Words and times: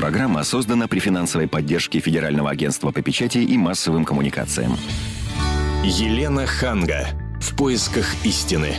Программа 0.00 0.44
создана 0.44 0.88
при 0.88 0.98
финансовой 0.98 1.46
поддержке 1.46 2.00
Федерального 2.00 2.48
агентства 2.48 2.90
по 2.90 3.02
печати 3.02 3.36
и 3.36 3.58
массовым 3.58 4.06
коммуникациям. 4.06 4.78
Елена 5.84 6.46
Ханга. 6.46 7.08
В 7.38 7.54
поисках 7.54 8.06
истины. 8.24 8.76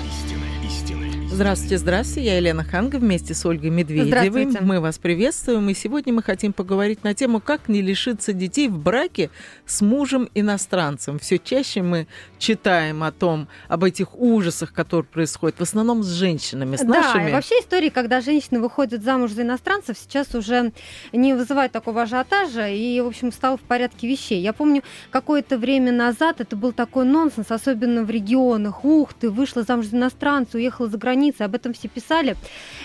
Здравствуйте, 1.34 1.78
здравствуйте. 1.78 2.28
Я 2.28 2.38
Елена 2.38 2.66
Ханга 2.66 2.98
вместе 2.98 3.34
с 3.34 3.46
Ольгой 3.46 3.70
Медведевой. 3.70 4.48
Мы 4.60 4.82
вас 4.82 4.98
приветствуем. 4.98 5.70
И 5.70 5.74
сегодня 5.74 6.12
мы 6.12 6.22
хотим 6.22 6.52
поговорить 6.52 7.06
на 7.06 7.14
тему, 7.14 7.40
как 7.40 7.70
не 7.70 7.82
лишиться 7.82 8.34
детей 8.34 8.68
в 8.68 8.78
браке 8.78 9.30
с 9.66 9.80
мужем-иностранцем. 9.80 11.20
Все 11.20 11.40
чаще 11.40 11.84
мы 11.84 12.08
читаем 12.38 13.02
о 13.02 13.14
том, 13.14 13.48
об 13.70 13.86
этих 13.86 14.20
ужасах, 14.20 14.74
которые 14.74 15.06
происходят, 15.06 15.58
в 15.58 15.62
основном 15.62 16.04
с 16.04 16.10
женщинами, 16.10 16.76
с 16.76 16.82
да, 16.82 16.88
нашими. 16.88 17.30
Да, 17.30 17.36
вообще 17.38 17.56
истории, 17.62 17.90
когда 17.90 18.20
женщины 18.20 18.60
выходят 18.60 19.02
замуж 19.02 19.32
за 19.32 19.44
иностранцев, 19.44 19.98
сейчас 19.98 20.36
уже 20.36 20.74
не 21.14 21.34
вызывают 21.34 21.72
такого 21.72 22.02
ажиотажа 22.02 22.68
и, 22.68 23.00
в 23.00 23.08
общем, 23.08 23.32
стало 23.32 23.56
в 23.56 23.62
порядке 23.62 24.06
вещей. 24.06 24.42
Я 24.42 24.52
помню, 24.52 24.84
какое-то 25.12 25.58
время 25.58 25.94
назад 25.94 26.42
это 26.42 26.58
был 26.58 26.74
такой 26.74 27.06
нонсенс, 27.06 27.52
особенно 27.52 28.04
в 28.04 28.10
регионах. 28.10 28.84
Ух 28.84 29.14
ты, 29.14 29.30
вышла 29.30 29.64
замуж 29.64 29.86
за 29.86 29.96
иностранца, 29.96 30.58
уехала 30.58 30.90
за 30.90 30.98
границу 30.98 31.22
границы, 31.32 31.44
об 31.44 31.56
этом 31.56 31.74
все 31.74 31.88
писали. 31.88 32.36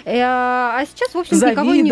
Э, 0.04 0.22
а 0.22 0.84
сейчас, 0.86 1.14
в 1.14 1.18
общем, 1.18 1.36
никого 1.36 1.74
не... 1.74 1.82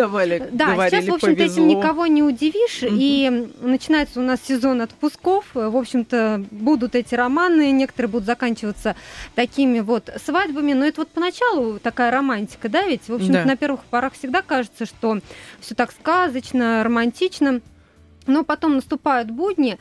Да, 0.51 0.89
сейчас, 0.89 1.07
в 1.07 1.15
общем-то, 1.15 1.43
этим 1.43 1.69
никого 1.69 2.07
не 2.07 2.23
удивишь. 2.23 2.83
Угу. 2.83 2.95
И 2.99 3.49
начинается 3.61 4.21
у 4.21 4.23
нас 4.23 4.41
сезон 4.47 4.81
отпусков. 4.81 5.47
В 5.55 5.77
общем-то, 5.77 6.45
будут 6.51 6.95
эти 6.95 7.15
романы, 7.15 7.71
некоторые 7.71 8.11
будут 8.11 8.27
заканчиваться 8.27 8.97
такими 9.35 9.81
вот 9.81 10.11
свадьбами. 10.25 10.73
Но 10.73 10.87
это 10.87 11.01
вот 11.03 11.09
поначалу 11.09 11.79
такая 11.79 12.11
романтика, 12.11 12.69
да, 12.69 12.87
ведь, 12.87 13.09
в 13.09 13.15
общем 13.15 13.33
да. 13.33 13.45
на 13.45 13.57
первых 13.57 13.85
порах 13.85 14.15
всегда 14.15 14.43
кажется, 14.43 14.87
что 14.87 15.19
все 15.61 15.75
так 15.75 15.93
сказочно, 15.93 16.83
романтично. 16.85 17.61
Но 18.27 18.45
потом 18.45 18.77
наступают 18.77 19.31
будни. 19.31 19.79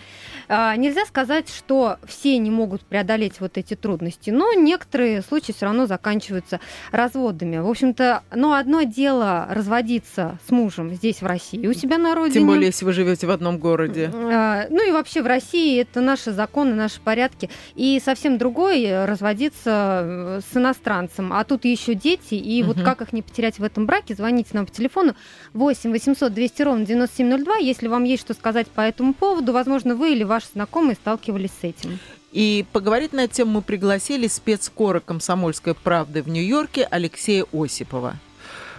А, 0.48 0.76
нельзя 0.76 1.06
сказать, 1.06 1.50
что 1.50 1.98
все 2.06 2.38
не 2.38 2.52
могут 2.52 2.82
преодолеть 2.82 3.40
вот 3.40 3.58
эти 3.58 3.76
трудности, 3.76 4.30
но 4.30 4.54
некоторые 4.54 5.22
случаи 5.22 5.52
все 5.52 5.66
равно 5.66 5.86
заканчиваются 5.86 6.60
разводами. 6.92 7.58
В 7.58 7.70
общем-то, 7.70 8.24
но 8.34 8.54
одно 8.54 8.84
дело 8.84 9.48
разводиться 9.50 10.38
с 10.48 10.52
мужем 10.52 10.94
здесь, 10.94 11.22
в 11.22 11.26
России, 11.26 11.66
у 11.68 11.74
себя 11.74 11.98
на 11.98 12.16
родине. 12.16 12.40
Тем 12.40 12.48
более, 12.48 12.68
если 12.68 12.86
вы 12.86 12.94
живете 12.94 13.28
в 13.28 13.32
одном 13.32 13.58
городе. 13.58 14.12
А, 14.14 14.68
ну 14.70 14.88
и 14.88 14.92
вообще 14.92 15.22
в 15.22 15.28
России 15.28 15.80
это 15.80 16.02
наши 16.02 16.32
законы, 16.32 16.76
наши 16.76 17.00
порядки. 17.02 17.50
И 17.76 18.02
совсем 18.04 18.38
другое 18.38 19.06
разводиться 19.06 20.02
э, 20.04 20.42
с 20.52 20.58
иностранцем. 20.58 21.34
А 21.34 21.44
тут 21.44 21.66
еще 21.66 21.94
дети, 21.94 22.36
и 22.36 22.62
угу. 22.62 22.74
вот 22.74 22.84
как 22.84 23.02
их 23.02 23.14
не 23.14 23.22
потерять 23.22 23.60
в 23.60 23.64
этом 23.64 23.86
браке, 23.86 24.16
звоните 24.16 24.50
нам 24.54 24.66
по 24.66 24.72
телефону 24.72 25.16
8 25.54 25.92
800 25.92 26.34
200 26.34 26.62
ровно 26.62 26.86
9702, 26.86 27.58
если 27.58 27.88
вам 27.88 28.04
есть 28.04 28.24
что 28.24 28.33
что 28.34 28.40
сказать 28.40 28.68
по 28.68 28.82
этому 28.82 29.14
поводу. 29.14 29.54
Возможно, 29.54 29.96
вы 29.96 30.14
или 30.14 30.24
ваши 30.24 30.48
знакомые 30.54 30.96
сталкивались 30.96 31.52
с 31.62 31.64
этим. 31.64 32.00
И 32.32 32.66
поговорить 32.72 33.14
на 33.14 33.26
эту 33.26 33.36
тему 33.36 33.52
мы 33.52 33.62
пригласили 33.62 34.28
спецкора 34.28 35.00
«Комсомольской 35.00 35.76
правды» 35.76 36.24
в 36.24 36.30
Нью-Йорке 36.30 36.88
Алексея 36.90 37.46
Осипова. 37.54 38.16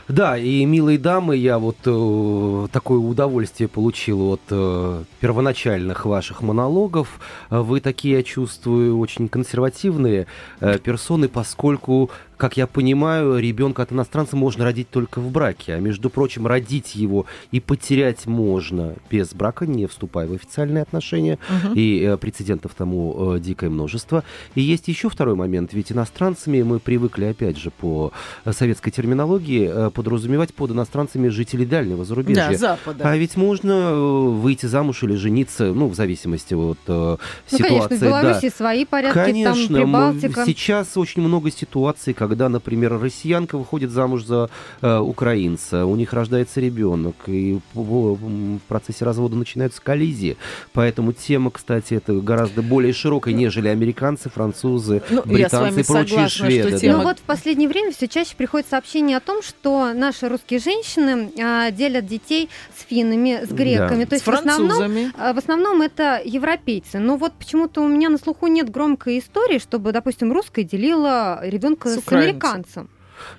Да, 0.07 0.37
и, 0.37 0.67
милые 0.67 0.99
дамы, 0.99 1.37
я 1.37 1.59
вот 1.59 1.79
э, 1.87 2.67
такое 2.73 2.99
удовольствие 2.99 3.69
получил 3.69 4.33
от 4.33 4.41
э, 4.51 5.05
первоначальных 5.21 6.05
ваших 6.05 6.43
монологов. 6.43 7.21
Вы 7.49 7.81
такие, 7.81 8.19
я 8.19 8.23
чувствую, 8.23 8.99
очень 8.99 9.29
консервативные 9.29 10.27
э, 10.61 10.79
персоны, 10.79 11.29
поскольку 11.29 12.11
как 12.37 12.57
я 12.57 12.67
понимаю, 12.67 13.39
ребенка 13.39 13.83
от 13.83 13.93
иностранца 13.93 14.37
можно 14.37 14.65
родить 14.65 14.91
только 14.91 15.21
в 15.21 15.31
браке. 15.31 15.75
А 15.75 15.81
между 15.81 16.11
прочим, 16.11 16.47
родить 16.47 16.95
его 16.95 17.27
и 17.51 17.61
потерять 17.61 18.27
можно 18.27 18.95
без 19.11 19.35
брака, 19.35 19.67
не 19.67 19.87
вступая 19.87 20.27
в 20.27 20.33
официальные 20.33 20.83
отношения. 20.83 21.39
Угу. 21.49 21.75
И 21.75 22.03
э, 22.03 22.17
прецедентов 22.17 22.75
тому 22.75 23.35
э, 23.35 23.41
дикое 23.41 23.71
множество. 23.71 24.25
И 24.55 24.61
есть 24.61 24.89
еще 24.89 25.09
второй 25.09 25.35
момент. 25.35 25.73
Ведь 25.73 25.93
иностранцами 25.93 26.63
мы 26.63 26.79
привыкли, 26.79 27.27
опять 27.27 27.59
же, 27.59 27.71
по 27.71 28.13
советской 28.51 28.91
терминологии, 28.91 29.71
э, 29.73 29.91
подразумевать 29.91 30.55
под 30.55 30.71
иностранцами 30.73 31.29
жителей 31.29 31.67
дальнего 31.67 32.05
зарубежья. 32.05 32.49
Да, 32.51 32.57
Запада. 32.57 33.11
А 33.11 33.17
ведь 33.17 33.37
можно 33.37 33.71
э, 33.71 33.95
выйти 33.95 34.67
замуж 34.67 35.03
или 35.03 35.15
жениться, 35.15 35.73
ну, 35.73 35.89
в 35.89 35.95
зависимости 35.95 36.55
от 36.55 36.79
э, 36.87 36.89
ну, 36.89 37.19
ситуации. 37.47 37.69
Конечно, 37.69 37.97
в 37.97 38.01
Беларуси 38.01 38.49
да. 38.49 38.57
свои 38.57 38.85
порядки, 38.85 39.19
конечно, 39.19 39.79
там 39.79 39.85
Прибалтика. 39.85 40.45
Сейчас 40.47 40.97
очень 40.97 41.23
много 41.23 41.51
ситуаций, 41.51 42.15
когда, 42.29 42.49
например, 42.49 42.99
россиянка 42.99 43.59
выходит 43.59 43.91
замуж 43.91 44.25
за 44.25 44.51
э, 44.81 44.99
украинца, 44.99 45.87
у 45.87 45.97
них 45.97 46.13
рождается 46.13 46.61
ребенок, 46.61 47.15
и 47.27 47.59
в, 47.75 48.15
в 48.15 48.59
процессе 48.69 49.05
развода 49.05 49.37
начинаются 49.37 49.83
коллизии. 49.83 50.37
Поэтому 50.73 51.13
тема, 51.13 51.51
кстати, 51.51 51.95
это 51.95 52.15
гораздо 52.15 52.63
более 52.63 52.93
широкая, 52.93 53.35
нежели 53.35 53.69
американцы, 53.69 54.31
французы, 54.31 55.03
ну, 55.11 55.23
британцы 55.25 55.81
и 55.81 55.85
прочие 55.85 56.29
согласна, 56.29 56.29
шведы. 56.29 56.79
Тема... 56.79 56.99
Ну 56.99 57.05
вот 57.05 57.19
в 57.19 57.23
последнее 57.23 57.69
время 57.69 57.93
все 57.93 58.09
чаще 58.09 58.35
приходит 58.37 58.69
сообщение 58.69 59.17
о 59.17 59.21
том, 59.21 59.43
что 59.43 59.93
наши 59.93 60.29
русские 60.29 60.61
женщины 60.61 61.31
а, 61.41 61.71
делят 61.71 62.07
детей 62.07 62.49
с 62.77 62.89
финнами, 62.89 63.45
с 63.45 63.51
греками. 63.51 64.05
Да. 64.05 64.11
То 64.11 64.15
есть 64.15 64.25
с 64.25 64.27
в 64.27 64.31
основном, 64.31 65.13
а, 65.17 65.33
в 65.33 65.39
основном 65.39 65.83
это 65.83 66.21
европейцы. 66.25 66.99
Но 66.99 67.17
вот 67.17 67.33
почему-то 67.35 67.83
у 67.83 67.89
меня 67.89 68.09
на 68.09 68.19
слуху 68.19 68.47
нет 68.47 68.71
громкой 68.71 69.19
истории, 69.19 69.59
чтобы, 69.59 69.93
допустим, 69.93 70.33
русская 70.33 70.65
делила 70.65 71.41
ребенка 71.43 71.89
с, 71.89 72.01
с 72.01 72.03
американцем. 72.19 72.89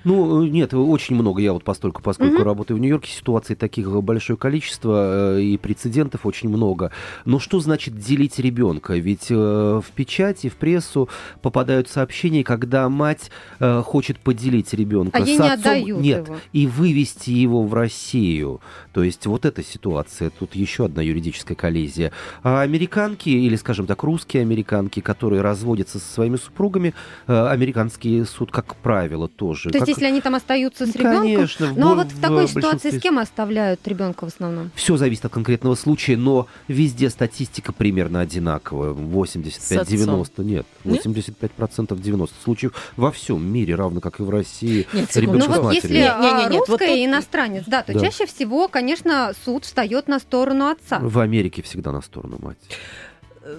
Ну, 0.03 0.43
нет, 0.43 0.73
очень 0.73 1.15
много. 1.15 1.41
Я 1.41 1.53
вот 1.53 1.63
постольку, 1.63 2.01
поскольку 2.01 2.35
угу. 2.35 2.43
работаю 2.43 2.77
в 2.77 2.79
Нью-Йорке, 2.79 3.11
ситуаций 3.11 3.55
таких 3.55 3.89
большое 4.03 4.37
количество 4.37 5.37
э, 5.37 5.41
и 5.41 5.57
прецедентов 5.57 6.25
очень 6.25 6.49
много. 6.49 6.91
Но 7.25 7.39
что 7.39 7.59
значит 7.59 7.97
делить 7.97 8.39
ребенка? 8.39 8.93
Ведь 8.95 9.27
э, 9.29 9.33
в 9.35 9.91
печати, 9.95 10.49
в 10.49 10.55
прессу 10.55 11.09
попадают 11.41 11.89
сообщения, 11.89 12.43
когда 12.43 12.87
мать 12.89 13.29
э, 13.59 13.81
хочет 13.83 14.19
поделить 14.19 14.73
ребенка 14.73 15.19
а 15.19 15.25
с 15.25 15.29
отцом, 15.29 15.45
не 15.45 15.51
отдают 15.51 16.01
нет, 16.01 16.27
его. 16.27 16.37
и 16.53 16.67
вывести 16.67 17.31
его 17.31 17.63
в 17.63 17.73
Россию. 17.73 18.61
То 18.93 19.03
есть 19.03 19.25
вот 19.25 19.45
эта 19.45 19.63
ситуация, 19.63 20.29
тут 20.29 20.55
еще 20.55 20.85
одна 20.85 21.01
юридическая 21.01 21.55
коллизия. 21.55 22.11
А 22.43 22.61
американки, 22.61 23.29
или, 23.29 23.55
скажем 23.55 23.87
так, 23.87 24.03
русские 24.03 24.41
американки, 24.41 24.99
которые 24.99 25.41
разводятся 25.41 25.99
со 25.99 26.13
своими 26.13 26.37
супругами, 26.37 26.93
американский 27.27 28.23
суд, 28.25 28.51
как 28.51 28.75
правило, 28.75 29.27
тоже 29.27 29.64
то 29.71 29.77
есть, 29.77 29.87
как... 29.87 29.87
если 29.89 30.05
они 30.05 30.21
там 30.21 30.35
остаются 30.35 30.85
с 30.85 30.95
ребенком. 30.95 31.21
Конечно. 31.21 31.73
Ну 31.75 31.91
а 31.91 31.95
вот 31.95 32.07
в 32.07 32.19
такой 32.19 32.47
ситуации 32.47 32.91
с 32.91 33.01
кем 33.01 33.19
оставляют 33.19 33.87
ребенка 33.87 34.25
в 34.25 34.27
основном? 34.27 34.71
Все 34.75 34.97
зависит 34.97 35.25
от 35.25 35.33
конкретного 35.33 35.75
случая, 35.75 36.17
но 36.17 36.47
везде 36.67 37.09
статистика 37.09 37.73
примерно 37.73 38.21
одинаковая. 38.21 38.91
85-90. 38.91 40.43
Нет, 40.43 40.65
85% 40.83 41.99
90 41.99 42.35
случаев 42.43 42.73
во 42.95 43.11
всем 43.11 43.45
мире, 43.45 43.75
равно 43.75 44.01
как 44.01 44.19
и 44.19 44.23
в 44.23 44.29
России. 44.29 44.87
Нет, 44.93 45.15
ребенка 45.15 45.47
ну 45.49 45.61
вот 45.61 45.73
если 45.73 45.93
нет, 45.93 46.15
нет, 46.19 46.51
нет, 46.51 46.51
русская 46.51 46.89
вот 46.89 46.97
и 46.97 47.05
иностранец, 47.05 47.63
да, 47.67 47.83
то 47.83 47.93
да. 47.93 47.99
чаще 47.99 48.25
всего, 48.25 48.67
конечно, 48.67 49.33
суд 49.43 49.65
встает 49.65 50.07
на 50.07 50.19
сторону 50.19 50.67
отца. 50.67 50.99
В 50.99 51.19
Америке 51.19 51.61
всегда 51.61 51.91
на 51.91 52.01
сторону 52.01 52.37
мать. 52.41 52.57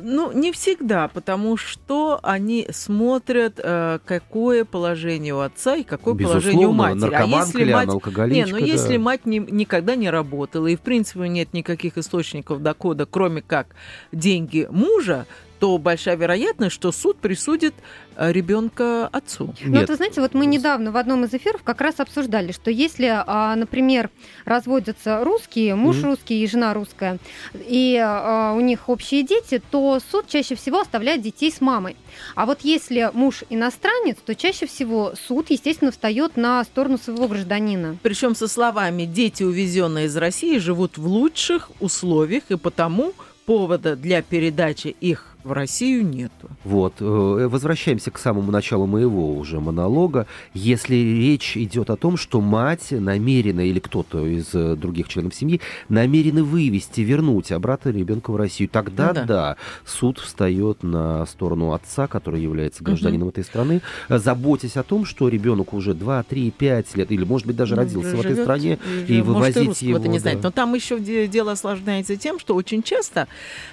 Ну, 0.02 0.32
не 0.32 0.50
всегда, 0.50 1.06
потому 1.08 1.56
что 1.56 2.18
они 2.22 2.66
смотрят, 2.72 3.60
э, 3.62 4.00
какое 4.04 4.64
положение 4.64 5.34
у 5.34 5.38
отца 5.38 5.76
и 5.76 5.84
какое 5.84 6.14
Безусловно, 6.14 6.40
положение 6.40 6.66
у 6.66 6.72
матери. 6.72 7.14
А 7.14 7.24
если 7.24 7.64
ли 7.64 7.72
мать... 7.72 7.88
Не, 8.30 8.44
ну 8.46 8.58
да. 8.58 8.64
если 8.64 8.96
мать 8.96 9.26
не, 9.26 9.38
никогда 9.38 9.94
не 9.94 10.10
работала, 10.10 10.66
и 10.66 10.74
в 10.74 10.80
принципе 10.80 11.28
нет 11.28 11.52
никаких 11.52 11.98
источников 11.98 12.62
дохода, 12.62 13.06
кроме 13.06 13.42
как 13.42 13.68
деньги 14.10 14.66
мужа, 14.70 15.26
то 15.58 15.78
большая 15.78 16.16
вероятность, 16.16 16.74
что 16.74 16.92
суд 16.92 17.18
присудит 17.18 17.74
э, 18.16 18.32
ребенка 18.32 19.06
отцу. 19.06 19.54
Ну, 19.62 19.80
вот 19.80 19.88
вы 19.88 19.96
знаете, 19.96 20.20
вот 20.20 20.34
мы 20.34 20.46
недавно 20.46 20.92
в 20.92 20.96
одном 20.96 21.24
из 21.24 21.34
эфиров 21.34 21.62
как 21.62 21.80
раз 21.80 22.00
обсуждали, 22.00 22.52
что 22.52 22.70
если, 22.70 23.12
а, 23.26 23.54
например, 23.56 24.10
разводятся 24.44 25.24
русские, 25.24 25.74
муж 25.74 25.96
mm-hmm. 25.96 26.04
русский 26.04 26.42
и 26.42 26.46
жена 26.46 26.74
русская, 26.74 27.18
и 27.54 28.00
а, 28.02 28.54
у 28.54 28.60
них 28.60 28.88
общие 28.88 29.22
дети, 29.22 29.62
то 29.70 30.00
суд 30.10 30.26
чаще 30.28 30.54
всего 30.54 30.80
оставляет 30.80 31.22
детей 31.22 31.50
с 31.50 31.60
мамой. 31.60 31.96
А 32.34 32.46
вот 32.46 32.60
если 32.62 33.10
муж 33.12 33.44
иностранец, 33.48 34.16
то 34.24 34.34
чаще 34.34 34.66
всего 34.66 35.14
суд, 35.26 35.50
естественно, 35.50 35.90
встает 35.90 36.36
на 36.36 36.62
сторону 36.64 36.98
своего 36.98 37.28
гражданина. 37.28 37.96
Причем 38.02 38.34
со 38.34 38.48
словами 38.48 39.04
«дети, 39.04 39.42
увезенные 39.42 40.06
из 40.06 40.16
России, 40.16 40.58
живут 40.58 40.98
в 40.98 41.06
лучших 41.06 41.70
условиях, 41.80 42.44
и 42.48 42.56
потому 42.56 43.14
повода 43.46 43.96
для 43.96 44.22
передачи 44.22 44.88
их 45.00 45.35
в 45.46 45.52
Россию 45.52 46.06
нету. 46.06 46.48
Вот. 46.64 46.94
Э, 47.00 47.48
возвращаемся 47.48 48.10
к 48.10 48.18
самому 48.18 48.50
началу 48.50 48.86
моего 48.86 49.34
уже 49.36 49.60
монолога. 49.60 50.26
Если 50.54 50.96
речь 50.96 51.56
идет 51.56 51.90
о 51.90 51.96
том, 51.96 52.16
что 52.16 52.40
мать 52.40 52.88
намерена 52.90 53.60
или 53.60 53.78
кто-то 53.78 54.26
из 54.26 54.54
э, 54.54 54.74
других 54.76 55.08
членов 55.08 55.34
семьи 55.34 55.60
намерены 55.88 56.42
вывести, 56.42 57.02
вернуть 57.02 57.52
обратно 57.52 57.90
ребенка 57.90 58.32
в 58.32 58.36
Россию, 58.36 58.68
тогда 58.68 59.08
ну, 59.08 59.14
да. 59.14 59.24
да, 59.24 59.56
суд 59.84 60.18
встает 60.18 60.82
на 60.82 61.24
сторону 61.26 61.72
отца, 61.72 62.08
который 62.08 62.42
является 62.42 62.82
гражданином 62.82 63.28
угу. 63.28 63.30
этой 63.30 63.44
страны, 63.44 63.82
заботясь 64.08 64.76
о 64.76 64.82
том, 64.82 65.04
что 65.04 65.28
ребенок 65.28 65.72
уже 65.72 65.94
2, 65.94 66.24
3, 66.24 66.50
5 66.50 66.96
лет, 66.96 67.12
или, 67.12 67.24
может 67.24 67.46
быть, 67.46 67.56
даже 67.56 67.76
родился 67.76 68.10
Живет, 68.10 68.24
в 68.24 68.26
этой 68.26 68.42
стране, 68.42 68.78
и, 69.06 69.18
и 69.18 69.20
вывозить 69.20 69.82
его. 69.82 69.98
не 69.98 70.14
да. 70.14 70.18
знает. 70.18 70.42
Но 70.42 70.50
там 70.50 70.74
еще 70.74 70.98
дело 70.98 71.52
осложняется 71.52 72.16
тем, 72.16 72.40
что 72.40 72.56
очень 72.56 72.82
часто 72.82 73.28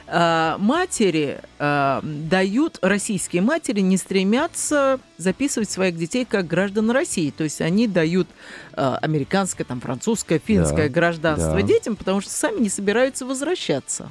э, 0.07 0.55
матери 0.59 1.39
э, 1.63 1.99
дают, 2.03 2.79
российские 2.81 3.41
матери 3.41 3.79
не 3.79 3.97
стремятся 3.97 4.99
записывать 5.17 5.69
своих 5.69 5.97
детей 5.97 6.25
как 6.25 6.45
граждан 6.45 6.91
России. 6.91 7.31
То 7.31 7.45
есть 7.45 7.61
они 7.61 7.87
дают 7.87 8.27
американское, 8.75 9.65
там, 9.65 9.81
французское, 9.81 10.39
финское 10.39 10.87
да, 10.87 10.93
гражданство 10.93 11.55
да. 11.55 11.61
детям, 11.61 11.95
потому 11.95 12.21
что 12.21 12.31
сами 12.31 12.59
не 12.59 12.69
собираются 12.69 13.25
возвращаться. 13.25 14.09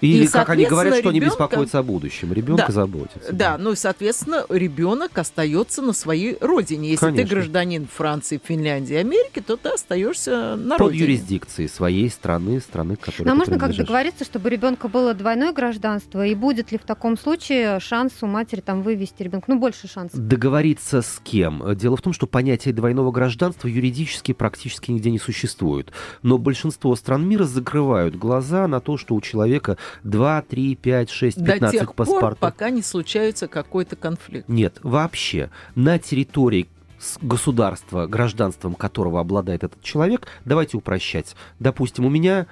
Или, 0.00 0.24
и, 0.24 0.28
как 0.28 0.48
они 0.48 0.64
говорят, 0.64 0.94
что 0.94 1.10
ребенка... 1.10 1.10
они 1.10 1.20
беспокоятся 1.20 1.78
о 1.78 1.82
будущем. 1.82 2.32
Ребенка 2.32 2.66
да, 2.68 2.72
заботится. 2.72 3.32
Да, 3.32 3.50
да, 3.52 3.58
ну 3.58 3.72
и, 3.72 3.76
соответственно, 3.76 4.44
ребенок 4.48 5.16
остается 5.18 5.82
на 5.82 5.92
своей 5.92 6.36
родине. 6.40 6.90
Если 6.90 7.06
Конечно. 7.06 7.28
ты 7.28 7.34
гражданин 7.34 7.88
Франции, 7.92 8.40
Финляндии, 8.42 8.94
Америки, 8.94 9.40
то 9.40 9.56
ты 9.56 9.70
остаешься 9.70 10.56
на 10.56 10.76
Под 10.76 10.88
родине. 10.88 11.04
юрисдикцией 11.04 11.68
своей 11.68 12.08
страны, 12.10 12.60
страны, 12.60 12.96
которой 12.96 13.26
Но 13.26 13.34
можно 13.34 13.58
как 13.58 13.74
договориться, 13.74 14.24
чтобы 14.24 14.50
ребенка 14.50 14.88
было 14.88 15.14
двойное 15.14 15.52
гражданство? 15.52 16.24
И 16.24 16.34
будет 16.34 16.72
ли 16.72 16.78
в 16.78 16.82
таком 16.82 17.18
случае 17.18 17.80
шанс 17.80 18.12
у 18.22 18.26
матери 18.26 18.60
там 18.60 18.82
вывести 18.82 19.22
ребенка? 19.22 19.46
Ну, 19.48 19.58
больше 19.58 19.88
шансов. 19.88 20.18
Договориться 20.18 21.02
с 21.02 21.20
кем? 21.22 21.62
Дело 21.76 21.96
в 21.96 22.02
том, 22.02 22.12
что 22.12 22.26
понятие 22.26 22.74
двойного 22.74 23.10
гражданства 23.10 23.68
юридически 23.68 23.89
практически 24.32 24.90
нигде 24.90 25.10
не 25.10 25.18
существует. 25.18 25.92
Но 26.22 26.38
большинство 26.38 26.94
стран 26.96 27.28
мира 27.28 27.44
закрывают 27.44 28.16
глаза 28.16 28.66
на 28.66 28.80
то, 28.80 28.96
что 28.96 29.14
у 29.14 29.20
человека 29.20 29.76
2, 30.04 30.42
3, 30.42 30.74
5, 30.76 31.10
6, 31.10 31.36
15 31.36 31.60
До 31.60 31.70
тех 31.70 31.94
паспортов. 31.94 32.20
Пор, 32.20 32.36
пока 32.36 32.70
не 32.70 32.82
случается 32.82 33.48
какой-то 33.48 33.96
конфликт. 33.96 34.48
Нет, 34.48 34.78
вообще 34.82 35.50
на 35.74 35.98
территории 35.98 36.68
государства, 37.22 38.06
гражданством 38.06 38.74
которого 38.74 39.20
обладает 39.20 39.64
этот 39.64 39.82
человек, 39.82 40.26
давайте 40.44 40.76
упрощать. 40.76 41.34
Допустим, 41.58 42.04
у 42.04 42.10
меня 42.10 42.46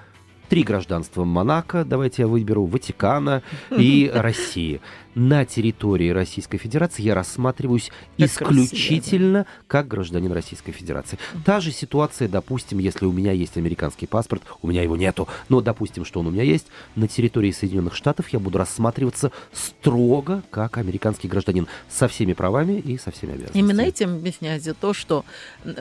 три 0.49 0.63
гражданства 0.63 1.25
Монако, 1.25 1.85
давайте 1.85 2.23
я 2.23 2.29
выберу, 2.29 2.65
Ватикана 2.65 3.43
и 3.71 4.11
России 4.15 4.81
на 5.19 5.45
территории 5.45 6.11
Российской 6.11 6.59
Федерации 6.59 7.03
я 7.03 7.15
рассматриваюсь 7.15 7.91
как 8.17 8.29
исключительно 8.29 9.39
Россия, 9.41 9.53
да? 9.59 9.65
как 9.67 9.89
гражданин 9.89 10.31
Российской 10.31 10.71
Федерации. 10.71 11.19
Та 11.45 11.61
же 11.61 11.73
ситуация, 11.73 12.29
допустим, 12.29 12.79
если 12.79 13.05
у 13.05 13.13
меня 13.13 13.33
есть 13.33 13.57
американский 13.57 14.07
паспорт, 14.07 14.43
у 14.63 14.69
меня 14.69 14.83
его 14.83 14.97
нету, 14.97 15.29
но 15.49 15.61
допустим, 15.61 16.05
что 16.05 16.21
он 16.21 16.29
у 16.29 16.31
меня 16.31 16.45
есть, 16.45 16.69
на 16.95 17.09
территории 17.09 17.51
Соединенных 17.51 17.97
Штатов 17.97 18.29
я 18.29 18.39
буду 18.39 18.59
рассматриваться 18.59 19.33
строго 19.53 20.43
как 20.51 20.79
американский 20.79 21.27
гражданин 21.27 21.67
со 21.89 22.07
всеми 22.07 22.33
правами 22.33 22.79
и 22.79 22.97
со 22.97 23.11
всеми 23.11 23.33
обязанностями. 23.33 23.61
Именно 23.61 23.81
этим 23.81 24.15
объясняется 24.17 24.73
то, 24.73 24.95
что 24.95 25.25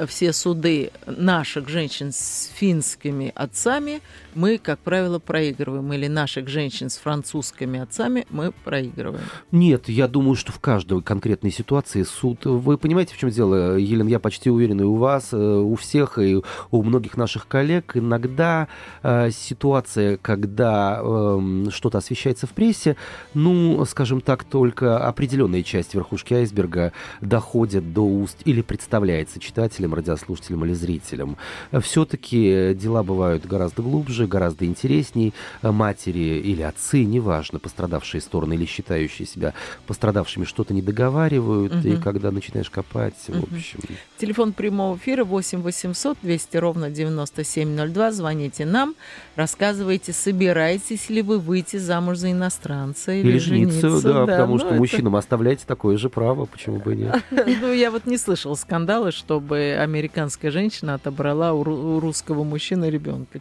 все 0.07 0.33
суды 0.33 0.91
наших 1.05 1.69
женщин 1.69 2.11
с 2.11 2.49
финскими 2.55 3.31
отцами 3.35 4.01
мы, 4.33 4.56
как 4.57 4.79
правило, 4.79 5.19
проигрываем, 5.19 5.91
или 5.93 6.07
наших 6.07 6.47
женщин 6.47 6.89
с 6.89 6.97
французскими 6.97 7.79
отцами 7.79 8.25
мы 8.29 8.51
проигрываем. 8.63 9.23
Нет, 9.51 9.89
я 9.89 10.07
думаю, 10.07 10.35
что 10.35 10.51
в 10.51 10.59
каждой 10.59 11.01
конкретной 11.01 11.51
ситуации 11.51 12.03
суд... 12.03 12.45
Вы 12.45 12.77
понимаете, 12.77 13.13
в 13.13 13.17
чем 13.17 13.29
дело, 13.29 13.77
Елена, 13.77 14.09
я 14.09 14.19
почти 14.19 14.49
уверен, 14.49 14.81
и 14.81 14.83
у 14.83 14.95
вас, 14.95 15.29
э, 15.31 15.37
у 15.37 15.75
всех, 15.75 16.17
и 16.19 16.41
у 16.71 16.83
многих 16.83 17.17
наших 17.17 17.47
коллег 17.47 17.95
иногда 17.95 18.67
э, 19.03 19.31
ситуация, 19.31 20.17
когда 20.17 20.99
э, 21.01 21.65
что-то 21.71 21.99
освещается 21.99 22.47
в 22.47 22.51
прессе, 22.51 22.95
ну, 23.33 23.83
скажем 23.85 24.21
так, 24.21 24.43
только 24.43 24.97
определенная 25.05 25.63
часть 25.63 25.93
верхушки 25.93 26.33
айсберга 26.33 26.93
доходит 27.21 27.93
до 27.93 28.01
уст 28.01 28.37
или 28.45 28.61
представляется 28.61 29.39
читателям, 29.39 29.93
радиослушателям 29.93 30.65
или 30.65 30.73
зрителям. 30.73 31.37
Все-таки 31.81 32.73
дела 32.73 33.03
бывают 33.03 33.45
гораздо 33.45 33.81
глубже, 33.81 34.27
гораздо 34.27 34.46
интересней. 34.55 35.33
Матери 35.61 36.39
или 36.39 36.61
отцы, 36.61 37.03
неважно, 37.03 37.59
пострадавшие 37.59 38.21
стороны 38.21 38.53
или 38.53 38.65
считающие 38.65 39.27
себя 39.27 39.53
пострадавшими, 39.85 40.45
что-то 40.45 40.73
не 40.73 40.81
договаривают, 40.81 41.73
угу. 41.73 41.87
и 41.87 41.97
когда 41.97 42.31
начинаешь 42.31 42.69
копать, 42.69 43.15
угу. 43.27 43.39
в 43.39 43.53
общем... 43.53 43.79
Телефон 44.17 44.53
прямого 44.53 44.97
эфира 44.97 45.23
8 45.23 45.61
800 45.61 46.17
200 46.21 46.57
ровно 46.57 46.89
9702. 46.89 48.11
Звоните 48.11 48.65
нам, 48.65 48.95
рассказывайте, 49.35 50.13
собираетесь 50.13 51.09
ли 51.09 51.21
вы 51.21 51.39
выйти 51.39 51.77
замуж 51.77 52.17
за 52.17 52.31
иностранца 52.31 53.11
или, 53.11 53.29
или 53.29 53.37
жениться. 53.37 53.89
жениться 53.89 54.07
да, 54.07 54.25
да, 54.25 54.25
потому 54.25 54.53
ну, 54.53 54.59
что 54.59 54.67
это... 54.69 54.77
мужчинам 54.77 55.15
оставляете 55.15 55.63
такое 55.65 55.97
же 55.97 56.09
право, 56.09 56.45
почему 56.45 56.77
бы 56.77 56.93
и 56.93 56.97
нет. 56.97 57.23
Ну, 57.59 57.73
я 57.73 57.91
вот 57.91 58.05
не 58.05 58.17
слышал 58.17 58.55
скандала, 58.55 59.11
чтобы 59.11 59.77
американская 59.79 60.51
женщина 60.51 60.95
отобрала 60.95 61.53
у 61.53 61.99
русского 61.99 62.43
мужчины 62.43 62.89
ребенка. 62.89 63.39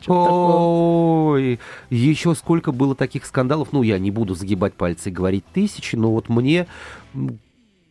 Ой, 0.96 1.60
еще 1.90 2.34
сколько 2.34 2.72
было 2.72 2.94
таких 2.94 3.26
скандалов, 3.26 3.68
ну, 3.72 3.82
я 3.82 3.98
не 3.98 4.10
буду 4.10 4.34
загибать 4.34 4.74
пальцы 4.74 5.10
и 5.10 5.12
говорить 5.12 5.44
тысячи, 5.52 5.94
но 5.96 6.10
вот 6.10 6.28
мне 6.28 6.66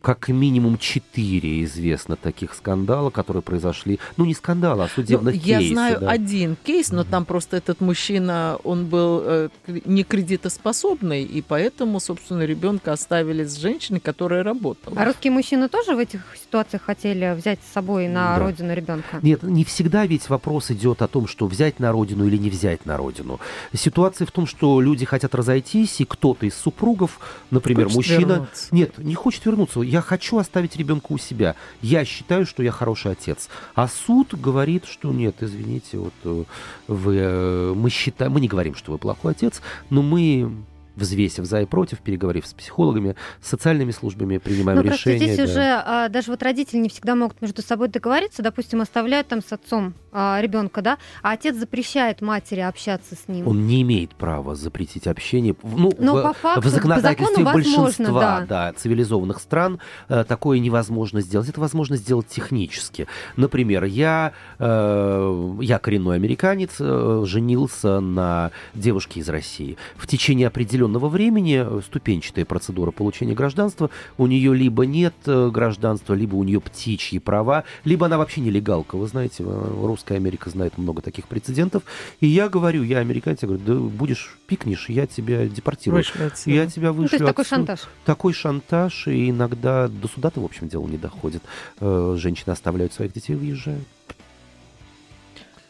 как 0.06 0.28
минимум 0.28 0.78
четыре 0.78 1.64
известно 1.64 2.14
таких 2.14 2.54
скандала, 2.54 3.10
которые 3.10 3.42
произошли. 3.42 3.98
Ну, 4.16 4.24
не 4.24 4.34
скандала, 4.34 4.84
а 4.84 4.88
судебных 4.88 5.34
ну, 5.34 5.40
кейсов. 5.40 5.62
Я 5.62 5.68
знаю 5.68 5.98
да. 6.00 6.10
один 6.10 6.56
кейс, 6.64 6.92
но 6.92 7.02
там 7.02 7.24
просто 7.24 7.56
этот 7.56 7.80
мужчина, 7.80 8.56
он 8.62 8.86
был 8.86 9.20
э, 9.24 9.48
не 9.66 10.04
кредитоспособный, 10.04 11.24
и 11.24 11.42
поэтому, 11.42 11.98
собственно, 11.98 12.42
ребенка 12.42 12.92
оставили 12.92 13.42
с 13.42 13.56
женщиной, 13.56 13.98
которая 13.98 14.44
работала. 14.44 14.96
А 14.96 15.04
русские 15.06 15.32
мужчины 15.32 15.68
тоже 15.68 15.96
в 15.96 15.98
этих 15.98 16.20
ситуациях 16.40 16.82
хотели 16.82 17.34
взять 17.36 17.58
с 17.68 17.72
собой 17.72 18.06
на 18.06 18.36
да. 18.36 18.38
родину 18.38 18.74
ребенка? 18.74 19.18
Нет, 19.22 19.42
не 19.42 19.64
всегда 19.64 20.06
ведь 20.06 20.28
вопрос 20.28 20.70
идет 20.70 21.02
о 21.02 21.08
том, 21.08 21.26
что 21.26 21.48
взять 21.48 21.80
на 21.80 21.90
родину 21.90 22.28
или 22.28 22.36
не 22.36 22.48
взять 22.48 22.86
на 22.86 22.96
родину. 22.96 23.40
Ситуация 23.74 24.24
в 24.24 24.30
том, 24.30 24.46
что 24.46 24.80
люди 24.80 25.04
хотят 25.04 25.34
разойтись, 25.34 26.00
и 26.00 26.04
кто-то 26.04 26.46
из 26.46 26.54
супругов, 26.54 27.18
например, 27.50 27.86
хочет 27.86 27.96
мужчина... 27.96 28.32
Вернуться. 28.34 28.68
Нет, 28.70 28.98
не 28.98 29.16
хочет 29.16 29.44
вернуться 29.44 29.80
я 29.96 30.02
хочу 30.02 30.36
оставить 30.38 30.76
ребенка 30.76 31.12
у 31.12 31.18
себя. 31.18 31.56
Я 31.80 32.04
считаю, 32.04 32.46
что 32.46 32.62
я 32.62 32.70
хороший 32.70 33.12
отец. 33.12 33.48
А 33.74 33.88
суд 33.88 34.34
говорит, 34.34 34.84
что 34.84 35.10
нет, 35.12 35.36
извините, 35.40 35.98
вот 35.98 36.14
э, 36.24 36.44
вы, 36.86 37.16
э, 37.16 37.72
мы 37.74 37.88
считаем, 37.90 38.32
мы 38.32 38.40
не 38.40 38.48
говорим, 38.48 38.74
что 38.74 38.92
вы 38.92 38.98
плохой 38.98 39.32
отец, 39.32 39.62
но 39.88 40.02
мы 40.02 40.52
взвесив 40.96 41.44
за 41.44 41.62
и 41.62 41.66
против, 41.66 42.00
переговорив 42.00 42.46
с 42.46 42.54
психологами, 42.54 43.16
с 43.40 43.48
социальными 43.48 43.90
службами, 43.90 44.38
принимаем 44.38 44.78
ну, 44.78 44.92
решения. 44.92 45.18
Здесь 45.18 45.36
да. 45.36 45.44
уже 45.44 45.82
а, 45.84 46.08
даже 46.08 46.30
вот 46.30 46.42
родители 46.42 46.78
не 46.78 46.88
всегда 46.88 47.14
могут 47.14 47.40
между 47.40 47.62
собой 47.62 47.88
договориться, 47.88 48.42
допустим, 48.42 48.80
оставляют 48.80 49.28
там 49.28 49.42
с 49.42 49.52
отцом 49.52 49.94
а, 50.18 50.40
ребенка, 50.40 50.80
да, 50.80 50.96
а 51.22 51.32
отец 51.32 51.56
запрещает 51.56 52.22
матери 52.22 52.60
общаться 52.60 53.14
с 53.14 53.28
ним. 53.28 53.46
Он 53.46 53.66
не 53.66 53.82
имеет 53.82 54.14
права 54.14 54.54
запретить 54.54 55.06
общение. 55.06 55.54
Ну, 55.62 55.92
Но 55.98 56.16
в, 56.16 56.22
по 56.22 56.32
факту, 56.32 56.60
в 56.62 56.66
законодательстве 56.72 57.44
по 57.44 57.52
большинства 57.52 58.20
да. 58.20 58.46
Да, 58.48 58.72
цивилизованных 58.72 59.38
стран 59.40 59.78
э, 60.08 60.24
такое 60.26 60.58
невозможно 60.58 61.20
сделать. 61.20 61.50
Это 61.50 61.60
возможно 61.60 61.96
сделать 61.96 62.28
технически. 62.28 63.06
Например, 63.36 63.84
я, 63.84 64.32
э, 64.58 65.56
я 65.60 65.78
коренной 65.78 66.16
американец, 66.16 66.76
э, 66.80 67.24
женился 67.26 68.00
на 68.00 68.52
девушке 68.72 69.20
из 69.20 69.28
России. 69.28 69.76
В 69.96 70.06
течение 70.06 70.46
определенного 70.46 71.10
времени 71.10 71.62
э, 71.62 71.80
ступенчатая 71.84 72.46
процедура 72.46 72.90
получения 72.90 73.34
гражданства. 73.34 73.90
У 74.16 74.26
нее 74.26 74.54
либо 74.54 74.86
нет 74.86 75.14
э, 75.26 75.50
гражданства, 75.52 76.14
либо 76.14 76.36
у 76.36 76.42
нее 76.42 76.62
птичьи 76.62 77.18
права, 77.18 77.64
либо 77.84 78.06
она 78.06 78.16
вообще 78.16 78.40
нелегалка. 78.40 78.96
Вы 78.96 79.06
знаете, 79.08 79.44
э, 79.46 79.72
русская 80.06 80.16
Америка 80.16 80.50
знает 80.50 80.78
много 80.78 81.02
таких 81.02 81.26
прецедентов. 81.26 81.82
И 82.20 82.26
я 82.26 82.48
говорю, 82.48 82.82
я 82.82 82.98
американец, 82.98 83.42
я 83.42 83.48
говорю, 83.48 83.64
да 83.64 83.74
будешь 83.74 84.36
пикнешь, 84.46 84.88
я 84.88 85.06
тебя 85.06 85.46
депортирую. 85.46 86.04
Я 86.46 86.66
тебя 86.66 86.92
вышлю. 86.92 87.02
Ну, 87.02 87.08
то 87.08 87.16
есть 87.16 87.26
такой 87.26 87.44
шантаж. 87.44 87.80
Такой 88.04 88.32
шантаж, 88.32 89.08
и 89.08 89.30
иногда 89.30 89.88
до 89.88 90.08
суда-то, 90.08 90.40
в 90.40 90.44
общем, 90.44 90.68
дело 90.68 90.86
не 90.86 90.98
доходит. 90.98 91.42
Женщины 91.80 92.52
оставляют 92.52 92.92
своих 92.92 93.12
детей 93.12 93.34
и 93.34 93.36
уезжают. 93.36 93.84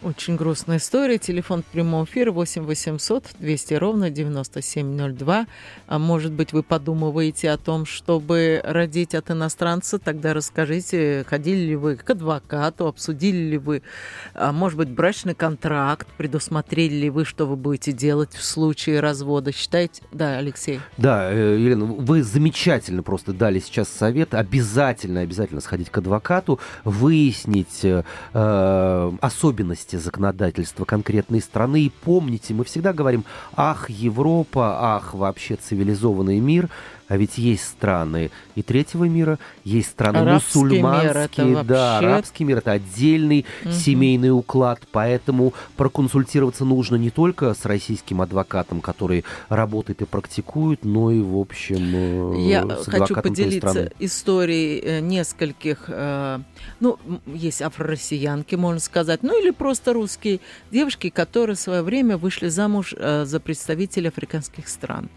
Очень 0.02 0.36
грустная 0.36 0.76
история. 0.76 1.16
Телефон 1.16 1.64
прямого 1.72 2.04
эфира 2.04 2.30
8 2.30 2.64
800 2.64 3.28
200 3.38 3.74
ровно 3.74 4.10
9702. 4.10 5.46
А 5.86 5.98
может 5.98 6.32
быть, 6.32 6.52
вы 6.52 6.62
подумываете 6.62 7.50
о 7.50 7.56
том, 7.56 7.86
чтобы 7.86 8.60
родить 8.62 9.14
от 9.14 9.30
иностранца? 9.30 9.98
Тогда 9.98 10.34
расскажите, 10.34 11.24
ходили 11.26 11.60
ли 11.60 11.76
вы 11.76 11.96
к 11.96 12.10
адвокату, 12.10 12.88
обсудили 12.88 13.38
ли 13.38 13.58
вы, 13.58 13.82
а 14.34 14.52
может 14.52 14.76
быть, 14.76 14.90
брачный 14.90 15.34
контракт, 15.34 16.06
предусмотрели 16.18 16.94
ли 16.94 17.10
вы, 17.10 17.24
что 17.24 17.46
вы 17.46 17.56
будете 17.56 17.92
делать 17.92 18.34
в 18.34 18.44
случае 18.44 19.00
развода? 19.00 19.50
Считаете? 19.50 20.02
Да, 20.12 20.36
Алексей. 20.36 20.78
Да, 20.98 21.32
э, 21.32 21.56
Елена, 21.58 21.86
вы 21.86 22.22
замечательно 22.22 23.02
просто 23.02 23.32
дали 23.32 23.60
сейчас 23.60 23.88
совет. 23.88 24.34
Обязательно, 24.34 25.20
обязательно 25.20 25.62
сходить 25.62 25.88
к 25.88 25.96
адвокату, 25.96 26.60
выяснить 26.84 27.82
э, 27.82 28.02
э 28.34 29.12
особенности 29.20 29.85
особенности 29.86 29.96
законодательства 29.96 30.84
конкретной 30.84 31.40
страны. 31.40 31.82
И 31.82 31.92
помните, 32.04 32.54
мы 32.54 32.64
всегда 32.64 32.92
говорим, 32.92 33.24
ах, 33.54 33.88
Европа, 33.90 34.96
ах, 34.96 35.14
вообще 35.14 35.56
цивилизованный 35.56 36.40
мир– 36.40 36.68
а 37.08 37.16
ведь 37.16 37.38
есть 37.38 37.64
страны 37.64 38.30
и 38.54 38.62
третьего 38.62 39.04
мира, 39.04 39.38
есть 39.64 39.90
страны 39.90 40.18
арабский 40.18 40.58
мусульманские, 40.58 41.46
мир, 41.46 41.64
да, 41.64 41.92
вообще... 41.94 42.06
арабский 42.06 42.44
мир 42.44 42.58
это 42.58 42.72
отдельный 42.72 43.46
угу. 43.64 43.72
семейный 43.72 44.30
уклад, 44.30 44.80
поэтому 44.90 45.54
проконсультироваться 45.76 46.64
нужно 46.64 46.96
не 46.96 47.10
только 47.10 47.54
с 47.54 47.64
российским 47.64 48.20
адвокатом, 48.20 48.80
который 48.80 49.24
работает 49.48 50.02
и 50.02 50.04
практикует, 50.04 50.84
но 50.84 51.10
и 51.10 51.20
в 51.20 51.38
общем 51.38 52.34
э, 52.34 52.48
Я 52.48 52.68
с 52.68 52.86
хочу 52.86 53.14
поделиться 53.14 53.92
историей 53.98 54.80
э, 54.80 55.00
нескольких, 55.00 55.84
э, 55.88 56.40
ну 56.80 56.98
есть 57.26 57.62
афро-россиянки, 57.62 58.54
можно 58.56 58.80
сказать, 58.80 59.22
ну 59.22 59.40
или 59.40 59.50
просто 59.50 59.92
русские 59.92 60.40
девушки, 60.70 61.10
которые 61.10 61.56
в 61.56 61.60
свое 61.60 61.82
время 61.82 62.16
вышли 62.16 62.48
замуж 62.48 62.94
за 62.96 63.40
представителей 63.40 64.08
африканских 64.08 64.68
стран. 64.68 65.08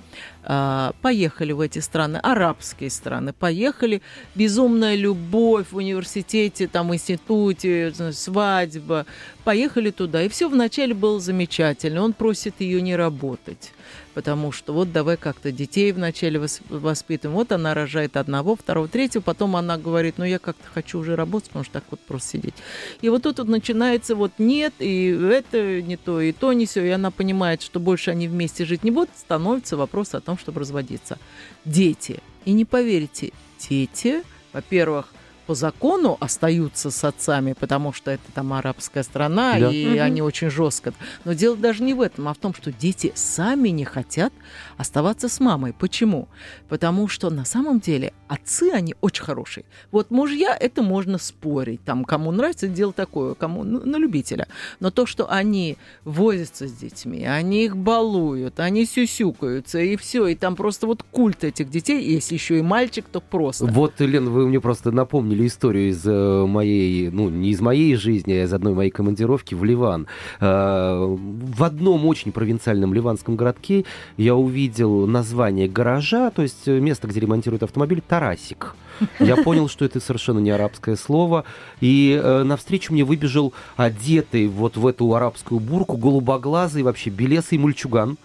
А, 0.43 0.93
поехали 1.01 1.51
в 1.51 1.60
эти 1.60 1.79
страны, 1.79 2.17
арабские 2.17 2.89
страны, 2.89 3.34
поехали, 3.34 4.01
безумная 4.36 4.96
любовь 4.96 5.67
в 5.72 5.75
университете, 5.75 6.67
там, 6.67 6.93
институте, 6.93 7.93
свадьба, 8.12 9.05
поехали 9.43 9.91
туда, 9.91 10.24
и 10.24 10.29
все 10.29 10.48
вначале 10.48 10.93
было 10.93 11.19
замечательно, 11.19 12.01
он 12.01 12.13
просит 12.13 12.55
ее 12.60 12.81
не 12.81 12.96
работать 12.96 13.74
потому 14.19 14.51
что 14.51 14.73
вот 14.73 14.91
давай 14.91 15.15
как-то 15.15 15.49
детей 15.49 15.93
вначале 15.93 16.45
воспитываем. 16.67 17.38
Вот 17.38 17.53
она 17.53 17.73
рожает 17.73 18.17
одного, 18.17 18.57
второго, 18.57 18.89
третьего, 18.89 19.21
потом 19.21 19.55
она 19.55 19.77
говорит, 19.77 20.15
ну 20.17 20.25
я 20.25 20.39
как-то 20.39 20.65
хочу 20.73 20.99
уже 20.99 21.15
работать, 21.15 21.47
потому 21.47 21.63
что 21.63 21.75
так 21.75 21.85
вот 21.89 22.01
просто 22.01 22.31
сидеть. 22.31 22.53
И 22.99 23.07
вот 23.07 23.23
тут 23.23 23.38
вот 23.38 23.47
начинается 23.47 24.15
вот 24.15 24.33
нет, 24.38 24.73
и 24.79 25.07
это 25.07 25.81
не 25.81 25.95
то, 25.95 26.19
и 26.19 26.33
то 26.33 26.51
не 26.51 26.65
все, 26.65 26.85
и 26.85 26.89
она 26.89 27.11
понимает, 27.11 27.61
что 27.61 27.79
больше 27.79 28.11
они 28.11 28.27
вместе 28.27 28.65
жить 28.65 28.83
не 28.83 28.91
будут, 28.91 29.11
становится 29.17 29.77
вопрос 29.77 30.13
о 30.13 30.19
том, 30.19 30.38
чтобы 30.38 30.59
разводиться. 30.59 31.17
Дети. 31.63 32.19
И 32.43 32.51
не 32.51 32.65
поверите, 32.65 33.31
дети, 33.69 34.23
во-первых, 34.51 35.13
по 35.49 35.55
закону 35.55 36.15
остаются 36.19 36.91
с 36.91 37.03
отцами, 37.03 37.53
потому 37.53 37.91
что 37.91 38.11
это 38.11 38.31
там 38.35 38.53
арабская 38.53 39.01
страна, 39.01 39.57
да. 39.57 39.71
и 39.71 39.87
угу. 39.87 39.99
они 39.99 40.21
очень 40.21 40.51
жестко. 40.51 40.93
Но 41.25 41.33
дело 41.33 41.57
даже 41.57 41.81
не 41.81 41.95
в 41.95 42.01
этом, 42.01 42.27
а 42.27 42.35
в 42.35 42.37
том, 42.37 42.53
что 42.53 42.71
дети 42.71 43.11
сами 43.15 43.69
не 43.69 43.83
хотят 43.83 44.31
оставаться 44.77 45.27
с 45.27 45.39
мамой. 45.39 45.73
Почему? 45.73 46.27
Потому 46.67 47.07
что 47.07 47.31
на 47.31 47.45
самом 47.45 47.79
деле 47.79 48.13
отцы, 48.29 48.69
они 48.71 48.95
очень 49.01 49.24
хорошие. 49.24 49.65
Вот 49.91 50.12
мужья, 50.12 50.55
это 50.57 50.83
можно 50.83 51.17
спорить. 51.17 51.83
Там, 51.83 52.05
кому 52.05 52.31
нравится, 52.31 52.67
дело 52.67 52.93
такое, 52.93 53.33
кому 53.33 53.63
ну, 53.63 53.83
на 53.83 53.98
любителя. 53.98 54.48
Но 54.79 54.91
то, 54.91 55.05
что 55.05 55.29
они 55.29 55.77
возятся 56.05 56.67
с 56.67 56.74
детьми, 56.74 57.25
они 57.25 57.65
их 57.65 57.75
балуют, 57.75 58.59
они 58.59 58.86
сюсюкаются, 58.86 59.79
и 59.79 59.95
все, 59.95 60.27
и 60.27 60.36
там 60.36 60.55
просто 60.55 60.86
вот 60.86 61.03
культ 61.12 61.43
этих 61.43 61.71
детей, 61.71 62.03
если 62.03 62.36
еще 62.36 62.59
и 62.59 62.62
мальчик, 62.62 63.05
то 63.12 63.19
просто. 63.19 63.65
Вот, 63.65 64.00
Лен, 64.00 64.29
вы 64.29 64.48
мне 64.48 64.62
просто 64.62 64.91
напомнили 64.91 65.39
или 65.39 65.48
историю 65.48 65.89
из 65.89 66.05
э, 66.05 66.45
моей, 66.45 67.09
ну, 67.09 67.29
не 67.29 67.51
из 67.51 67.62
моей 67.62 67.95
жизни, 67.95 68.33
а 68.33 68.43
из 68.43 68.53
одной 68.53 68.74
моей 68.74 68.91
командировки 68.91 69.55
в 69.55 69.63
Ливан. 69.63 70.07
Э, 70.39 71.05
в 71.07 71.63
одном 71.63 72.05
очень 72.05 72.31
провинциальном 72.31 72.93
ливанском 72.93 73.36
городке 73.36 73.86
я 74.17 74.36
увидел 74.36 75.07
название 75.07 75.69
гаража, 75.69 76.29
то 76.31 76.41
есть 76.41 76.67
место, 76.67 77.07
где 77.07 77.21
ремонтируют 77.21 77.63
автомобиль, 77.63 78.01
Тарасик. 78.19 78.75
Я 79.19 79.37
понял, 79.37 79.69
что 79.69 79.85
это 79.85 79.99
совершенно 79.99 80.39
не 80.39 80.51
арабское 80.51 80.95
слово. 80.95 81.45
И 81.81 82.19
э, 82.21 82.43
навстречу 82.43 82.93
мне 82.93 83.03
выбежал 83.03 83.53
одетый 83.77 84.47
вот 84.47 84.77
в 84.77 84.85
эту 84.87 85.13
арабскую 85.13 85.59
бурку, 85.59 85.97
голубоглазый, 85.97 86.83
вообще 86.83 87.09
белесый 87.09 87.57
мульчуган, 87.57 88.17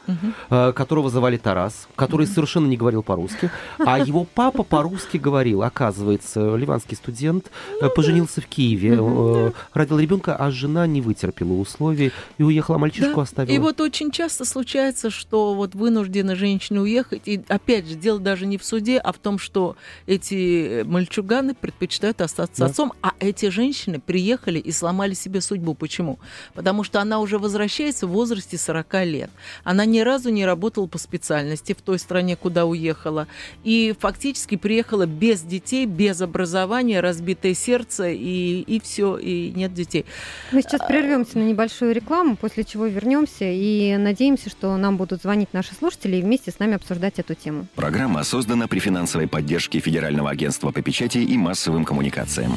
э, 0.50 0.72
которого 0.72 1.10
звали 1.10 1.36
Тарас, 1.36 1.88
который 1.96 2.26
совершенно 2.26 2.66
не 2.66 2.76
говорил 2.76 3.02
по-русски. 3.02 3.50
А 3.78 3.98
его 3.98 4.24
папа 4.24 4.62
по-русски 4.62 5.16
говорил. 5.16 5.62
Оказывается, 5.62 6.56
ливанский 6.56 6.96
студент 6.96 7.50
э, 7.80 7.88
поженился 7.88 8.40
в 8.40 8.46
Киеве, 8.46 8.98
э, 9.00 9.52
родил 9.72 9.98
ребенка, 9.98 10.36
а 10.36 10.50
жена 10.50 10.86
не 10.86 11.00
вытерпела 11.00 11.52
условий 11.52 12.12
и 12.38 12.42
уехала, 12.42 12.78
мальчишку 12.78 13.16
да. 13.16 13.22
оставила. 13.22 13.54
И 13.54 13.58
вот 13.58 13.80
очень 13.80 14.10
часто 14.10 14.44
случается, 14.44 15.10
что 15.10 15.54
вот 15.54 15.74
вынуждены 15.74 16.34
женщины 16.36 16.80
уехать. 16.80 17.22
И 17.26 17.42
опять 17.48 17.86
же, 17.86 17.94
дело 17.94 18.18
даже 18.18 18.46
не 18.46 18.58
в 18.58 18.64
суде, 18.64 18.98
а 18.98 19.12
в 19.12 19.18
том, 19.18 19.38
что 19.38 19.76
эти 20.06 20.63
мальчуганы 20.84 21.54
предпочитают 21.54 22.20
остаться 22.20 22.60
да. 22.60 22.66
отцом, 22.66 22.92
а 23.02 23.12
эти 23.20 23.50
женщины 23.50 24.00
приехали 24.00 24.58
и 24.58 24.72
сломали 24.72 25.14
себе 25.14 25.40
судьбу. 25.40 25.74
Почему? 25.74 26.18
Потому 26.54 26.84
что 26.84 27.00
она 27.00 27.20
уже 27.20 27.38
возвращается 27.38 28.06
в 28.06 28.10
возрасте 28.10 28.58
40 28.58 28.94
лет. 29.04 29.30
Она 29.64 29.84
ни 29.84 30.00
разу 30.00 30.30
не 30.30 30.46
работала 30.46 30.86
по 30.86 30.98
специальности 30.98 31.72
в 31.72 31.82
той 31.82 31.98
стране, 31.98 32.36
куда 32.36 32.64
уехала. 32.64 33.26
И 33.62 33.94
фактически 33.98 34.56
приехала 34.56 35.06
без 35.06 35.42
детей, 35.42 35.86
без 35.86 36.20
образования, 36.20 37.00
разбитое 37.00 37.54
сердце, 37.54 38.10
и, 38.10 38.60
и 38.60 38.80
все, 38.80 39.18
и 39.18 39.52
нет 39.52 39.74
детей. 39.74 40.06
Мы 40.52 40.62
сейчас 40.62 40.80
а, 40.80 40.86
прервемся 40.86 41.38
на 41.38 41.42
небольшую 41.42 41.94
рекламу, 41.94 42.36
после 42.36 42.64
чего 42.64 42.86
вернемся 42.86 43.44
и 43.44 43.96
надеемся, 43.96 44.50
что 44.50 44.76
нам 44.76 44.96
будут 44.96 45.22
звонить 45.22 45.52
наши 45.52 45.74
слушатели 45.74 46.16
и 46.16 46.22
вместе 46.22 46.50
с 46.50 46.58
нами 46.58 46.74
обсуждать 46.74 47.18
эту 47.18 47.34
тему. 47.34 47.66
Программа 47.74 48.24
создана 48.24 48.66
при 48.66 48.78
финансовой 48.78 49.26
поддержке 49.26 49.80
Федерального 49.80 50.30
агентства 50.30 50.53
агентства 50.54 50.70
по 50.70 50.82
печати 50.82 51.18
и 51.18 51.36
массовым 51.36 51.84
коммуникациям. 51.84 52.56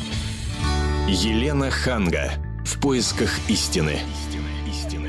Елена 1.07 1.71
Ханга. 1.71 2.33
В 2.65 2.79
поисках 2.79 3.29
истины. 3.49 3.99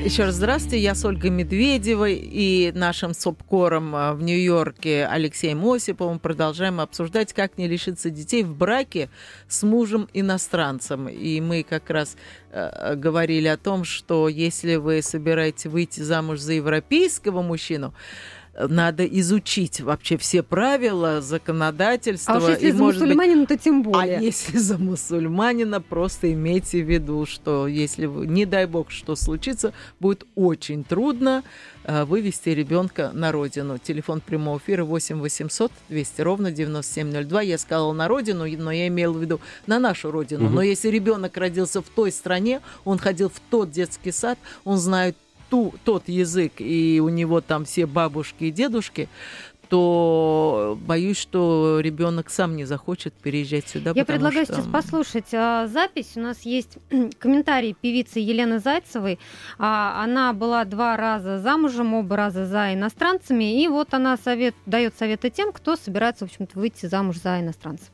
Еще 0.04 0.24
раз 0.24 0.36
здравствуйте, 0.36 0.78
я 0.78 0.94
с 0.94 1.04
Ольгой 1.04 1.30
Медведевой 1.30 2.14
и 2.14 2.70
нашим 2.72 3.14
СОПКОРом 3.14 3.94
а, 3.94 4.14
в 4.14 4.22
Нью-Йорке 4.22 5.06
Алексеем 5.06 5.66
Осиповым 5.68 6.20
продолжаем 6.20 6.80
обсуждать, 6.80 7.32
как 7.32 7.58
не 7.58 7.66
лишиться 7.66 8.08
детей 8.08 8.44
в 8.44 8.56
браке 8.56 9.10
с 9.48 9.64
мужем-иностранцем. 9.64 11.08
И 11.08 11.40
мы 11.40 11.64
как 11.68 11.90
раз 11.90 12.16
э, 12.52 12.94
говорили 12.94 13.48
о 13.48 13.56
том, 13.56 13.82
что 13.82 14.28
если 14.28 14.76
вы 14.76 15.02
собираетесь 15.02 15.66
выйти 15.66 16.00
замуж 16.00 16.38
за 16.38 16.52
европейского 16.52 17.42
мужчину, 17.42 17.92
надо 18.66 19.04
изучить 19.06 19.80
вообще 19.80 20.16
все 20.16 20.42
правила, 20.42 21.20
законодательства. 21.20 22.34
А 22.34 22.38
уж 22.38 22.48
если 22.48 22.68
и, 22.68 22.72
за 22.72 22.78
может 22.78 23.00
мусульманина, 23.02 23.40
быть, 23.40 23.48
то 23.48 23.58
тем 23.58 23.82
более. 23.82 24.18
А 24.18 24.20
если 24.20 24.58
за 24.58 24.78
мусульманина, 24.78 25.80
просто 25.80 26.32
имейте 26.32 26.82
в 26.82 26.90
виду, 26.90 27.24
что 27.26 27.68
если, 27.68 28.06
не 28.06 28.46
дай 28.46 28.66
бог, 28.66 28.90
что 28.90 29.14
случится, 29.14 29.72
будет 30.00 30.26
очень 30.34 30.82
трудно 30.82 31.44
э, 31.84 32.04
вывести 32.04 32.48
ребенка 32.50 33.10
на 33.12 33.30
родину. 33.30 33.78
Телефон 33.78 34.20
прямого 34.20 34.58
эфира 34.58 34.84
8 34.84 35.20
800 35.20 35.70
200 35.88 36.20
ровно 36.22 36.50
9702. 36.50 37.42
Я 37.42 37.58
сказала 37.58 37.92
на 37.92 38.08
родину, 38.08 38.44
но 38.58 38.72
я 38.72 38.88
имела 38.88 39.12
в 39.12 39.20
виду 39.20 39.40
на 39.66 39.78
нашу 39.78 40.10
родину. 40.10 40.46
Угу. 40.46 40.54
Но 40.54 40.62
если 40.62 40.88
ребенок 40.88 41.36
родился 41.36 41.80
в 41.80 41.88
той 41.88 42.10
стране, 42.10 42.60
он 42.84 42.98
ходил 42.98 43.28
в 43.28 43.40
тот 43.50 43.70
детский 43.70 44.10
сад, 44.10 44.38
он 44.64 44.78
знает 44.78 45.16
ту, 45.50 45.74
тот 45.84 46.08
язык, 46.08 46.52
и 46.58 47.00
у 47.02 47.08
него 47.08 47.40
там 47.40 47.64
все 47.64 47.86
бабушки 47.86 48.44
и 48.44 48.50
дедушки, 48.50 49.08
то 49.68 50.78
боюсь, 50.80 51.18
что 51.18 51.80
ребенок 51.80 52.30
сам 52.30 52.56
не 52.56 52.64
захочет 52.64 53.14
переезжать 53.14 53.68
сюда. 53.68 53.92
Я 53.94 54.04
предлагаю 54.04 54.44
что... 54.44 54.54
сейчас 54.54 54.66
послушать 54.66 55.32
а, 55.34 55.66
запись. 55.66 56.12
У 56.16 56.20
нас 56.20 56.42
есть 56.42 56.78
комментарий 57.18 57.76
певицы 57.80 58.18
Елены 58.18 58.58
Зайцевой. 58.58 59.18
А, 59.58 60.02
она 60.02 60.32
была 60.32 60.64
два 60.64 60.96
раза 60.96 61.38
замужем, 61.38 61.94
оба 61.94 62.16
раза 62.16 62.46
за 62.46 62.74
иностранцами. 62.74 63.62
И 63.62 63.68
вот 63.68 63.94
она 63.94 64.16
совет, 64.16 64.54
дает 64.66 64.94
советы 64.94 65.30
тем, 65.30 65.52
кто 65.52 65.76
собирается, 65.76 66.26
в 66.26 66.30
общем-то, 66.30 66.58
выйти 66.58 66.86
замуж 66.86 67.16
за 67.16 67.40
иностранцев. 67.40 67.88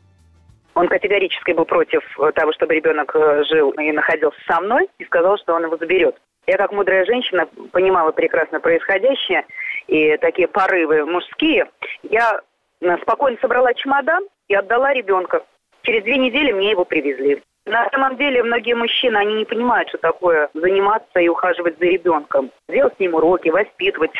Он 0.75 0.89
категорически 0.89 1.53
был 1.53 1.65
против 1.65 2.03
того, 2.35 2.53
чтобы 2.53 2.75
ребенок 2.75 3.15
э, 3.15 3.45
жил 3.49 3.71
и 3.73 3.93
находился 3.93 4.39
со 4.49 4.61
мной, 4.61 4.89
и 4.99 5.05
сказал, 5.05 5.39
что 5.39 5.55
он 5.55 5.65
его 5.65 5.77
заберет. 5.77 6.17
Я 6.47 6.57
как 6.59 6.73
мудрая 6.73 7.05
женщина 7.05 7.47
понимала 7.73 8.13
прекрасно 8.13 8.61
происходящее 8.61 9.47
и 9.87 10.17
такие 10.19 10.49
порывы 10.49 11.05
мужские. 11.07 11.71
Я 12.03 12.41
э, 12.81 12.97
спокойно 12.99 13.39
собрала 13.41 13.73
чемодан 13.75 14.25
и 14.49 14.55
отдала 14.55 14.93
ребенка. 14.93 15.43
Через 15.83 16.03
две 16.05 16.19
недели 16.19 16.53
мне 16.53 16.71
его 16.71 16.85
привезли. 16.85 17.43
На 17.67 17.89
самом 17.91 18.17
деле 18.19 18.43
многие 18.43 18.75
мужчины, 18.75 19.17
они 19.17 19.37
не 19.37 19.45
понимают, 19.47 19.89
что 19.89 19.97
такое 19.97 20.51
заниматься 20.53 21.19
и 21.19 21.29
ухаживать 21.29 21.79
за 21.79 21.87
ребенком. 21.87 22.51
Делать 22.69 22.95
с 22.97 23.01
ним 23.01 23.15
уроки, 23.15 23.49
воспитывать, 23.49 24.13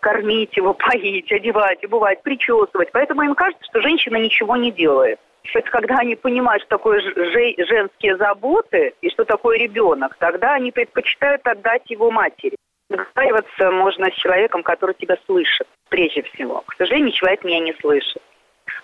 кормить 0.00 0.56
его, 0.56 0.74
поить, 0.90 1.30
одевать, 1.30 1.84
обувать, 1.84 2.22
причесывать. 2.22 2.90
Поэтому 2.92 3.22
им 3.22 3.36
кажется, 3.36 3.64
что 3.66 3.80
женщина 3.80 4.16
ничего 4.16 4.56
не 4.56 4.72
делает. 4.72 5.20
Это 5.54 5.70
когда 5.70 5.98
они 5.98 6.16
понимают, 6.16 6.62
что 6.62 6.76
такое 6.78 7.00
женские 7.00 8.16
заботы 8.16 8.94
и 9.00 9.10
что 9.10 9.24
такое 9.24 9.58
ребенок, 9.58 10.16
тогда 10.18 10.54
они 10.54 10.70
предпочитают 10.72 11.46
отдать 11.46 11.90
его 11.90 12.10
матери. 12.10 12.56
Договариваться 12.90 13.70
можно 13.70 14.10
с 14.10 14.14
человеком, 14.14 14.62
который 14.62 14.94
тебя 14.94 15.16
слышит, 15.26 15.66
прежде 15.90 16.22
всего. 16.22 16.62
К 16.66 16.74
сожалению, 16.76 17.12
человек 17.12 17.44
меня 17.44 17.60
не 17.60 17.74
слышит. 17.74 18.22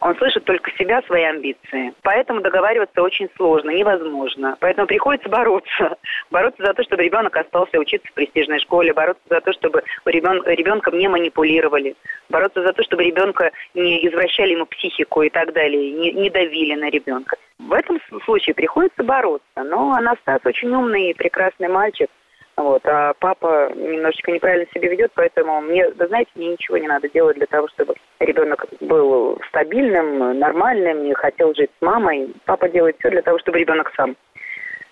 Он 0.05 0.15
слышит 0.17 0.45
только 0.45 0.71
себя, 0.73 1.01
свои 1.07 1.23
амбиции. 1.23 1.95
Поэтому 2.03 2.43
договариваться 2.43 3.01
очень 3.01 3.31
сложно, 3.37 3.71
невозможно. 3.71 4.55
Поэтому 4.61 4.87
приходится 4.87 5.31
бороться. 5.31 5.97
Бороться 6.31 6.63
за 6.63 6.75
то, 6.75 6.83
чтобы 6.83 7.05
ребенок 7.05 7.35
остался 7.35 7.79
учиться 7.79 8.07
в 8.09 8.13
престижной 8.13 8.61
школе, 8.61 8.93
бороться 8.93 9.23
за 9.31 9.41
то, 9.41 9.51
чтобы 9.55 9.83
ребенка, 10.05 10.51
ребенком 10.53 10.99
не 10.99 11.09
манипулировали, 11.09 11.97
бороться 12.29 12.61
за 12.61 12.75
то, 12.75 12.83
чтобы 12.83 13.03
ребенка 13.03 13.51
не 13.73 14.07
извращали 14.07 14.53
ему 14.53 14.67
психику 14.67 15.23
и 15.23 15.31
так 15.31 15.55
далее, 15.55 15.93
не, 15.93 16.13
не 16.13 16.29
давили 16.29 16.75
на 16.75 16.91
ребенка. 16.91 17.39
В 17.59 17.73
этом 17.73 17.99
случае 18.27 18.55
приходится 18.55 19.03
бороться. 19.03 19.63
Но 19.63 19.95
Анастас 19.95 20.41
очень 20.45 20.69
умный 20.69 21.11
и 21.11 21.15
прекрасный 21.15 21.69
мальчик. 21.69 22.11
Вот, 22.57 22.87
а 22.87 23.15
папа 23.19 23.73
немножечко 23.75 24.31
неправильно 24.31 24.67
себя 24.73 24.89
ведет, 24.89 25.11
поэтому 25.15 25.61
мне, 25.61 25.91
да 25.91 26.07
знаете, 26.07 26.31
мне 26.37 26.53
ничего 26.53 26.79
не 26.79 26.87
надо 26.87 27.09
делать 27.09 27.37
для 27.37 27.47
того, 27.47 27.67
чтобы 27.69 27.95
ребенок 28.21 28.65
был 28.81 29.41
стабильным, 29.49 30.39
нормальным, 30.39 31.05
и 31.05 31.15
хотел 31.15 31.53
жить 31.55 31.71
с 31.79 31.83
мамой. 31.83 32.33
Папа 32.45 32.69
делает 32.69 32.97
все 32.99 33.11
для 33.11 33.23
того, 33.23 33.41
чтобы 33.41 33.59
ребенок 33.59 33.93
сам 33.97 34.17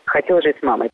хотел 0.06 0.42
жить 0.42 0.56
с 0.58 0.62
мамой. 0.62 0.90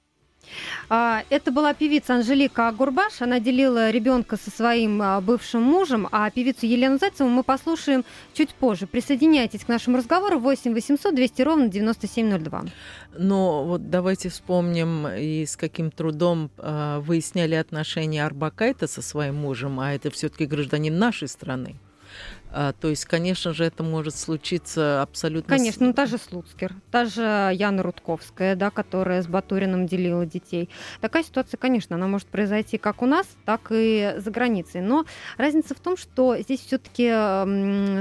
А, 0.89 1.23
это 1.31 1.51
была 1.53 1.75
певица 1.75 2.15
Анжелика 2.15 2.71
Гурбаш. 2.73 3.23
Она 3.23 3.41
делила 3.41 3.91
ребенка 3.91 4.37
со 4.37 4.51
своим 4.51 5.01
а, 5.03 5.21
бывшим 5.21 5.63
мужем, 5.63 6.09
а 6.13 6.31
певицу 6.31 6.67
Елену 6.67 6.99
Зайцеву 6.99 7.29
мы 7.29 7.43
послушаем 7.43 8.05
чуть 8.33 8.55
позже. 8.55 8.87
Присоединяйтесь 8.87 9.65
к 9.65 9.69
нашему 9.69 9.99
разговору 9.99 10.39
8 10.39 10.73
800 10.73 11.15
200 11.15 11.43
ровно 11.43 11.69
9702. 11.69 12.65
Но 13.17 13.65
вот 13.65 13.91
давайте 13.91 14.29
вспомним, 14.29 15.09
и 15.09 15.45
с 15.45 15.57
каким 15.57 15.91
трудом 15.91 16.51
э, 16.59 16.99
выясняли 17.01 17.55
отношения 17.55 18.25
Арбакайта 18.25 18.87
со 18.87 19.03
своим 19.03 19.37
мужем, 19.37 19.81
а 19.81 19.93
это 19.93 20.11
все-таки 20.11 20.47
гражданин 20.47 20.97
нашей 20.99 21.29
страны. 21.29 21.77
А, 22.51 22.73
то 22.73 22.89
есть, 22.89 23.05
конечно 23.05 23.53
же, 23.53 23.65
это 23.65 23.83
может 23.83 24.17
случиться 24.17 25.03
абсолютно... 25.03 25.57
Конечно, 25.57 25.87
ну 25.87 25.93
та 25.93 26.07
же 26.07 26.17
Слуцкер, 26.19 26.75
та 26.91 27.05
же 27.05 27.21
Яна 27.55 27.83
Рудковская, 27.83 28.57
да, 28.57 28.71
которая 28.71 29.23
с 29.23 29.27
Батуриным 29.27 29.87
делила 29.87 30.25
детей. 30.25 30.71
Такая 31.01 31.23
ситуация, 31.23 31.59
конечно, 31.59 31.97
она 31.97 32.07
может 32.07 32.27
произойти 32.29 32.79
как 32.79 33.03
у 33.03 33.07
нас, 33.07 33.27
так 33.45 33.69
и 33.71 34.15
за 34.17 34.31
границей. 34.31 34.81
Но 34.81 35.05
разница 35.37 35.75
в 35.75 35.81
том, 35.81 35.97
что 35.97 36.37
здесь 36.39 36.61
все-таки, 36.61 37.09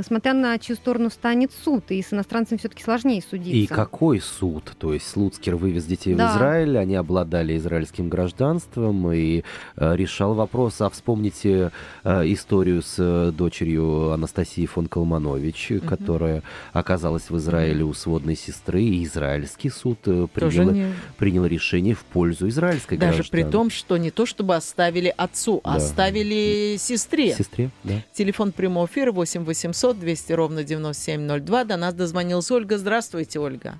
смотря 0.03 0.33
на 0.33 0.57
чью 0.59 0.75
сторону 0.75 1.09
станет 1.09 1.51
суд, 1.51 1.91
и 1.91 2.01
с 2.01 2.13
иностранцами 2.13 2.57
все-таки 2.57 2.83
сложнее 2.83 3.21
судиться. 3.21 3.51
И 3.51 3.67
какой 3.67 4.21
суд? 4.21 4.71
То 4.77 4.93
есть 4.93 5.07
Слуцкер 5.09 5.55
вывез 5.57 5.85
детей 5.85 6.15
да. 6.15 6.31
в 6.31 6.35
Израиль, 6.37 6.77
они 6.77 6.95
обладали 6.95 7.57
израильским 7.57 8.07
гражданством, 8.07 9.11
и 9.11 9.43
э, 9.75 9.95
решал 9.95 10.33
вопрос, 10.35 10.79
а 10.81 10.89
вспомните 10.89 11.71
э, 12.03 12.31
историю 12.31 12.81
с 12.81 12.95
э, 12.97 13.31
дочерью 13.31 14.11
Анастасии 14.11 14.36
Анастасии 14.37 14.65
фон 14.65 14.87
Калманович, 14.87 15.71
угу. 15.71 15.87
которая 15.87 16.43
оказалась 16.73 17.29
в 17.29 17.37
Израиле 17.37 17.83
у 17.83 17.93
сводной 17.93 18.35
сестры, 18.35 18.81
и 18.81 19.03
израильский 19.03 19.69
суд 19.69 19.99
э, 20.05 20.27
принял, 20.31 20.71
не... 20.71 20.93
принял 21.17 21.45
решение 21.45 21.95
в 21.95 22.05
пользу 22.05 22.47
израильской 22.47 22.97
Даже 22.97 23.17
граждан. 23.17 23.31
при 23.31 23.51
том, 23.51 23.69
что 23.69 23.97
не 23.97 24.11
то 24.11 24.25
чтобы 24.25 24.55
оставили 24.55 25.13
отцу, 25.15 25.61
а 25.63 25.71
да. 25.71 25.75
оставили 25.77 26.77
сестре. 26.77 27.31
Сестре, 27.31 27.69
да. 27.83 27.95
Телефон 28.13 28.51
прямого 28.51 28.85
эфира 28.85 29.11
8 29.11 29.43
800 29.43 29.99
200 29.99 30.33
ровно 30.33 30.63
9702. 30.63 31.63
До 31.63 31.77
нас 31.77 31.93
дозвонилась 31.93 32.51
Ольга. 32.51 32.77
Здравствуйте, 32.77 33.39
Ольга. 33.39 33.75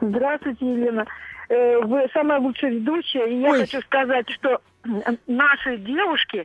Здравствуйте, 0.00 0.66
Елена. 0.66 1.06
Э, 1.48 1.78
вы 1.84 2.06
самая 2.12 2.40
лучшая 2.40 2.72
ведущая. 2.72 3.26
И 3.30 3.40
я 3.40 3.52
Ой. 3.52 3.60
хочу 3.60 3.80
сказать, 3.82 4.28
что 4.30 4.60
наши 5.28 5.78
девушки 5.78 6.44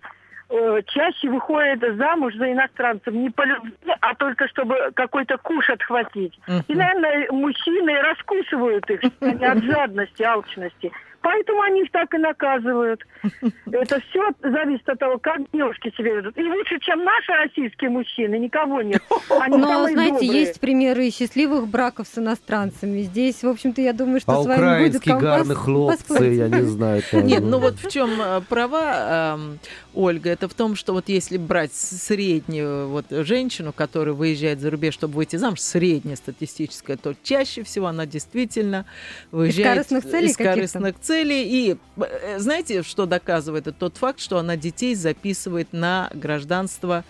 чаще 0.88 1.30
выходит 1.30 1.80
замуж 1.98 2.36
за 2.36 2.52
иностранцев 2.52 3.14
не 3.14 3.30
по 3.30 3.44
любви, 3.44 3.74
а 4.02 4.16
только 4.16 4.48
чтобы 4.48 4.92
какой-то 4.96 5.38
куш 5.38 5.70
отхватить. 5.70 6.38
И, 6.68 6.76
наверное, 6.76 7.28
мужчины 7.32 7.94
раскусывают 8.02 8.90
их 8.90 9.02
от 9.22 9.64
жадности, 9.64 10.24
алчности. 10.24 10.92
Поэтому 11.22 11.62
они 11.62 11.84
их 11.84 11.92
так 11.92 12.14
и 12.14 12.18
наказывают. 12.18 13.06
Это 13.72 14.02
все 14.10 14.30
зависит 14.42 14.88
от 14.90 15.00
того, 15.00 15.20
как 15.20 15.40
девушки 15.54 15.94
себя 15.96 16.16
ведут. 16.16 16.38
И 16.38 16.44
лучше, 16.44 16.80
чем 16.80 17.04
наши 17.04 17.32
российские 17.32 17.92
мужчины, 17.92 18.36
никого 18.40 18.82
нет. 18.82 19.02
Они 19.30 19.58
Но, 19.58 19.88
знаете, 19.88 20.14
добрые. 20.14 20.42
есть 20.42 20.60
примеры 20.60 21.10
счастливых 21.12 21.68
браков 21.68 22.08
с 22.08 22.18
иностранцами. 22.18 23.02
Здесь, 23.02 23.44
в 23.44 23.48
общем-то, 23.48 23.82
я 23.82 23.94
думаю, 23.94 24.20
что 24.20 24.32
а 24.32 24.44
с 24.44 24.46
вами 24.48 24.88
будет 24.88 25.04
гарных 25.06 25.60
хлопцы, 25.60 26.24
я 26.24 26.48
не 26.48 26.62
знаю. 26.64 27.04
Нет, 27.14 27.44
ну 27.44 27.60
вот 27.60 27.76
в 27.76 27.92
чем 27.92 28.10
э, 28.20 28.42
права 28.50 29.38
Ольга, 29.94 30.30
это 30.30 30.48
в 30.48 30.54
том, 30.54 30.76
что 30.76 30.94
вот 30.94 31.10
если 31.10 31.38
брать 31.38 31.74
среднюю 31.74 32.88
вот 32.88 33.06
женщину, 33.10 33.74
которая 33.74 34.14
выезжает 34.14 34.60
за 34.60 34.72
рубеж, 34.72 34.94
чтобы 34.94 35.16
выйти 35.16 35.36
замуж, 35.36 35.60
средняя 35.60 36.16
статистическая, 36.16 36.98
то 36.98 37.14
чаще 37.24 37.64
всего 37.64 37.88
она 37.88 38.06
действительно 38.06 38.86
выезжает 39.32 39.86
из 39.86 39.88
корыстных 39.90 40.04
целей. 40.12 40.28
Из 40.28 40.38
корыстных 40.38 41.00
целей. 41.00 41.11
И 41.14 41.78
э, 41.98 42.40
знаете, 42.40 42.84
что 42.84 43.06
доказывает? 43.06 43.68
Это 43.68 43.78
тот 43.78 43.98
факт, 43.98 44.20
что 44.20 44.38
она 44.38 44.56
детей 44.56 44.96
записывает 44.96 45.70
на 45.72 46.10
гражданство 46.14 47.04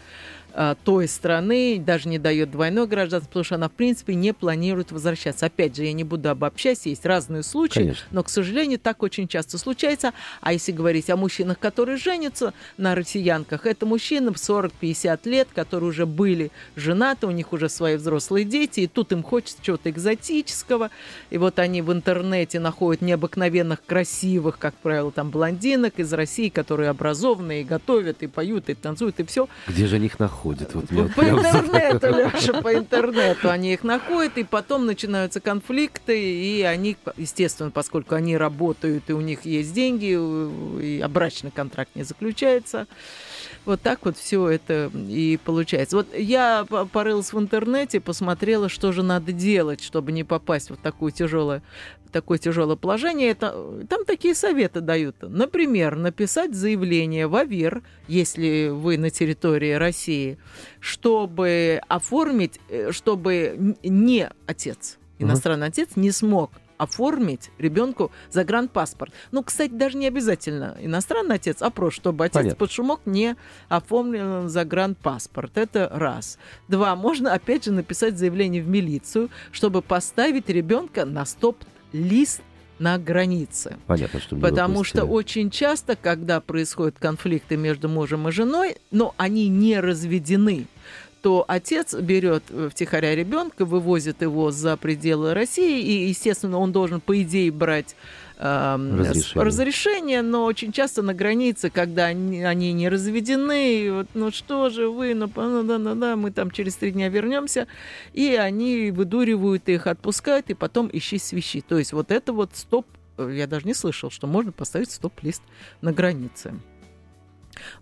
той 0.84 1.08
страны, 1.08 1.82
даже 1.84 2.10
не 2.10 2.18
дает 2.18 2.52
двойное 2.52 2.86
гражданство, 2.86 3.30
потому 3.30 3.44
что 3.44 3.56
она, 3.56 3.70
в 3.70 3.74
принципе, 3.74 4.16
не 4.16 4.34
планирует 4.34 4.92
возвращаться. 4.92 5.46
Опять 5.46 5.76
же, 5.76 5.84
я 5.86 5.94
не 5.94 6.04
буду 6.04 6.30
обобщать, 6.30 6.86
есть 6.86 7.06
разные 7.06 7.44
случаи, 7.44 7.80
Конечно. 7.80 8.08
но, 8.12 8.24
к 8.24 8.30
сожалению, 8.30 8.80
так 8.80 9.04
очень 9.04 9.28
часто 9.28 9.58
случается. 9.58 10.14
А 10.42 10.54
если 10.54 10.72
говорить 10.72 11.10
о 11.10 11.16
мужчинах, 11.16 11.60
которые 11.60 11.98
женятся 11.98 12.54
на 12.78 12.96
россиянках, 12.96 13.66
это 13.66 13.86
мужчины 13.86 14.32
в 14.32 14.36
40-50 14.36 15.20
лет, 15.26 15.48
которые 15.54 15.90
уже 15.90 16.06
были 16.06 16.52
женаты, 16.76 17.28
у 17.28 17.32
них 17.32 17.54
уже 17.54 17.70
свои 17.70 17.96
взрослые 17.96 18.46
дети, 18.46 18.82
и 18.82 18.88
тут 18.88 19.12
им 19.12 19.24
хочется 19.24 19.58
чего-то 19.62 19.90
экзотического, 19.90 20.90
и 21.30 21.38
вот 21.38 21.60
они 21.60 21.82
в 21.82 21.92
интернете 21.92 22.60
находят 22.60 23.02
необыкновенных 23.02 23.84
красивых, 23.86 24.58
как 24.58 24.74
правило, 24.76 25.12
там 25.12 25.30
блондинок 25.30 26.00
из 26.00 26.12
России, 26.14 26.50
которые 26.50 26.90
образованные, 26.90 27.62
и 27.62 27.64
готовят, 27.64 28.24
и 28.24 28.28
поют, 28.28 28.70
и 28.70 28.74
танцуют, 28.74 29.20
и 29.20 29.24
все. 29.24 29.48
Где 29.68 29.88
же 29.88 29.96
они 29.98 30.08
их 30.08 30.20
находят? 30.20 30.41
Находят. 30.42 30.74
Вот 30.74 30.88
по, 30.88 31.22
по 31.22 31.30
интернету, 31.30 32.08
Леша, 32.08 32.62
по 32.62 32.74
интернету 32.74 33.50
они 33.50 33.74
их 33.74 33.84
находят, 33.84 34.38
и 34.38 34.44
потом 34.44 34.86
начинаются 34.86 35.40
конфликты, 35.40 36.20
и 36.20 36.62
они, 36.64 36.98
естественно, 37.18 37.72
поскольку 37.72 38.16
они 38.16 38.38
работают, 38.38 39.10
и 39.10 39.14
у 39.14 39.22
них 39.22 39.46
есть 39.46 39.74
деньги, 39.74 40.18
и 40.82 41.06
брачный 41.08 41.52
контракт 41.52 41.92
не 41.96 42.04
заключается, 42.04 42.88
вот 43.66 43.82
так 43.82 44.06
вот 44.06 44.18
все 44.18 44.48
это 44.50 44.92
и 44.96 45.38
получается. 45.44 45.98
Вот 45.98 46.16
я 46.16 46.66
порылась 46.66 47.34
в 47.34 47.40
интернете, 47.40 48.00
посмотрела, 48.00 48.70
что 48.70 48.92
же 48.92 49.04
надо 49.04 49.32
делать, 49.32 49.84
чтобы 49.84 50.12
не 50.12 50.24
попасть 50.24 50.70
в 50.70 50.78
такую 50.78 51.12
тяжелую 51.12 51.62
такое 52.12 52.38
тяжелое 52.38 52.76
положение, 52.76 53.30
это, 53.30 53.86
там 53.90 54.06
такие 54.06 54.36
советы 54.36 54.82
дают. 54.82 55.16
Например, 55.22 55.96
написать 55.96 56.54
заявление 56.54 57.28
в 57.28 57.36
АВИР, 57.36 57.84
если 58.08 58.68
вы 58.68 58.98
на 58.98 59.10
территории 59.10 59.72
России, 59.74 60.38
чтобы 60.80 61.82
оформить, 61.88 62.60
э, 62.70 62.92
чтобы 62.92 63.76
не 63.82 64.30
отец, 64.46 64.98
иностранный 65.20 65.68
отец 65.68 65.92
не 65.96 66.12
смог 66.12 66.52
оформить 66.82 67.52
ребенку 67.60 68.12
загранпаспорт. 68.32 69.14
Ну, 69.32 69.44
кстати, 69.44 69.70
даже 69.72 69.98
не 69.98 70.08
обязательно 70.08 70.76
иностранный 70.82 71.36
отец, 71.36 71.62
а 71.62 71.70
просто, 71.70 72.02
чтобы 72.02 72.26
отец 72.26 72.34
Понятно. 72.34 72.56
под 72.56 72.72
шумок 72.72 73.02
не 73.06 73.36
оформил 73.70 74.50
загранпаспорт. 74.50 75.60
Это 75.60 75.88
раз. 75.94 76.40
Два. 76.68 76.96
Можно, 76.96 77.34
опять 77.34 77.66
же, 77.66 77.72
написать 77.72 78.18
заявление 78.18 78.64
в 78.64 78.68
милицию, 78.68 79.30
чтобы 79.52 79.84
поставить 79.84 80.50
ребенка 80.50 81.06
на 81.06 81.24
стоп 81.26 81.64
лист 81.94 82.42
на 82.80 82.98
границе. 82.98 83.78
Понятно, 83.86 84.20
что 84.20 84.36
Потому 84.38 84.84
что 84.84 85.06
очень 85.06 85.52
часто, 85.52 85.96
когда 85.96 86.42
происходят 86.42 86.98
конфликты 86.98 87.58
между 87.58 87.90
мужем 87.90 88.28
и 88.28 88.32
женой, 88.32 88.78
но 88.90 89.14
они 89.18 89.50
не 89.50 89.80
разведены, 89.80 90.66
то 91.22 91.46
отец 91.48 91.94
берет 91.94 92.44
втихаря 92.72 93.16
ребенка, 93.16 93.66
вывозит 93.66 94.22
его 94.22 94.52
за 94.52 94.76
пределы 94.78 95.34
России, 95.34 95.82
и, 95.82 96.08
естественно, 96.10 96.58
он 96.58 96.72
должен, 96.72 97.00
по 97.00 97.22
идее, 97.22 97.52
брать 97.52 97.96
э, 98.38 98.76
разрешение. 98.76 99.46
разрешение, 99.46 100.22
но 100.24 100.46
очень 100.46 100.72
часто 100.72 101.02
на 101.04 101.14
границе, 101.14 101.70
когда 101.70 102.06
они, 102.06 102.44
они 102.44 102.74
не 102.74 102.90
разведены, 102.90 103.92
вот, 103.92 104.08
ну 104.14 104.32
что 104.32 104.70
же 104.70 104.90
вы, 104.90 105.14
ну, 105.14 105.32
ну 105.36 105.64
да, 105.64 105.78
да, 105.78 105.94
да, 105.94 106.16
мы 106.16 106.32
там 106.32 106.50
через 106.50 106.76
три 106.76 106.92
дня 106.92 107.10
вернемся, 107.10 107.68
и 108.14 108.36
они 108.36 108.92
выдуривают 108.92 109.70
их, 109.70 109.86
отпускают, 109.88 110.50
и 110.50 110.56
потом 110.56 110.90
ищи 110.92 111.20
свищи. 111.20 111.62
То 111.62 111.78
есть 111.78 111.94
вот 111.94 112.10
это 112.10 112.34
вот 112.34 112.52
стоп, 112.56 112.88
я 113.18 113.46
даже 113.46 113.68
не 113.68 113.76
слышал, 113.76 114.10
что 114.10 114.26
можно 114.26 114.52
поставить 114.52 114.92
стоп-лист 114.92 115.44
на 115.82 115.94
границе. 115.94 116.54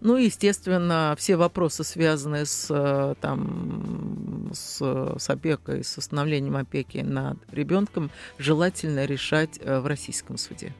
Ну 0.02 0.18
естественно, 0.18 1.16
все 1.18 1.36
вопросы, 1.36 1.84
связанные 1.84 2.46
с, 2.46 2.68
э, 2.70 3.16
там, 3.20 4.52
с, 4.54 4.82
с 5.18 5.30
опекой, 5.30 5.84
с 5.84 5.98
установлением 5.98 6.56
опеки 6.56 7.00
над 7.00 7.38
ребенком, 7.52 8.12
желательно 8.38 9.06
решать 9.06 9.60
э, 9.62 9.80
в 9.80 9.88
российском 9.88 10.38
суде. 10.38 10.74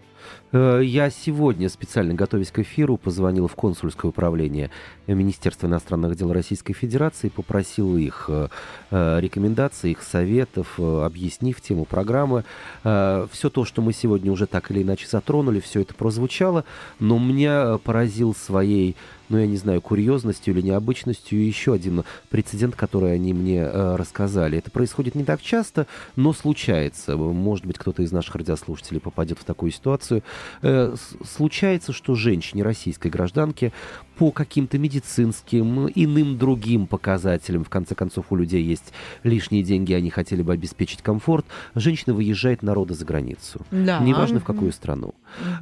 Э, 0.52 0.82
я 0.84 1.10
сегодня, 1.10 1.70
специально 1.70 2.14
готовясь 2.14 2.52
к 2.52 2.60
эфиру, 2.60 2.98
позвонил 2.98 3.48
в 3.48 3.56
консульское 3.56 4.10
управление 4.10 4.72
Министерства 5.08 5.68
иностранных 5.68 6.16
дел 6.16 6.32
Российской 6.34 6.74
Федерации, 6.74 7.30
попросил 7.30 7.98
их 7.98 8.26
э, 8.28 8.48
э, 8.92 9.20
рекомендаций, 9.20 9.92
их 9.92 10.02
советов, 10.04 10.80
объяснив 10.80 11.62
тему 11.62 11.86
программы. 11.86 12.44
Все 12.84 13.50
то, 13.52 13.66
что 13.66 13.82
мы 13.82 13.94
сегодня 13.94 14.32
уже 14.32 14.48
так 14.48 14.72
или 14.72 14.84
иначе 14.84 15.08
затронули, 15.08 15.60
все 15.60 15.82
это 15.82 15.94
прозвучало, 15.94 16.66
но 17.00 17.20
меня 17.20 17.78
поразил 17.84 18.36
своей 18.36 18.96
ну, 19.30 19.38
я 19.38 19.48
не 19.48 19.58
знаю, 19.58 19.82
курьезностью 19.82 20.54
или 20.54 20.62
необычностью 20.62 21.44
еще 21.46 21.74
один 21.74 22.04
прецедент, 22.30 22.76
который 22.76 23.14
они 23.14 23.34
мне 23.34 23.60
э, 23.60 23.96
рассказали. 23.96 24.58
Это 24.58 24.72
происходит 24.72 25.16
не 25.16 25.24
так 25.24 25.42
часто, 25.42 25.88
но 26.16 26.34
случается. 26.34 27.16
Может 27.16 27.66
быть, 27.66 27.78
кто-то 27.78 28.02
из 28.02 28.12
наших 28.12 28.36
радиослушателей 28.36 29.00
попадет 29.00 29.40
в 29.40 29.44
такую 29.44 29.72
ситуацию. 29.72 30.24
Э, 30.62 30.96
случается, 31.24 31.94
что 31.94 32.16
женщине, 32.16 32.64
российской 32.64 33.10
гражданке, 33.10 33.72
по 34.18 34.32
каким-то 34.32 34.78
медицинским, 34.78 35.88
иным 35.96 36.38
другим 36.38 36.88
показателям, 36.88 37.64
в 37.64 37.70
конце 37.70 37.96
концов, 37.96 38.26
у 38.32 38.36
людей 38.36 38.62
есть 38.62 38.92
лишние 39.24 39.64
деньги, 39.64 39.94
они 39.94 40.10
хотели 40.10 40.42
бы 40.42 40.52
обеспечить 40.52 41.02
комфорт, 41.02 41.46
женщина 41.74 42.14
выезжает 42.14 42.62
на 42.62 42.74
роды 42.74 42.96
за 42.96 43.06
границу. 43.06 43.62
Да. 43.72 44.00
Неважно, 44.00 44.42
в 44.42 44.44
какую 44.44 44.74
страну. 44.74 45.14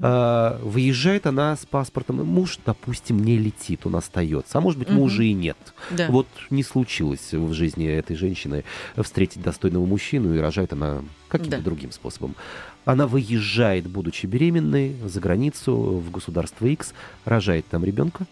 А, 0.01 0.60
выезжает 0.63 1.27
она 1.27 1.56
с 1.56 1.67
паспортом, 1.67 2.25
муж, 2.25 2.58
допустим, 2.65 3.19
не 3.23 3.38
летит, 3.38 3.57
он 3.86 3.96
остается. 3.96 4.58
А 4.58 4.62
может 4.62 4.80
быть, 4.80 4.89
мужа 4.89 5.24
и 5.24 5.34
нет. 5.34 5.58
Да. 5.91 6.08
Вот 6.10 6.28
не 6.50 6.63
случилось 6.63 7.34
в 7.34 7.54
жизни 7.54 7.88
этой 7.88 8.15
женщины 8.15 8.63
встретить 8.98 9.41
достойного 9.41 9.86
мужчину, 9.86 10.34
и 10.36 10.39
рожает 10.39 10.74
она 10.74 11.04
каким-то 11.28 11.58
да. 11.58 11.63
другим 11.63 11.91
способом. 11.91 12.36
Она 12.86 13.08
выезжает, 13.08 13.88
будучи 13.88 14.26
беременной, 14.26 14.96
за 15.06 15.20
границу, 15.20 15.76
в 15.76 16.12
государство 16.12 16.65
X, 16.65 16.93
рожает 17.26 17.65
там 17.67 17.84
ребенка, 17.84 18.26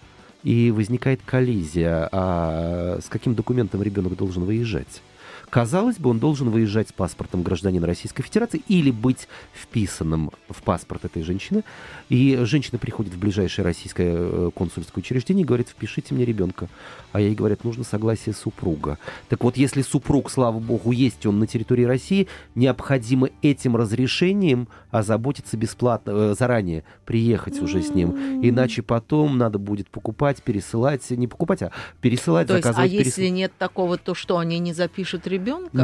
и 0.43 0.71
возникает 0.71 1.21
коллизия, 1.25 2.07
а 2.11 2.99
с 3.03 3.09
каким 3.09 3.33
документом 3.33 3.81
ребенок 3.81 4.15
должен 4.15 4.43
выезжать? 4.43 5.01
Казалось 5.49 5.97
бы, 5.97 6.09
он 6.09 6.19
должен 6.19 6.49
выезжать 6.49 6.89
с 6.89 6.93
паспортом 6.93 7.43
гражданина 7.43 7.85
Российской 7.87 8.23
Федерации 8.23 8.61
или 8.67 8.91
быть 8.91 9.27
вписанным 9.53 10.31
в 10.49 10.61
паспорт 10.63 11.05
этой 11.05 11.23
женщины. 11.23 11.63
И 12.09 12.37
женщина 12.43 12.77
приходит 12.77 13.13
в 13.13 13.19
ближайшее 13.19 13.65
российское 13.65 14.15
э, 14.15 14.51
консульское 14.55 15.01
учреждение 15.01 15.43
и 15.43 15.45
говорит, 15.45 15.69
впишите 15.69 16.13
мне 16.13 16.25
ребенка. 16.25 16.67
А 17.11 17.21
ей 17.21 17.33
говорят, 17.33 17.63
нужно 17.63 17.83
согласие 17.83 18.35
супруга. 18.35 18.97
Так 19.29 19.43
вот, 19.43 19.57
если 19.57 19.81
супруг, 19.81 20.29
слава 20.29 20.59
богу, 20.59 20.91
есть 20.91 21.25
он 21.25 21.39
на 21.39 21.47
территории 21.47 21.83
России, 21.83 22.27
необходимо 22.55 23.29
этим 23.41 23.75
разрешением 23.75 24.67
озаботиться 24.91 25.57
бесплатно, 25.57 26.11
э, 26.11 26.35
заранее 26.37 26.83
приехать 27.05 27.61
уже 27.61 27.81
с 27.81 27.89
ним. 27.89 28.41
Иначе 28.43 28.81
потом 28.81 29.37
надо 29.37 29.59
будет 29.59 29.89
покупать, 29.89 30.43
пересылать, 30.43 31.09
не 31.11 31.27
покупать, 31.27 31.61
а 31.61 31.71
пересылать, 32.01 32.47
то 32.47 32.55
заказывать. 32.55 32.91
Есть, 32.91 33.01
а 33.01 33.03
перес... 33.03 33.17
если 33.17 33.29
нет 33.29 33.51
такого, 33.57 33.97
то 33.97 34.13
что, 34.13 34.37
они 34.37 34.59
не 34.59 34.73
запишут 34.73 35.27
ребенка? 35.27 35.34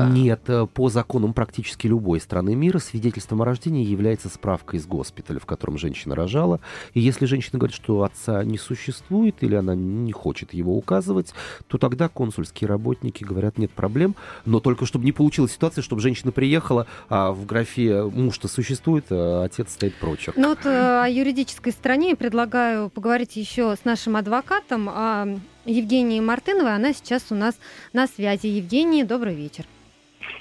Нет, 0.09 0.41
э, 0.47 0.67
по 0.67 0.89
законам 0.89 1.33
практически 1.33 1.87
любой 1.87 2.19
страны 2.19 2.55
мира 2.55 2.79
свидетельством 2.79 3.41
о 3.41 3.45
рождении 3.45 3.85
является 3.85 4.29
справка 4.29 4.77
из 4.77 4.85
госпиталя, 4.85 5.39
в 5.39 5.45
котором 5.45 5.77
женщина 5.77 6.15
рожала. 6.15 6.59
И 6.93 6.99
если 6.99 7.25
женщина 7.25 7.59
говорит, 7.59 7.75
что 7.75 8.03
отца 8.03 8.43
не 8.43 8.57
существует 8.57 9.35
или 9.41 9.55
она 9.55 9.75
не 9.75 10.11
хочет 10.11 10.53
его 10.53 10.75
указывать, 10.75 11.33
то 11.67 11.77
тогда 11.77 12.09
консульские 12.09 12.67
работники 12.67 13.23
говорят, 13.23 13.57
нет 13.57 13.71
проблем, 13.71 14.15
но 14.45 14.59
только 14.59 14.85
чтобы 14.85 15.05
не 15.05 15.11
получилась 15.11 15.51
ситуация, 15.51 15.81
чтобы 15.81 16.01
женщина 16.01 16.31
приехала, 16.31 16.87
а 17.09 17.31
в 17.31 17.45
графе 17.45 18.03
муж-то 18.03 18.47
существует, 18.47 19.05
а 19.09 19.43
отец 19.43 19.71
стоит 19.73 19.95
прочерк. 19.95 20.37
Ну 20.37 20.49
вот 20.49 20.65
э, 20.65 21.03
о 21.03 21.07
юридической 21.07 21.71
стороне 21.71 22.15
предлагаю 22.15 22.89
поговорить 22.89 23.35
еще 23.35 23.75
с 23.75 23.85
нашим 23.85 24.15
адвокатом, 24.15 24.89
о 24.89 25.39
Евгении 25.65 26.19
Мартыновой. 26.19 26.75
Она 26.75 26.93
сейчас 26.93 27.31
у 27.31 27.35
нас 27.35 27.59
на 27.93 28.07
связи. 28.07 28.47
Евгения, 28.47 29.05
добрый 29.05 29.35
вечер. 29.35 29.65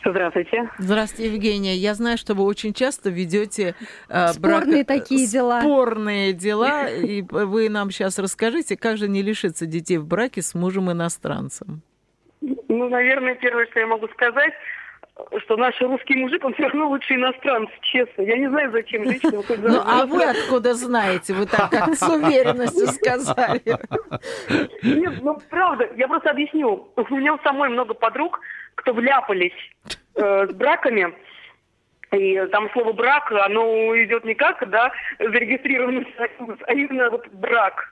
Здравствуйте. 0.05 0.71
Здравствуйте, 0.79 1.33
Евгения. 1.33 1.75
Я 1.77 1.95
знаю, 1.95 2.17
что 2.17 2.35
вы 2.35 2.45
очень 2.45 2.73
часто 2.73 3.11
ведете 3.11 3.75
э, 4.09 4.29
спорные 4.29 4.85
брак... 4.85 4.87
такие 4.87 5.27
дела. 5.27 5.61
Спорные 5.61 6.33
дела. 6.33 6.89
И 6.89 7.23
вы 7.23 7.69
нам 7.69 7.91
сейчас 7.91 8.19
расскажите, 8.19 8.77
как 8.77 8.97
же 8.97 9.09
не 9.09 9.23
лишиться 9.23 9.67
детей 9.67 9.99
в 9.99 10.07
браке 10.07 10.41
с 10.41 10.55
мужем 10.55 10.91
иностранцем? 10.91 11.83
Ну, 12.41 12.89
наверное, 12.89 13.35
первое, 13.35 13.67
что 13.67 13.81
я 13.81 13.87
могу 13.87 14.09
сказать, 14.09 14.55
что 15.45 15.57
наш 15.57 15.81
русский 15.81 16.17
мужик, 16.17 16.45
он 16.45 16.55
все 16.55 16.65
равно 16.65 16.89
лучше 16.89 17.15
иностранцев, 17.15 17.75
честно. 17.83 18.23
Я 18.23 18.37
не 18.37 18.49
знаю, 18.49 18.71
зачем 18.73 19.05
женщина 19.05 19.43
Ну, 19.49 19.83
а 19.85 20.07
вы 20.07 20.25
откуда 20.25 20.75
знаете? 20.75 21.35
Вы 21.35 21.47
так 21.47 21.71
как 21.71 21.95
с 21.95 22.09
уверенностью 22.09 22.87
сказали. 22.89 23.63
Нет, 24.83 25.15
ну, 25.23 25.39
правда, 25.49 25.89
я 25.97 26.09
просто 26.09 26.31
объясню. 26.31 26.93
У 26.97 27.15
меня 27.15 27.35
у 27.35 27.39
самой 27.41 27.69
много 27.69 27.95
подруг, 27.95 28.41
кто 28.75 28.93
вляпались 28.93 29.53
э, 30.15 30.47
с 30.47 30.55
браками, 30.55 31.15
и 32.13 32.45
там 32.51 32.71
слово 32.73 32.93
брак, 32.93 33.31
оно 33.31 33.95
идет 34.03 34.25
не 34.25 34.35
как, 34.35 34.69
да, 34.69 34.91
зарегистрированный 35.19 36.07
союз, 36.17 36.59
а 36.67 36.73
именно 36.73 37.11
вот 37.11 37.27
брак 37.29 37.90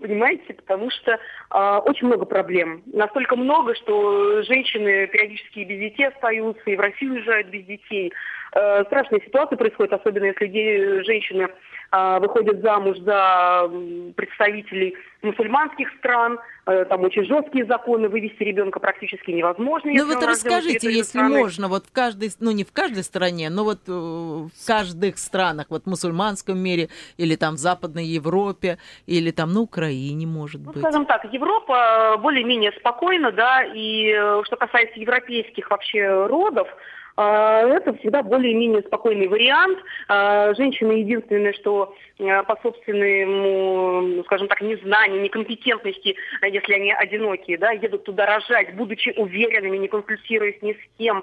понимаете, 0.00 0.54
потому 0.54 0.90
что 0.90 1.12
э, 1.12 1.78
очень 1.84 2.06
много 2.06 2.24
проблем. 2.24 2.82
Настолько 2.86 3.36
много, 3.36 3.74
что 3.74 4.42
женщины 4.42 5.06
периодически 5.06 5.60
без 5.60 5.78
детей 5.78 6.08
остаются, 6.08 6.62
и 6.66 6.76
в 6.76 6.80
Россию 6.80 7.14
уезжают 7.14 7.48
без 7.48 7.64
детей. 7.64 8.12
Э, 8.52 8.84
страшная 8.86 9.20
ситуация 9.20 9.56
происходит, 9.56 9.92
особенно 9.92 10.24
если 10.24 11.02
женщины 11.04 11.42
э, 11.42 11.48
выходят 11.92 12.62
замуж 12.62 12.98
за 13.00 13.68
представителей 14.16 14.96
мусульманских 15.22 15.88
стран, 15.98 16.38
э, 16.66 16.84
там 16.86 17.02
очень 17.02 17.24
жесткие 17.24 17.66
законы, 17.66 18.08
вывести 18.08 18.42
ребенка 18.42 18.80
практически 18.80 19.30
невозможно. 19.30 19.90
Ну 19.92 20.06
вот 20.06 20.22
расскажите, 20.22 20.90
если 20.90 21.18
страны. 21.18 21.38
можно, 21.38 21.68
вот 21.68 21.86
в 21.86 21.92
каждой, 21.92 22.30
ну 22.40 22.52
не 22.52 22.64
в 22.64 22.72
каждой 22.72 23.02
стране, 23.02 23.50
но 23.50 23.64
вот 23.64 23.86
в 23.86 24.50
каждых 24.66 25.18
странах, 25.18 25.66
вот 25.68 25.84
в 25.84 25.86
мусульманском 25.86 26.58
мире, 26.58 26.88
или 27.16 27.36
там 27.36 27.56
в 27.56 27.58
Западной 27.58 28.04
Европе, 28.04 28.78
или 29.06 29.30
там 29.30 29.52
на 29.52 29.60
Украине, 29.60 30.26
может 30.26 30.62
ну, 30.62 30.72
быть. 30.72 30.82
Скажем 30.82 31.06
так, 31.06 31.24
Европа 31.32 32.16
более-менее 32.18 32.72
спокойна, 32.78 33.32
да, 33.32 33.62
и 33.64 34.12
что 34.44 34.56
касается 34.56 34.98
европейских 34.98 35.70
вообще 35.70 36.26
родов, 36.26 36.68
а, 36.68 36.99
это 37.20 37.94
всегда 37.98 38.22
более-менее 38.22 38.82
спокойный 38.82 39.28
вариант. 39.28 39.78
А, 40.08 40.54
женщины 40.54 40.92
единственное, 40.92 41.52
что 41.52 41.94
а, 42.20 42.42
по 42.44 42.56
собственному, 42.62 44.24
скажем 44.24 44.48
так, 44.48 44.60
незнанию, 44.60 45.22
некомпетентности, 45.22 46.16
если 46.42 46.74
они 46.74 46.92
одинокие, 46.92 47.58
да, 47.58 47.72
едут 47.72 48.04
туда 48.04 48.26
рожать, 48.26 48.74
будучи 48.74 49.12
уверенными, 49.16 49.76
не 49.76 49.88
консультируясь 49.88 50.60
ни 50.62 50.72
с 50.72 50.98
кем, 50.98 51.22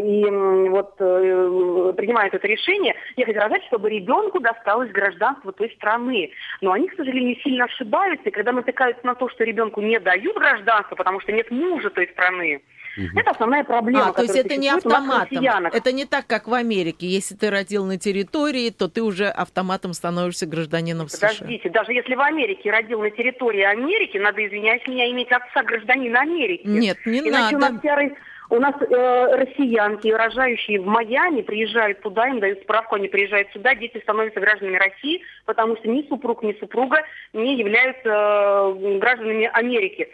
и 0.00 0.68
вот 0.68 0.94
э, 0.98 1.92
принимают 1.96 2.34
это 2.34 2.46
решение, 2.46 2.94
ехать 3.16 3.36
рожать, 3.36 3.64
чтобы 3.66 3.90
ребенку 3.90 4.40
досталось 4.40 4.90
гражданство 4.90 5.52
той 5.52 5.70
страны. 5.70 6.30
Но 6.60 6.72
они, 6.72 6.88
к 6.88 6.96
сожалению, 6.96 7.36
сильно 7.42 7.64
ошибаются, 7.64 8.28
и 8.28 8.32
когда 8.32 8.52
натыкаются 8.52 9.06
на 9.06 9.14
то, 9.14 9.28
что 9.28 9.44
ребенку 9.44 9.80
не 9.80 9.98
дают 10.00 10.36
гражданство, 10.36 10.96
потому 10.96 11.20
что 11.20 11.32
нет 11.32 11.50
мужа 11.50 11.90
той 11.90 12.08
страны, 12.08 12.62
Угу. 13.00 13.18
Это 13.18 13.30
основная 13.30 13.64
проблема. 13.64 14.08
А, 14.08 14.12
то 14.12 14.22
есть 14.22 14.36
это 14.36 14.56
не 14.56 14.68
автоматом. 14.68 15.44
Это 15.72 15.92
не 15.92 16.04
так, 16.04 16.26
как 16.26 16.48
в 16.48 16.54
Америке. 16.54 17.06
Если 17.06 17.34
ты 17.34 17.50
родил 17.50 17.84
на 17.84 17.98
территории, 17.98 18.70
то 18.70 18.88
ты 18.88 19.02
уже 19.02 19.26
автоматом 19.26 19.92
становишься 19.94 20.46
гражданином 20.46 21.08
США. 21.08 21.30
Подождите, 21.30 21.70
даже 21.70 21.92
если 21.92 22.14
в 22.14 22.20
Америке 22.20 22.70
родил 22.70 23.00
на 23.00 23.10
территории 23.10 23.62
Америки, 23.62 24.18
надо, 24.18 24.46
извиняюсь 24.46 24.86
меня, 24.86 25.10
иметь 25.10 25.30
отца 25.32 25.62
гражданина 25.62 26.20
Америки. 26.20 26.62
Нет, 26.64 26.98
не 27.06 27.20
Иначе 27.20 27.56
надо. 27.56 27.66
У 27.66 27.72
нас, 27.74 27.82
серый, 27.82 28.16
у 28.50 28.58
нас 28.58 28.74
э, 28.80 29.36
россиянки, 29.36 30.08
рожающие 30.08 30.80
в 30.80 30.86
Майами, 30.86 31.42
приезжают 31.42 32.00
туда, 32.00 32.28
им 32.28 32.40
дают 32.40 32.60
справку, 32.62 32.96
они 32.96 33.08
приезжают 33.08 33.48
сюда, 33.52 33.74
дети 33.74 34.00
становятся 34.02 34.40
гражданами 34.40 34.76
России, 34.76 35.22
потому 35.46 35.76
что 35.76 35.88
ни 35.88 36.02
супруг, 36.08 36.42
ни 36.42 36.52
супруга 36.54 37.02
не 37.32 37.56
являются 37.56 38.08
э, 38.08 38.98
гражданами 38.98 39.48
Америки. 39.52 40.08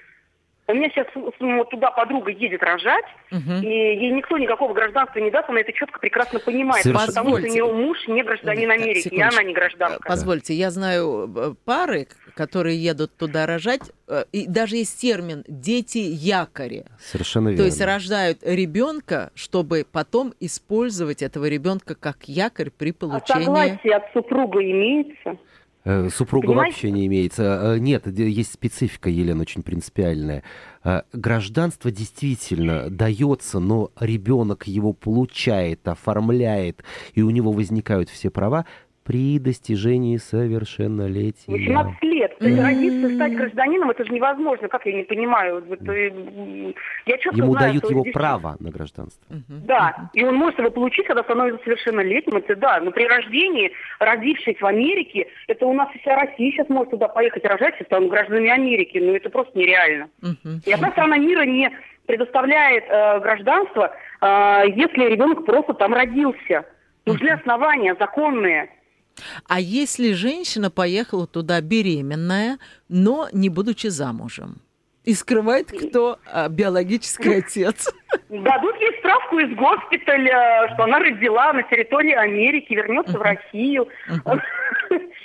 У 0.69 0.75
меня 0.75 0.91
сейчас 0.91 1.07
ну, 1.39 1.65
туда 1.65 1.93
подруга 1.93 2.33
едет 2.33 2.61
рожать, 2.61 3.05
угу. 3.31 3.63
и 3.63 3.67
ей 3.67 4.11
никто 4.11 4.37
никакого 4.37 4.75
гражданства 4.75 5.21
не 5.21 5.31
даст, 5.31 5.49
она 5.49 5.61
это 5.61 5.73
четко 5.73 6.01
прекрасно 6.01 6.41
понимает, 6.41 6.83
Совершенно. 6.83 7.07
потому 7.07 7.39
что 7.39 7.47
у 7.47 7.51
нее 7.51 7.73
муж 7.73 8.09
не 8.09 8.25
гражданин 8.25 8.69
Америки, 8.71 9.03
Секундочку. 9.03 9.37
и 9.37 9.39
она 9.39 9.43
не 9.45 9.55
гражданка. 9.55 10.09
Позвольте, 10.09 10.55
я 10.55 10.73
знаю 10.73 11.33
э, 11.37 11.55
пары, 11.65 12.09
которые 12.35 12.83
едут 12.83 13.17
туда 13.17 13.47
рожать, 13.47 13.93
э, 14.09 14.25
и 14.33 14.49
даже 14.49 14.77
есть 14.77 15.01
термин 15.01 15.45
«дети 15.47 15.99
якори». 15.99 16.87
Совершенно 16.99 17.51
верно. 17.51 17.63
То 17.63 17.67
есть 17.67 17.81
рождают 17.81 18.39
ребенка, 18.43 19.31
чтобы 19.37 19.87
потом 19.91 20.35
использовать 20.41 21.23
этого 21.23 21.49
ребенка 21.49 21.95
как 21.95 22.25
якорь 22.25 22.71
при 22.77 22.91
получении... 22.91 23.43
А 23.43 23.45
согласие 23.45 23.95
от 23.95 24.13
супруга 24.13 24.61
имеется? 24.61 25.39
Э, 25.89 26.09
супруга 26.11 26.49
Понимаете? 26.49 26.73
вообще 26.73 26.91
не 26.91 27.07
имеется. 27.07 27.61
Э, 27.77 27.79
нет, 27.79 28.09
есть 28.09 28.53
специфика, 28.53 29.09
Елена, 29.09 29.43
очень 29.43 29.63
принципиальная. 29.63 30.43
Э, 30.83 31.03
гражданство 31.13 31.93
действительно 31.93 32.91
дается, 32.91 33.61
но 33.61 33.93
ребенок 34.01 34.67
его 34.67 34.93
получает, 34.93 35.87
оформляет, 35.87 36.83
и 37.15 37.23
у 37.23 37.31
него 37.31 37.53
возникают 37.53 38.11
все 38.11 38.31
права 38.31 38.67
при 39.07 39.39
достижении 39.39 40.17
совершеннолетия. 40.17 41.51
18 41.51 42.03
лет. 42.03 42.33
Mm-hmm. 42.41 42.63
Родиться, 42.63 43.15
стать 43.15 43.37
гражданином, 43.37 43.91
это 43.91 44.05
же 44.05 44.13
невозможно. 44.13 44.69
Как 44.69 44.85
я 44.85 44.93
не 44.93 45.05
понимаю? 45.05 45.65
Я 47.07 47.17
Ему 47.33 47.53
знаю, 47.53 47.71
дают 47.71 47.91
его 47.91 48.01
здесь... 48.01 48.13
право 48.13 48.57
на 48.59 48.71
гражданство. 48.71 49.25
Да, 49.49 50.11
и 50.13 50.25
он 50.25 50.35
может 50.35 50.59
его 50.59 50.71
получить, 50.71 51.07
когда 51.07 51.23
становится 51.23 51.63
совершеннолетним. 51.63 52.37
Это 52.39 52.57
да, 52.57 52.81
но 52.81 52.91
при 52.91 53.07
рождении, 53.07 53.71
родившись 54.01 54.61
в 54.61 54.67
Америке, 54.67 55.29
это 55.47 55.67
у 55.67 55.73
нас 55.73 55.89
вся 56.01 56.17
Россия 56.17 56.51
сейчас 56.51 56.69
может 56.69 56.91
туда 56.91 57.07
поехать 57.07 57.45
рожать, 57.45 57.81
и 57.81 57.85
станут 57.85 58.11
гражданами 58.11 58.51
Америки. 58.51 58.99
Ну 58.99 59.15
это 59.15 59.31
просто 59.31 59.57
нереально. 59.57 60.09
И 60.67 60.73
одна 60.73 60.91
страна 60.91 61.17
мира 61.17 61.43
не 61.43 61.71
предоставляет 62.07 62.85
э, 62.89 63.21
гражданство, 63.21 63.93
э, 64.21 64.63
если 64.75 65.11
ребенок 65.11 65.45
просто 65.45 65.75
там 65.75 65.95
родился. 65.95 66.65
Нужны 67.05 67.29
основания 67.29 67.95
законные. 67.99 68.69
А 69.49 69.61
если 69.61 70.13
женщина 70.13 70.71
поехала 70.71 71.27
туда 71.27 71.61
беременная, 71.61 72.59
но 72.89 73.29
не 73.33 73.49
будучи 73.49 73.89
замужем? 73.89 74.61
И 75.05 75.15
скрывает, 75.15 75.71
кто 75.71 76.19
а, 76.27 76.49
биологический 76.49 77.37
отец. 77.37 77.95
Дадут 78.29 78.75
ей 78.81 78.99
справку 78.99 79.39
из 79.39 79.57
госпиталя, 79.57 80.69
что 80.75 80.83
она 80.83 80.99
родила 80.99 81.53
на 81.53 81.63
территории 81.63 82.13
Америки, 82.13 82.75
вернется 82.75 83.17
в 83.17 83.23
Россию. 83.23 83.89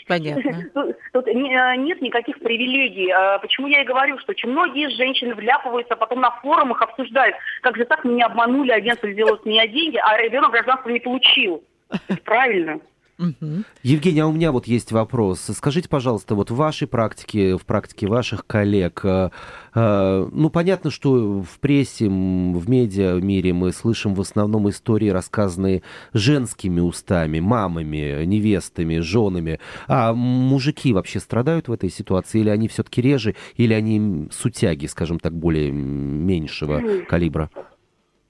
Понятно. 0.07 0.69
Тут, 0.73 0.97
тут 1.13 1.27
не, 1.27 1.77
нет 1.77 2.01
никаких 2.01 2.39
привилегий. 2.39 3.09
А 3.11 3.39
почему 3.39 3.67
я 3.67 3.81
и 3.81 3.85
говорю, 3.85 4.19
что 4.19 4.31
очень 4.31 4.49
многие 4.49 4.89
женщины 4.95 5.33
вляпываются, 5.33 5.95
потом 5.95 6.19
на 6.19 6.31
форумах 6.41 6.81
обсуждают, 6.81 7.35
как 7.61 7.77
же 7.77 7.85
так 7.85 8.03
меня 8.03 8.25
обманули, 8.25 8.71
агентство 8.71 9.09
сделало 9.11 9.37
с 9.37 9.45
меня 9.45 9.67
деньги, 9.67 9.97
а 9.97 10.17
ребенок 10.17 10.51
гражданство 10.51 10.89
не 10.89 10.99
получил. 10.99 11.63
Это 11.89 12.21
правильно. 12.25 12.81
Угу. 13.19 13.63
Евгений, 13.83 14.19
а 14.21 14.27
у 14.27 14.31
меня 14.31 14.51
вот 14.51 14.67
есть 14.67 14.91
вопрос. 14.91 15.41
Скажите, 15.55 15.87
пожалуйста, 15.89 16.35
вот 16.35 16.49
в 16.49 16.55
вашей 16.55 16.87
практике, 16.87 17.55
в 17.55 17.65
практике 17.65 18.07
ваших 18.07 18.47
коллег, 18.47 19.01
э, 19.03 19.29
э, 19.75 20.29
ну, 20.31 20.49
понятно, 20.49 20.89
что 20.89 21.41
в 21.41 21.59
прессе, 21.59 22.07
в 22.07 22.69
медиа 22.69 23.19
мире 23.19 23.53
мы 23.53 23.71
слышим 23.71 24.15
в 24.15 24.21
основном 24.21 24.69
истории, 24.69 25.09
рассказанные 25.09 25.83
женскими 26.13 26.79
устами, 26.79 27.39
мамами, 27.39 28.25
невестами, 28.25 28.99
женами. 28.99 29.59
А 29.87 30.13
мужики 30.13 30.93
вообще 30.93 31.19
страдают 31.19 31.67
в 31.67 31.71
этой 31.71 31.89
ситуации? 31.89 32.41
Или 32.41 32.49
они 32.49 32.67
все-таки 32.67 33.01
реже, 33.01 33.35
или 33.55 33.73
они 33.73 34.29
сутяги, 34.31 34.87
скажем 34.87 35.19
так, 35.19 35.33
более 35.33 35.71
меньшего 35.71 37.03
калибра? 37.07 37.49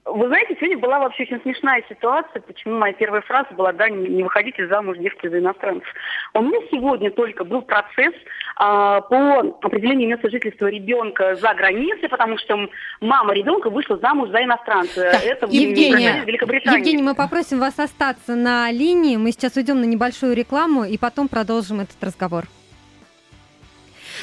Вы 0.03 0.27
знаете, 0.27 0.55
сегодня 0.59 0.79
была 0.79 0.99
вообще 0.99 1.23
очень 1.23 1.39
смешная 1.41 1.83
ситуация, 1.87 2.41
почему 2.41 2.79
моя 2.79 2.91
первая 2.93 3.21
фраза 3.21 3.53
была, 3.53 3.71
да, 3.71 3.87
не 3.87 4.23
выходите 4.23 4.67
замуж, 4.67 4.97
девки 4.97 5.27
за 5.27 5.37
иностранцев. 5.37 5.87
У 6.33 6.41
меня 6.41 6.59
сегодня 6.71 7.11
только 7.11 7.43
был 7.43 7.61
процесс 7.61 8.13
а, 8.55 9.01
по 9.01 9.39
определению 9.61 10.09
места 10.09 10.27
жительства 10.29 10.65
ребенка 10.67 11.35
за 11.35 11.53
границей, 11.53 12.09
потому 12.09 12.39
что 12.39 12.67
мама 12.99 13.33
ребенка 13.33 13.69
вышла 13.69 13.97
замуж 13.97 14.29
за 14.29 14.43
иностранца. 14.43 15.11
Так, 15.11 15.23
Это 15.23 15.45
Евгения, 15.45 16.23
Евгений, 16.25 17.03
мы 17.03 17.13
попросим 17.13 17.59
вас 17.59 17.77
остаться 17.77 18.35
на 18.35 18.71
линии. 18.71 19.17
Мы 19.17 19.31
сейчас 19.31 19.55
уйдем 19.55 19.81
на 19.81 19.85
небольшую 19.85 20.35
рекламу 20.35 20.83
и 20.83 20.97
потом 20.97 21.27
продолжим 21.27 21.79
этот 21.79 22.03
разговор. 22.03 22.45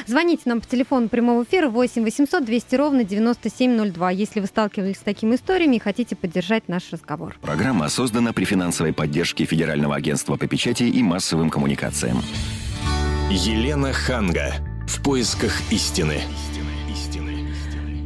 Звоните 0.06 0.42
нам 0.46 0.60
по 0.60 0.68
телефону 0.68 1.08
прямого 1.08 1.44
эфира 1.44 1.68
8 1.68 2.02
800 2.02 2.44
200 2.44 2.74
ровно 2.76 3.04
9702, 3.04 4.10
если 4.10 4.40
вы 4.40 4.46
сталкивались 4.46 4.96
с 4.96 5.00
такими 5.00 5.34
историями 5.34 5.76
и 5.76 5.78
хотите 5.78 6.16
поддержать 6.16 6.68
наш 6.68 6.90
разговор. 6.92 7.36
Программа 7.40 7.88
создана 7.88 8.32
при 8.32 8.44
финансовой 8.44 8.92
поддержке 8.92 9.44
Федерального 9.44 9.94
агентства 9.94 10.36
по 10.36 10.46
печати 10.46 10.84
и 10.84 11.02
массовым 11.02 11.50
коммуникациям. 11.50 12.22
Елена 13.30 13.92
Ханга. 13.92 14.54
В 14.86 15.02
поисках 15.02 15.52
истины. 15.70 16.22
А, 16.22 16.67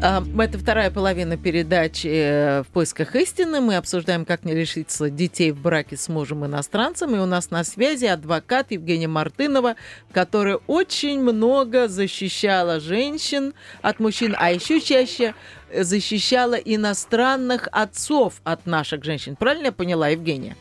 это 0.03 0.59
вторая 0.59 0.91
половина 0.91 1.37
передачи 1.37 2.09
э, 2.09 2.63
«В 2.65 2.67
поисках 2.73 3.15
истины». 3.15 3.61
Мы 3.61 3.77
обсуждаем, 3.77 4.25
как 4.25 4.45
не 4.45 4.53
лишиться 4.53 5.09
детей 5.11 5.53
в 5.53 5.61
браке 5.63 5.97
с 5.97 6.09
мужем 6.09 6.45
иностранцем. 6.45 7.15
И 7.15 7.21
у 7.21 7.27
нас 7.27 7.53
на 7.53 7.63
связи 7.63 8.07
адвокат 8.07 8.73
Евгения 8.73 9.07
Мартынова, 9.07 9.77
которая 10.13 10.59
очень 10.67 11.21
много 11.21 11.87
защищала 11.87 12.81
женщин 12.81 13.55
от 13.81 14.01
мужчин, 14.01 14.35
а 14.37 14.51
еще 14.51 14.81
чаще 14.81 15.37
защищала 15.73 16.55
иностранных 16.55 17.69
отцов 17.71 18.41
от 18.43 18.67
наших 18.67 19.05
женщин. 19.05 19.37
Правильно 19.37 19.67
я 19.67 19.73
поняла, 19.73 20.09
Евгения? 20.09 20.57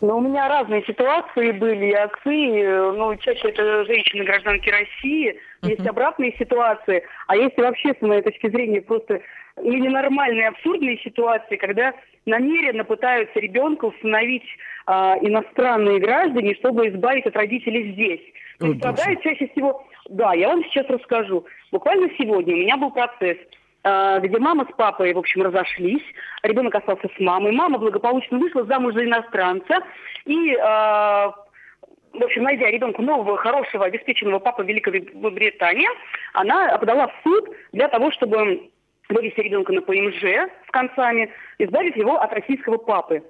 Ну, 0.00 0.18
у 0.18 0.20
меня 0.20 0.48
разные 0.48 0.84
ситуации 0.84 1.52
были, 1.52 1.92
отцы, 1.92 2.92
ну, 2.96 3.16
чаще 3.16 3.48
это 3.48 3.84
женщины 3.84 4.24
гражданки 4.24 4.68
России, 4.68 5.32
uh-huh. 5.32 5.70
есть 5.70 5.86
обратные 5.86 6.34
ситуации, 6.38 7.02
а 7.26 7.36
есть 7.36 7.56
вообще, 7.56 7.94
с 7.94 8.02
моей 8.02 8.22
точки 8.22 8.48
зрения, 8.50 8.82
просто 8.82 9.20
или 9.62 9.80
ненормальные, 9.80 10.48
абсурдные 10.48 10.98
ситуации, 10.98 11.56
когда 11.56 11.94
намеренно 12.26 12.84
пытаются 12.84 13.40
ребенка 13.40 13.86
установить 13.86 14.44
а, 14.86 15.16
иностранные 15.22 15.98
граждане, 15.98 16.54
чтобы 16.56 16.88
избавить 16.88 17.24
от 17.24 17.36
родителей 17.36 17.92
здесь. 17.92 18.20
То 18.58 18.66
есть 18.66 18.78
страдают 18.78 19.22
чаще 19.22 19.48
всего... 19.48 19.86
Да, 20.08 20.34
я 20.34 20.48
вам 20.48 20.62
сейчас 20.64 20.86
расскажу. 20.88 21.46
Буквально 21.72 22.08
сегодня 22.18 22.54
у 22.54 22.58
меня 22.58 22.76
был 22.76 22.90
процесс– 22.90 23.38
Э, 23.48 23.55
где 23.86 24.38
мама 24.38 24.66
с 24.68 24.74
папой, 24.76 25.12
в 25.12 25.18
общем, 25.18 25.42
разошлись, 25.42 26.02
ребенок 26.42 26.74
остался 26.74 27.08
с 27.08 27.20
мамой, 27.20 27.52
мама 27.52 27.78
благополучно 27.78 28.38
вышла 28.38 28.64
замуж 28.64 28.94
за 28.94 29.04
иностранца, 29.04 29.78
и, 30.24 30.52
э, 30.52 30.58
в 30.58 32.22
общем, 32.22 32.42
найдя 32.42 32.68
ребенку 32.68 33.02
нового, 33.02 33.36
хорошего, 33.36 33.84
обеспеченного 33.84 34.40
папы 34.40 34.64
в 34.64 34.66
Великобритании, 34.66 35.88
она 36.32 36.76
подала 36.78 37.06
в 37.08 37.14
суд 37.22 37.48
для 37.72 37.86
того, 37.86 38.10
чтобы 38.10 38.70
вывести 39.08 39.40
ребенка 39.40 39.72
на 39.72 39.82
ПМЖ 39.82 40.22
с 40.66 40.70
концами, 40.72 41.30
избавив 41.58 41.96
его 41.96 42.20
от 42.20 42.32
российского 42.32 42.78
папы. 42.78 43.22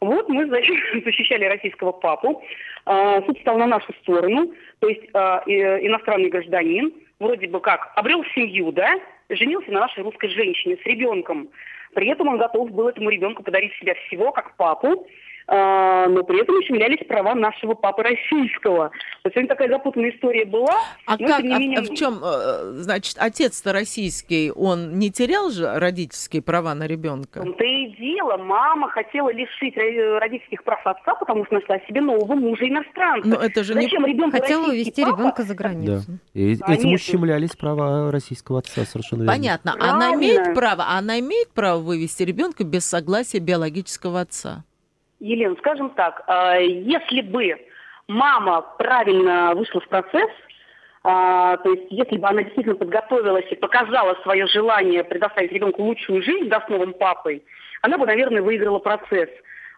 Вот 0.00 0.28
мы 0.28 0.46
защищали 1.04 1.46
российского 1.46 1.90
папу, 1.90 2.44
э, 2.86 3.22
суд 3.26 3.40
стал 3.40 3.58
на 3.58 3.66
нашу 3.66 3.92
сторону, 4.02 4.52
то 4.78 4.88
есть 4.88 5.02
иностранный 5.06 6.28
гражданин, 6.28 6.92
вроде 7.18 7.48
бы 7.48 7.58
как 7.60 7.92
обрел 7.96 8.24
семью, 8.36 8.70
да, 8.70 9.00
женился 9.28 9.70
на 9.70 9.80
нашей 9.80 10.02
русской 10.02 10.28
женщине 10.28 10.76
с 10.82 10.86
ребенком. 10.86 11.48
При 11.94 12.08
этом 12.08 12.28
он 12.28 12.38
готов 12.38 12.70
был 12.70 12.88
этому 12.88 13.10
ребенку 13.10 13.42
подарить 13.42 13.72
себя 13.74 13.94
всего, 14.06 14.32
как 14.32 14.56
папу, 14.56 15.06
но 15.48 16.24
при 16.24 16.40
этом 16.42 16.56
ущемлялись 16.56 17.06
права 17.06 17.34
нашего 17.34 17.74
папы 17.74 18.02
российского. 18.02 18.88
То 19.22 19.28
есть 19.28 19.34
сегодня 19.34 19.48
такая 19.48 19.68
запутанная 19.68 20.10
история 20.10 20.44
была. 20.44 20.74
А 21.06 21.16
как, 21.16 21.40
а 21.40 21.42
менее... 21.42 21.78
а 21.78 21.82
в 21.82 21.94
чем, 21.94 22.20
э, 22.22 22.72
значит, 22.82 23.16
отец-то 23.18 23.72
российский, 23.72 24.50
он 24.50 24.98
не 24.98 25.10
терял 25.10 25.50
же 25.50 25.78
родительские 25.78 26.42
права 26.42 26.74
на 26.74 26.86
ребенка? 26.86 27.42
В 27.42 27.52
то 27.52 27.64
и 27.64 27.86
дело, 27.96 28.36
мама 28.38 28.88
хотела 28.88 29.32
лишить 29.32 29.76
родительских 29.76 30.64
прав 30.64 30.84
отца, 30.86 31.14
потому 31.14 31.44
что 31.46 31.54
нашла 31.54 31.78
себе 31.88 32.00
нового 32.00 32.34
мужа 32.34 32.68
иностранца. 32.68 33.28
Но 33.28 33.36
это 33.36 33.62
же 33.62 33.74
Зачем 33.74 34.02
не... 34.02 34.12
ребенку 34.12 34.36
Хотела 34.36 34.66
увезти 34.66 35.04
папа? 35.04 35.16
ребенка 35.16 35.42
за 35.44 35.54
границу. 35.54 36.04
Да. 36.08 36.40
И 36.40 36.56
Конечно. 36.56 36.72
этим 36.72 36.92
ущемлялись 36.94 37.54
права 37.56 38.10
российского 38.10 38.58
отца 38.58 38.84
совершенно 38.84 39.22
верно. 39.22 39.32
Понятно. 39.32 39.72
Правильно. 39.72 39.96
Она 39.96 40.14
имеет 40.14 40.54
право, 40.54 40.88
она 40.88 41.20
имеет 41.20 41.50
право 41.50 41.78
вывести 41.80 42.24
ребенка 42.24 42.64
без 42.64 42.84
согласия 42.84 43.38
биологического 43.38 44.20
отца? 44.20 44.64
Елена, 45.26 45.56
скажем 45.56 45.90
так, 45.90 46.22
а, 46.26 46.56
если 46.58 47.20
бы 47.20 47.56
мама 48.08 48.62
правильно 48.78 49.54
вышла 49.54 49.80
в 49.80 49.88
процесс, 49.88 50.30
а, 51.02 51.56
то 51.58 51.70
есть 51.72 51.86
если 51.90 52.16
бы 52.16 52.26
она 52.28 52.42
действительно 52.42 52.76
подготовилась 52.76 53.46
и 53.50 53.56
показала 53.56 54.14
свое 54.22 54.46
желание 54.46 55.04
предоставить 55.04 55.52
ребенку 55.52 55.82
лучшую 55.82 56.22
жизнь, 56.22 56.48
да, 56.48 56.60
с 56.60 56.68
новым 56.68 56.94
папой, 56.94 57.44
она 57.82 57.98
бы, 57.98 58.06
наверное, 58.06 58.42
выиграла 58.42 58.78
процесс. 58.78 59.28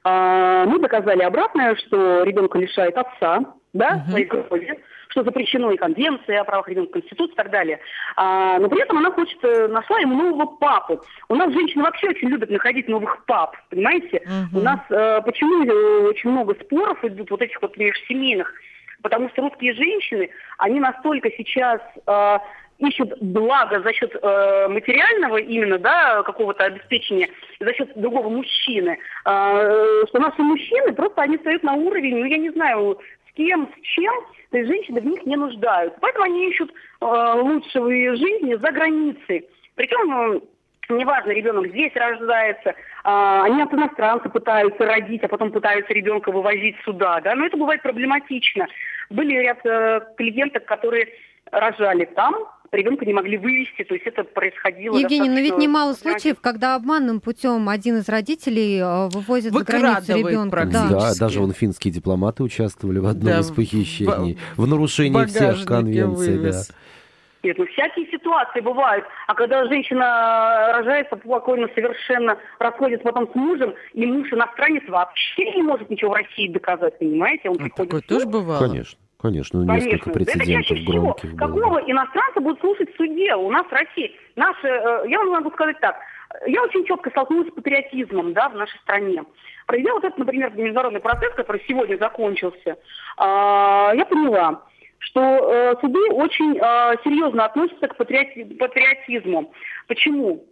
А, 0.05 0.65
мы 0.65 0.79
доказали 0.79 1.23
обратное, 1.23 1.77
что 1.77 2.23
ребенка 2.23 2.59
лишает 2.59 2.97
отца, 2.97 3.41
да, 3.73 4.05
своей 4.09 4.27
крови, 4.27 4.83
что 5.09 5.25
запрещено 5.25 5.71
и 5.71 5.77
конвенция 5.77 6.41
о 6.41 6.45
правах 6.45 6.69
ребенка, 6.69 6.95
конституция 6.95 7.33
и 7.33 7.37
так 7.37 7.51
далее. 7.51 7.81
А, 8.17 8.59
но 8.59 8.69
при 8.69 8.83
этом 8.83 8.99
она 8.99 9.11
хочет, 9.11 9.39
э, 9.43 9.69
нашла 9.69 9.99
ему 10.01 10.15
нового 10.15 10.47
папу. 10.47 11.03
У 11.29 11.35
нас 11.35 11.53
женщины 11.53 11.83
вообще 11.83 12.09
очень 12.11 12.29
любят 12.29 12.51
находить 12.51 12.89
новых 12.89 13.25
пап, 13.27 13.57
понимаете? 13.71 14.23
Угу. 14.25 14.61
У 14.61 14.63
нас 14.63 14.81
э, 14.91 15.21
почему 15.23 15.65
э, 15.65 16.09
очень 16.09 16.31
много 16.31 16.55
споров 16.55 17.03
идут 17.05 17.31
вот 17.31 17.43
этих 17.43 17.61
вот 17.63 17.77
межсемейных, 17.77 18.53
потому 19.03 19.29
что 19.31 19.43
русские 19.43 19.75
женщины, 19.75 20.31
они 20.59 20.81
настолько 20.81 21.31
сейчас 21.31 21.81
э, 22.07 22.39
ищут 22.79 23.19
благо 23.21 23.81
за 23.81 23.93
счет 23.93 24.15
э, 24.15 24.69
материального 24.69 25.39
именно, 25.39 25.79
да, 25.79 26.23
какого-то 26.23 26.65
обеспечения, 26.65 27.29
за 27.61 27.73
счет 27.75 27.91
другого 27.97 28.29
мужчины, 28.29 28.99
э, 29.25 30.05
что 30.09 30.19
наши 30.19 30.43
мужчины 30.43 30.93
просто 30.93 31.23
они 31.23 31.39
стоят 31.39 31.63
на 31.63 31.75
уровень, 31.75 32.19
ну 32.19 32.25
я 32.25 32.39
не 32.39 32.51
знаю, 32.51 32.99
кем, 33.39 33.71
с 33.73 33.87
чем, 33.87 34.13
то 34.51 34.59
есть 34.59 34.69
женщины 34.69 35.01
в 35.01 35.07
них 35.07 35.25
не 35.25 35.37
нуждаются. 35.37 35.99
Поэтому 36.01 36.25
они 36.25 36.51
ищут 36.51 36.71
э, 37.01 37.33
лучшего 37.41 37.89
жизни 37.89 38.55
за 38.55 38.73
границей. 38.73 39.49
Причем 39.77 40.35
э, 40.35 40.41
неважно, 40.91 41.31
ребенок 41.31 41.69
здесь 41.69 41.93
рождается, 41.95 42.75
а, 43.05 43.45
они 43.45 43.63
от 43.63 43.73
иностранца 43.73 44.29
пытаются 44.29 44.85
родить, 44.85 45.23
а 45.23 45.29
потом 45.29 45.53
пытаются 45.53 45.93
ребенка 45.93 46.33
вывозить 46.33 46.77
сюда, 46.85 47.21
да, 47.21 47.35
но 47.35 47.47
это 47.47 47.57
бывает 47.57 47.83
проблематично. 47.83 48.67
Были 49.11 49.35
ряд 49.35 49.65
э, 49.65 50.01
клиенток, 50.17 50.65
которые 50.65 51.09
рожали 51.53 52.05
там, 52.05 52.35
ребенка 52.73 53.05
не 53.05 53.13
могли 53.13 53.39
вывести, 53.39 53.85
то 53.85 53.95
есть 53.95 54.07
это 54.07 54.25
происходило. 54.25 54.97
Евгений, 54.97 55.29
но 55.29 55.41
ведь 55.41 55.59
немало 55.59 55.95
случаев, 55.95 56.41
когда 56.41 56.75
обманным 56.75 57.21
путем 57.21 57.69
один 57.69 57.99
из 57.99 58.09
родителей 58.09 58.79
э, 58.79 59.09
вывозит 59.09 59.53
за 59.53 59.65
границу 59.65 60.17
ребенка. 60.17 60.67
Да. 60.67 60.89
да, 60.89 61.13
даже 61.19 61.41
вон 61.41 61.53
финские 61.53 61.93
дипломаты 61.93 62.43
участвовали 62.43 62.99
в 62.99 63.07
одном 63.07 63.35
да, 63.35 63.41
из 63.41 63.51
похищений, 63.51 64.39
в, 64.57 64.63
в 64.63 64.67
нарушении 64.67 65.25
всех 65.27 65.65
конвенций. 65.65 66.39
Да. 66.39 66.63
Нет, 67.43 67.57
ну 67.57 67.67
всякие 67.67 68.07
ситуации 68.11 68.61
бывают. 68.61 69.05
А 69.29 69.35
когда 69.35 69.65
женщина 69.67 70.73
рожается 70.75 71.17
спокойно, 71.17 71.69
совершенно 71.75 72.37
расходится 72.59 73.05
потом 73.05 73.31
с 73.31 73.35
мужем, 73.35 73.75
и 73.93 74.07
муж 74.07 74.33
иностранец 74.33 74.83
вообще 74.89 75.53
не 75.53 75.63
может 75.63 75.89
ничего 75.89 76.11
в 76.11 76.15
России 76.15 76.49
доказать, 76.49 76.99
понимаете? 76.99 77.51
Он 77.51 77.57
а 77.61 77.69
такое 77.69 78.01
тоже 78.01 78.27
бывало? 78.27 78.69
Конечно. 78.69 78.99
Конечно, 79.21 79.65
ну, 79.65 79.75
несколько 79.75 80.11
прецедентов 80.11 80.77
это 80.77 80.91
громких 80.91 81.31
всего. 81.31 81.39
Какого 81.39 81.79
иностранца 81.79 82.41
будут 82.41 82.61
слушать 82.61 82.93
в 82.95 82.97
суде 82.97 83.35
у 83.35 83.51
нас 83.51 83.67
в 83.67 83.73
России? 83.73 84.15
Наши, 84.37 84.69
э, 84.69 85.05
я 85.09 85.19
вам 85.19 85.31
могу 85.31 85.51
сказать 85.51 85.79
так, 85.81 85.97
я 86.47 86.63
очень 86.63 86.85
четко 86.85 87.11
столкнулась 87.11 87.49
с 87.49 87.53
патриотизмом 87.53 88.33
да, 88.33 88.49
в 88.49 88.55
нашей 88.55 88.79
стране. 88.79 89.25
Проведя 89.67 89.93
вот 89.93 90.05
этот, 90.05 90.19
например, 90.19 90.53
международный 90.55 91.01
процесс, 91.01 91.35
который 91.35 91.63
сегодня 91.67 91.97
закончился, 91.97 92.79
а, 93.17 93.93
я 93.95 94.05
поняла, 94.07 94.63
что 94.99 95.21
э, 95.21 95.77
суды 95.81 96.13
очень 96.13 96.57
э, 96.57 96.97
серьезно 97.03 97.45
относятся 97.45 97.89
к 97.89 97.97
патриотизму. 97.97 99.53
Почему? 99.89 100.45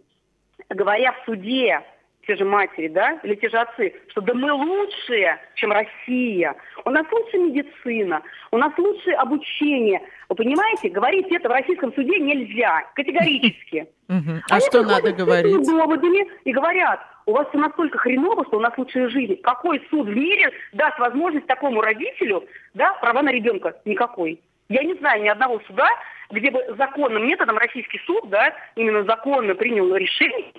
Говоря 0.69 1.13
в 1.13 1.25
суде 1.25 1.83
те 2.27 2.35
же 2.35 2.45
матери, 2.45 2.89
да, 2.89 3.19
или 3.23 3.35
те 3.35 3.49
же 3.49 3.57
отцы, 3.57 3.93
что 4.09 4.21
да 4.21 4.33
мы 4.33 4.51
лучшие, 4.51 5.39
чем 5.55 5.71
Россия, 5.71 6.55
у 6.83 6.89
нас 6.89 7.05
лучшая 7.11 7.41
медицина, 7.41 8.21
у 8.51 8.57
нас 8.57 8.77
лучшее 8.77 9.15
обучение. 9.15 10.01
Вы 10.29 10.35
понимаете, 10.35 10.89
говорить 10.89 11.27
это 11.31 11.47
в 11.47 11.53
российском 11.53 11.93
суде 11.93 12.19
нельзя, 12.19 12.83
категорически. 12.93 13.87
А 14.49 14.61
что 14.61 14.83
надо 14.83 15.11
говорить? 15.11 15.67
доводами 15.67 16.25
и 16.45 16.53
говорят, 16.53 17.01
у 17.25 17.33
вас 17.33 17.47
все 17.49 17.57
настолько 17.57 17.97
хреново, 17.97 18.45
что 18.45 18.57
у 18.57 18.61
нас 18.61 18.71
лучшая 18.77 19.09
жизнь. 19.09 19.35
Какой 19.41 19.85
суд 19.89 20.07
в 20.07 20.15
мире 20.15 20.49
даст 20.71 20.97
возможность 20.97 21.45
такому 21.45 21.81
родителю, 21.81 22.45
да, 22.73 22.93
права 23.01 23.21
на 23.21 23.31
ребенка? 23.33 23.75
Никакой. 23.83 24.39
Я 24.69 24.83
не 24.83 24.93
знаю 24.95 25.23
ни 25.23 25.27
одного 25.27 25.59
суда, 25.67 25.89
где 26.29 26.51
бы 26.51 26.61
законным 26.77 27.27
методом 27.27 27.57
российский 27.57 27.99
суд, 28.05 28.29
да, 28.29 28.53
именно 28.75 29.03
законно 29.03 29.55
принял 29.55 29.93
решение 29.93 30.53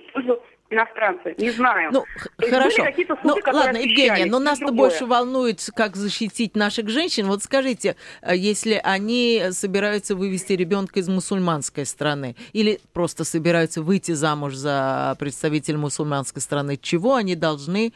иностранцы, 0.69 1.35
не 1.37 1.51
знаю. 1.51 1.91
Ну, 1.91 2.05
хорошо. 2.37 2.85
Ну, 3.23 3.35
ладно, 3.51 3.77
Евгения, 3.77 4.25
но 4.25 4.39
нас-то 4.39 4.71
больше 4.71 5.05
волнует, 5.05 5.67
как 5.75 5.95
защитить 5.95 6.55
наших 6.55 6.89
женщин. 6.89 7.27
Вот 7.27 7.43
скажите, 7.43 7.95
э, 8.21 8.35
если 8.35 8.79
они 8.83 9.43
собираются 9.51 10.15
вывести 10.15 10.53
ребенка 10.53 10.99
из 10.99 11.09
мусульманской 11.09 11.85
страны 11.85 12.35
или 12.53 12.79
просто 12.93 13.23
собираются 13.23 13.81
выйти 13.81 14.11
замуж 14.13 14.55
за 14.55 15.15
представителя 15.19 15.77
мусульманской 15.77 16.41
страны, 16.41 16.77
чего 16.77 17.15
они 17.15 17.35
должны 17.35 17.93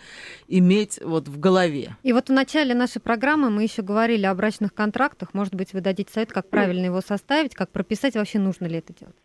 иметь 0.47 0.99
вот 1.03 1.27
в 1.27 1.39
голове? 1.39 1.95
И 2.03 2.13
вот 2.13 2.29
в 2.29 2.33
начале 2.33 2.73
нашей 2.73 3.01
программы 3.01 3.49
мы 3.49 3.63
еще 3.63 3.81
говорили 3.81 4.25
о 4.25 4.33
брачных 4.33 4.73
контрактах. 4.73 5.33
Может 5.33 5.55
быть, 5.55 5.73
вы 5.73 5.81
дадите 5.81 6.11
совет, 6.11 6.31
как 6.31 6.49
правильно 6.49 6.85
его 6.85 7.01
составить, 7.01 7.55
как 7.55 7.69
прописать, 7.71 8.15
вообще 8.15 8.39
нужно 8.39 8.65
ли 8.65 8.77
это 8.77 8.93
делать? 8.93 9.15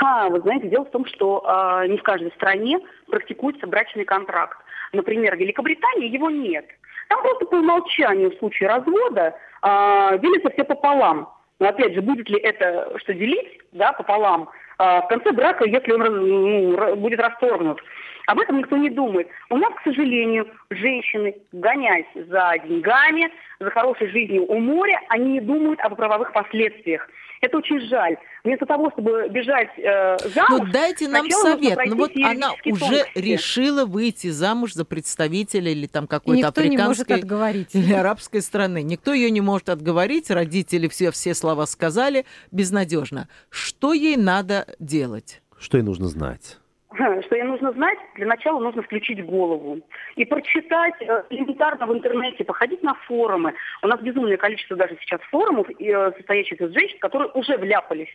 А, 0.00 0.28
вы 0.28 0.40
знаете, 0.40 0.68
дело 0.68 0.84
в 0.84 0.90
том, 0.90 1.06
что 1.06 1.42
э, 1.44 1.86
не 1.88 1.96
в 1.96 2.02
каждой 2.02 2.30
стране 2.32 2.78
практикуется 3.08 3.66
брачный 3.66 4.04
контракт. 4.04 4.58
Например, 4.92 5.36
в 5.36 5.38
Великобритании 5.38 6.08
его 6.08 6.30
нет. 6.30 6.66
Там 7.08 7.22
просто 7.22 7.46
по 7.46 7.56
умолчанию 7.56 8.30
в 8.30 8.38
случае 8.38 8.68
развода 8.68 9.34
э, 9.62 10.18
делится 10.18 10.50
все 10.50 10.64
пополам. 10.64 11.32
Но 11.58 11.68
опять 11.68 11.94
же, 11.94 12.02
будет 12.02 12.28
ли 12.28 12.38
это 12.38 12.98
что 12.98 13.14
делить 13.14 13.60
да, 13.72 13.92
пополам 13.92 14.50
э, 14.78 15.00
в 15.00 15.06
конце 15.08 15.32
брака, 15.32 15.64
если 15.64 15.92
он 15.92 16.02
ну, 16.02 16.96
будет 16.96 17.20
расторгнут? 17.20 17.80
Об 18.26 18.40
этом 18.40 18.58
никто 18.58 18.76
не 18.76 18.90
думает. 18.90 19.28
У 19.50 19.56
нас, 19.56 19.72
к 19.74 19.82
сожалению, 19.84 20.46
женщины, 20.70 21.36
гоняясь 21.52 22.06
за 22.14 22.54
деньгами, 22.66 23.30
за 23.60 23.70
хорошей 23.70 24.08
жизнью 24.08 24.44
у 24.48 24.58
моря, 24.58 25.00
они 25.08 25.34
не 25.34 25.40
думают 25.40 25.80
об 25.80 25.96
правовых 25.96 26.32
последствиях. 26.32 27.08
Это 27.40 27.58
очень 27.58 27.80
жаль. 27.80 28.16
Вместо 28.44 28.66
того, 28.66 28.90
чтобы 28.90 29.28
бежать 29.28 29.68
э, 29.76 30.16
замуж... 30.34 30.62
Ну, 30.66 30.72
дайте 30.72 31.06
нам 31.08 31.30
совет. 31.30 31.78
Ну, 31.86 31.96
вот 31.96 32.12
она 32.16 32.52
уже 32.64 33.04
решила 33.14 33.84
выйти 33.84 34.28
замуж 34.28 34.72
за 34.72 34.84
представителя 34.84 35.70
или 35.70 35.86
там 35.86 36.06
какой-то 36.06 36.48
африканской... 36.48 37.20
Или 37.20 37.92
арабской 37.92 38.40
страны. 38.40 38.82
Никто 38.82 39.12
ее 39.12 39.30
не 39.30 39.42
может 39.42 39.68
отговорить. 39.68 40.30
Родители 40.30 40.88
все, 40.88 41.10
все 41.10 41.34
слова 41.34 41.66
сказали. 41.66 42.24
Безнадежно. 42.50 43.28
Что 43.50 43.92
ей 43.92 44.16
надо 44.16 44.66
делать? 44.78 45.42
Что 45.58 45.76
ей 45.76 45.84
нужно 45.84 46.08
знать? 46.08 46.58
что 47.24 47.36
ей 47.36 47.44
нужно 47.44 47.72
знать, 47.72 47.98
для 48.14 48.26
начала 48.26 48.60
нужно 48.60 48.82
включить 48.82 49.24
голову 49.24 49.80
и 50.14 50.24
прочитать 50.24 50.94
э, 51.00 51.24
элементарно 51.30 51.86
в 51.86 51.92
интернете, 51.92 52.44
походить 52.44 52.82
на 52.82 52.94
форумы. 52.94 53.54
У 53.82 53.86
нас 53.86 54.00
безумное 54.00 54.36
количество 54.36 54.76
даже 54.76 54.96
сейчас 55.00 55.20
форумов, 55.30 55.68
э, 55.68 56.12
состоящих 56.16 56.60
из 56.60 56.72
женщин, 56.72 56.98
которые 56.98 57.30
уже 57.32 57.56
вляпались. 57.56 58.14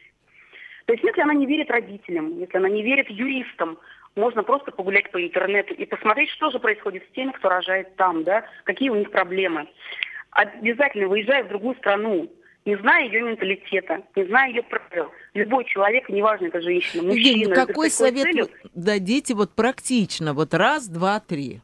То 0.85 0.93
есть 0.93 1.03
если 1.03 1.21
она 1.21 1.33
не 1.33 1.45
верит 1.45 1.69
родителям, 1.69 2.39
если 2.39 2.57
она 2.57 2.69
не 2.69 2.81
верит 2.81 3.09
юристам, 3.09 3.77
можно 4.15 4.43
просто 4.43 4.71
погулять 4.71 5.09
по 5.11 5.23
интернету 5.23 5.73
и 5.73 5.85
посмотреть, 5.85 6.29
что 6.31 6.49
же 6.49 6.59
происходит 6.59 7.03
с 7.03 7.13
теми, 7.13 7.31
кто 7.31 7.49
рожает 7.49 7.95
там, 7.95 8.23
да, 8.23 8.45
какие 8.63 8.89
у 8.89 8.95
них 8.95 9.11
проблемы. 9.11 9.67
Обязательно 10.31 11.07
выезжая 11.07 11.43
в 11.43 11.49
другую 11.49 11.75
страну, 11.75 12.29
не 12.65 12.75
зная 12.77 13.05
ее 13.05 13.21
менталитета, 13.21 14.03
не 14.15 14.25
зная 14.25 14.49
ее 14.49 14.63
правил. 14.63 15.11
Любой 15.33 15.65
человек, 15.65 16.09
неважно, 16.09 16.47
это 16.47 16.61
женщина, 16.61 17.03
мужчина. 17.03 17.27
Евгений, 17.27 17.53
какой 17.53 17.89
совет 17.89 18.23
целью, 18.23 18.49
дадите 18.75 19.33
вот 19.33 19.55
практично, 19.55 20.33
вот 20.33 20.53
раз, 20.53 20.87
два, 20.87 21.19
три? 21.19 21.61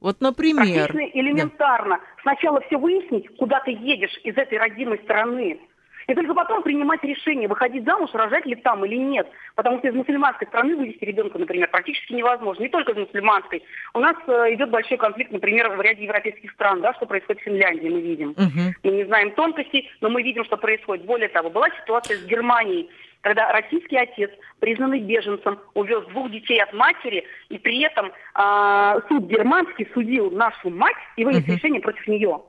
Вот, 0.00 0.20
например. 0.20 0.92
Практично, 0.92 1.20
элементарно. 1.20 1.96
Да. 1.96 2.22
Сначала 2.22 2.60
все 2.62 2.78
выяснить, 2.78 3.26
куда 3.36 3.60
ты 3.60 3.70
едешь 3.70 4.18
из 4.22 4.36
этой 4.36 4.58
родимой 4.58 4.98
страны. 4.98 5.60
И 6.06 6.14
только 6.14 6.34
потом 6.34 6.62
принимать 6.62 7.02
решение, 7.02 7.48
выходить 7.48 7.84
замуж, 7.84 8.10
рожать 8.12 8.46
ли 8.46 8.54
там 8.56 8.84
или 8.84 8.96
нет. 8.96 9.28
Потому 9.54 9.78
что 9.78 9.88
из 9.88 9.94
мусульманской 9.94 10.46
страны 10.48 10.76
вывести 10.76 11.04
ребенка, 11.04 11.38
например, 11.38 11.68
практически 11.70 12.12
невозможно. 12.12 12.62
Не 12.62 12.68
только 12.68 12.92
из 12.92 12.98
мусульманской. 12.98 13.62
У 13.94 14.00
нас 14.00 14.16
э, 14.26 14.54
идет 14.54 14.70
большой 14.70 14.98
конфликт, 14.98 15.32
например, 15.32 15.70
в 15.70 15.80
ряде 15.80 16.04
европейских 16.04 16.50
стран, 16.52 16.80
да, 16.80 16.92
что 16.94 17.06
происходит 17.06 17.42
в 17.42 17.44
Финляндии, 17.44 17.88
мы 17.88 18.00
видим. 18.00 18.30
Угу. 18.30 18.74
Мы 18.84 18.90
не 18.90 19.04
знаем 19.04 19.30
тонкостей, 19.32 19.90
но 20.00 20.10
мы 20.10 20.22
видим, 20.22 20.44
что 20.44 20.56
происходит. 20.56 21.06
Более 21.06 21.28
того, 21.28 21.50
была 21.50 21.68
ситуация 21.80 22.18
с 22.18 22.24
Германией, 22.24 22.90
когда 23.22 23.50
российский 23.52 23.96
отец, 23.96 24.30
признанный 24.60 25.00
беженцем, 25.00 25.58
увез 25.72 26.04
двух 26.08 26.30
детей 26.30 26.62
от 26.62 26.72
матери, 26.74 27.24
и 27.48 27.58
при 27.58 27.80
этом 27.80 28.12
э, 28.34 29.00
суд 29.08 29.24
германский 29.24 29.88
судил 29.94 30.30
нашу 30.30 30.68
мать 30.68 30.96
и 31.16 31.24
вынес 31.24 31.42
угу. 31.44 31.52
решение 31.52 31.80
против 31.80 32.06
нее. 32.06 32.42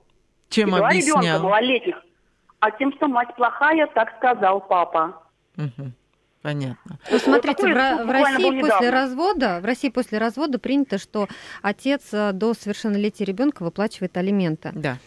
Чем 0.50 0.76
и 0.76 0.80
объяснял? 0.80 1.22
ребенка 1.22 1.44
малолетних 1.44 2.06
а 2.60 2.72
тем, 2.72 2.94
что 2.94 3.08
мать 3.08 3.36
плохая, 3.36 3.88
так 3.88 4.16
сказал 4.18 4.62
папа. 4.62 5.22
Угу. 5.58 5.92
Понятно. 6.46 7.00
Ну, 7.10 7.18
смотрите, 7.18 7.64
в, 7.64 8.06
в 8.06 8.12
России 8.12 8.62
после 8.62 8.92
развода, 8.92 9.60
в 9.62 9.66
России 9.66 9.90
после 9.90 10.20
развода 10.20 10.60
принято, 10.60 11.00
что 11.00 11.28
отец 11.64 12.14
э, 12.14 12.34
до 12.34 12.54
совершеннолетия 12.54 13.26
ребенка 13.26 13.64
выплачивает 13.64 14.16
алименты. 14.16 14.70
Да. 14.76 14.98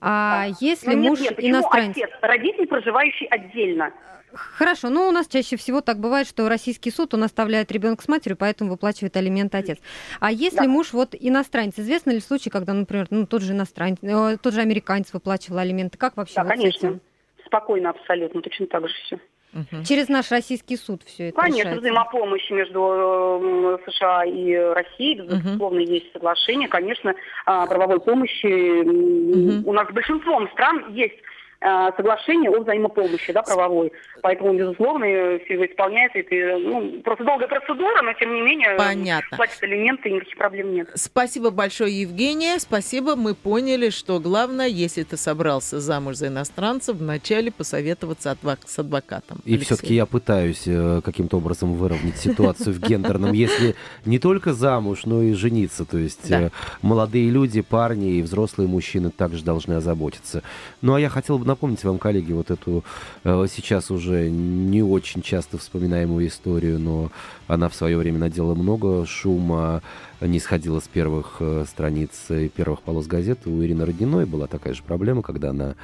А 0.00 0.48
да. 0.48 0.56
если 0.58 0.94
ну, 0.94 1.10
муж 1.10 1.20
нет, 1.20 1.38
нет, 1.38 1.50
иностранец, 1.50 1.96
отец, 1.96 2.10
родитель, 2.20 2.66
проживающий 2.66 3.26
отдельно. 3.26 3.92
Хорошо, 4.32 4.90
ну 4.90 5.08
у 5.08 5.10
нас 5.10 5.26
чаще 5.26 5.56
всего 5.56 5.80
так 5.80 5.98
бывает, 5.98 6.26
что 6.26 6.48
российский 6.48 6.90
суд, 6.90 7.14
он 7.14 7.24
оставляет 7.24 7.72
ребенка 7.72 8.02
с 8.02 8.08
матерью, 8.08 8.36
поэтому 8.36 8.70
выплачивает 8.70 9.16
алименты 9.16 9.56
отец. 9.56 9.78
А 10.20 10.30
если 10.30 10.64
да. 10.64 10.68
муж 10.68 10.92
вот 10.92 11.14
иностранец, 11.18 11.74
известно 11.78 12.10
ли 12.10 12.20
случай, 12.20 12.50
когда, 12.50 12.74
например, 12.74 13.06
ну, 13.10 13.26
тот 13.26 13.42
же 13.42 13.52
иностранец, 13.52 13.98
э, 14.02 14.36
тот 14.42 14.52
же 14.52 14.60
американец 14.60 15.12
выплачивал 15.12 15.58
алименты, 15.58 15.98
как 15.98 16.16
вообще 16.16 16.36
да, 16.36 16.44
вот 16.44 16.52
конечно. 16.52 17.00
спокойно 17.44 17.90
абсолютно, 17.90 18.42
точно 18.42 18.66
так 18.66 18.88
же 18.88 18.94
все. 19.04 19.18
Угу. 19.54 19.84
Через 19.84 20.08
наш 20.08 20.30
российский 20.30 20.76
суд 20.76 21.02
все 21.04 21.28
это 21.28 21.40
Конечно, 21.40 21.60
решается. 21.60 21.80
взаимопомощь 21.80 22.50
между 22.50 23.80
США 23.86 24.24
и 24.24 24.54
Россией, 24.54 25.22
безусловно, 25.22 25.80
угу. 25.80 25.90
есть 25.90 26.12
соглашение. 26.12 26.68
Конечно, 26.68 27.14
а, 27.46 27.66
правовой 27.66 28.00
помощи 28.00 28.82
угу. 28.82 29.70
у 29.70 29.72
нас 29.72 29.88
большинством 29.90 30.50
стран 30.50 30.92
есть 30.92 31.16
соглашение 31.60 32.50
о 32.50 32.60
взаимопомощи, 32.60 33.32
да, 33.32 33.42
правовой. 33.42 33.92
Поэтому, 34.22 34.54
безусловно, 34.54 35.06
все 35.44 35.66
исполняется. 35.66 36.18
Это 36.20 36.58
ну, 36.58 37.00
просто 37.02 37.24
долгая 37.24 37.48
процедура, 37.48 38.02
но 38.02 38.12
тем 38.12 38.32
не 38.32 38.42
менее 38.42 38.76
Понятно. 38.76 39.36
платят 39.36 39.62
элементы, 39.62 40.10
никаких 40.10 40.36
проблем 40.36 40.72
нет. 40.72 40.88
Спасибо 40.94 41.50
большое, 41.50 42.00
Евгения. 42.00 42.58
Спасибо. 42.58 43.16
Мы 43.16 43.34
поняли, 43.34 43.90
что 43.90 44.20
главное, 44.20 44.68
если 44.68 45.02
ты 45.02 45.16
собрался 45.16 45.80
замуж 45.80 46.16
за 46.16 46.28
иностранцев, 46.28 46.96
вначале 46.96 47.50
посоветоваться 47.50 48.36
с 48.64 48.78
адвокатом. 48.78 49.38
И 49.44 49.56
все-таки 49.58 49.94
я 49.94 50.06
пытаюсь 50.06 50.62
э, 50.66 51.00
каким-то 51.04 51.38
образом 51.38 51.74
выровнять 51.74 52.18
ситуацию 52.18 52.74
в 52.74 52.80
гендерном, 52.80 53.32
если 53.32 53.74
не 54.04 54.18
только 54.18 54.52
замуж, 54.52 55.06
но 55.06 55.22
и 55.22 55.32
жениться. 55.32 55.84
То 55.84 55.98
есть 55.98 56.30
э, 56.30 56.50
молодые 56.82 57.30
люди, 57.30 57.62
парни 57.62 58.12
и 58.14 58.22
взрослые 58.22 58.68
мужчины 58.68 59.10
также 59.10 59.42
должны 59.42 59.74
озаботиться. 59.74 60.42
Ну 60.82 60.94
а 60.94 61.00
я 61.00 61.08
хотел 61.08 61.38
бы 61.38 61.47
напомнить 61.48 61.82
вам, 61.82 61.98
коллеги, 61.98 62.32
вот 62.32 62.50
эту 62.50 62.84
э, 63.24 63.46
сейчас 63.50 63.90
уже 63.90 64.30
не 64.30 64.82
очень 64.82 65.22
часто 65.22 65.58
вспоминаемую 65.58 66.28
историю, 66.28 66.78
но 66.78 67.10
она 67.48 67.68
в 67.68 67.74
свое 67.74 67.96
время 67.98 68.18
надела 68.18 68.54
много 68.54 69.04
шума, 69.06 69.82
не 70.20 70.38
сходила 70.38 70.78
с 70.78 70.86
первых 70.86 71.36
э, 71.40 71.64
страниц 71.68 72.10
и 72.30 72.48
первых 72.48 72.82
полос 72.82 73.06
газет. 73.06 73.40
У 73.46 73.62
Ирины 73.62 73.84
Родниной 73.84 74.26
была 74.26 74.46
такая 74.46 74.74
же 74.74 74.82
проблема, 74.82 75.22
когда 75.22 75.50
она 75.50 75.74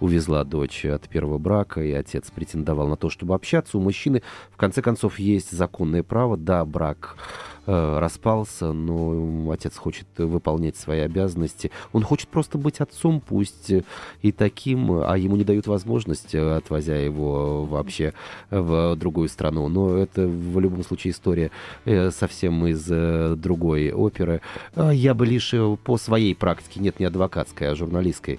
увезла 0.00 0.44
дочь 0.44 0.84
от 0.84 1.08
первого 1.08 1.38
брака, 1.38 1.82
и 1.82 1.92
отец 1.92 2.30
претендовал 2.30 2.88
на 2.88 2.96
то, 2.96 3.10
чтобы 3.10 3.34
общаться. 3.34 3.78
У 3.78 3.80
мужчины, 3.80 4.22
в 4.50 4.56
конце 4.56 4.82
концов, 4.82 5.18
есть 5.18 5.52
законное 5.52 6.02
право. 6.02 6.36
Да, 6.36 6.64
брак 6.64 7.16
э, 7.66 7.98
распался, 7.98 8.72
но 8.72 9.50
отец 9.50 9.76
хочет 9.76 10.06
выполнять 10.16 10.76
свои 10.76 11.00
обязанности. 11.00 11.70
Он 11.92 12.02
хочет 12.02 12.28
просто 12.28 12.58
быть 12.58 12.80
отцом, 12.80 13.20
пусть 13.20 13.72
и 14.22 14.32
таким, 14.32 15.02
а 15.04 15.16
ему 15.16 15.36
не 15.36 15.44
дают 15.44 15.66
возможность, 15.66 16.34
отвозя 16.34 16.96
его 16.96 17.64
вообще 17.64 18.14
в 18.50 18.96
другую 18.96 19.28
страну. 19.28 19.68
Но 19.68 19.96
это 19.96 20.26
в 20.26 20.58
любом 20.58 20.82
случае 20.82 21.12
история 21.12 21.50
э, 21.84 22.10
совсем 22.10 22.66
из 22.66 22.86
э, 22.90 23.34
другой 23.36 23.92
оперы. 23.92 24.40
А 24.74 24.90
я 24.90 25.14
бы 25.14 25.26
лишь 25.26 25.52
э, 25.54 25.76
по 25.84 25.98
своей 25.98 26.34
практике, 26.34 26.80
нет, 26.80 26.98
не 26.98 27.06
адвокатской, 27.06 27.70
а 27.70 27.74
журналистской, 27.74 28.38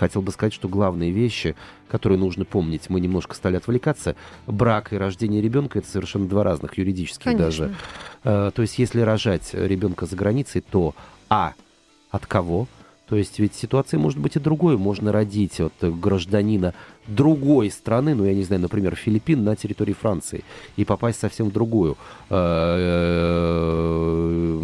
хотел 0.00 0.22
бы 0.22 0.32
сказать, 0.32 0.52
что 0.52 0.68
главные 0.68 1.12
вещи, 1.12 1.54
которые 1.88 2.18
нужно 2.18 2.44
помнить, 2.44 2.90
мы 2.90 3.00
немножко 3.00 3.34
стали 3.36 3.56
отвлекаться. 3.56 4.16
Брак 4.46 4.92
и 4.92 4.96
рождение 4.96 5.40
ребенка 5.40 5.78
это 5.78 5.88
совершенно 5.88 6.26
два 6.26 6.42
разных 6.42 6.78
юридических 6.78 7.24
Конечно. 7.24 7.74
даже. 8.22 8.52
То 8.52 8.62
есть, 8.62 8.78
если 8.78 9.00
рожать 9.02 9.50
ребенка 9.52 10.06
за 10.06 10.16
границей, 10.16 10.62
то 10.62 10.94
а 11.28 11.52
от 12.10 12.26
кого? 12.26 12.66
То 13.10 13.16
есть 13.16 13.38
ведь 13.40 13.56
ситуация 13.56 13.98
может 13.98 14.20
быть 14.20 14.36
и 14.36 14.38
другой. 14.38 14.78
Можно 14.78 15.10
родить 15.10 15.60
от 15.60 15.74
гражданина 15.80 16.74
другой 17.08 17.70
страны, 17.70 18.14
ну, 18.14 18.24
я 18.24 18.34
не 18.34 18.44
знаю, 18.44 18.62
например, 18.62 18.94
Филиппин 18.94 19.42
на 19.42 19.56
территории 19.56 19.92
Франции, 19.92 20.44
и 20.76 20.84
попасть 20.84 21.18
совсем 21.18 21.48
в 21.48 21.52
другую 21.52 21.96
э, 22.28 22.30
э, 22.30 24.60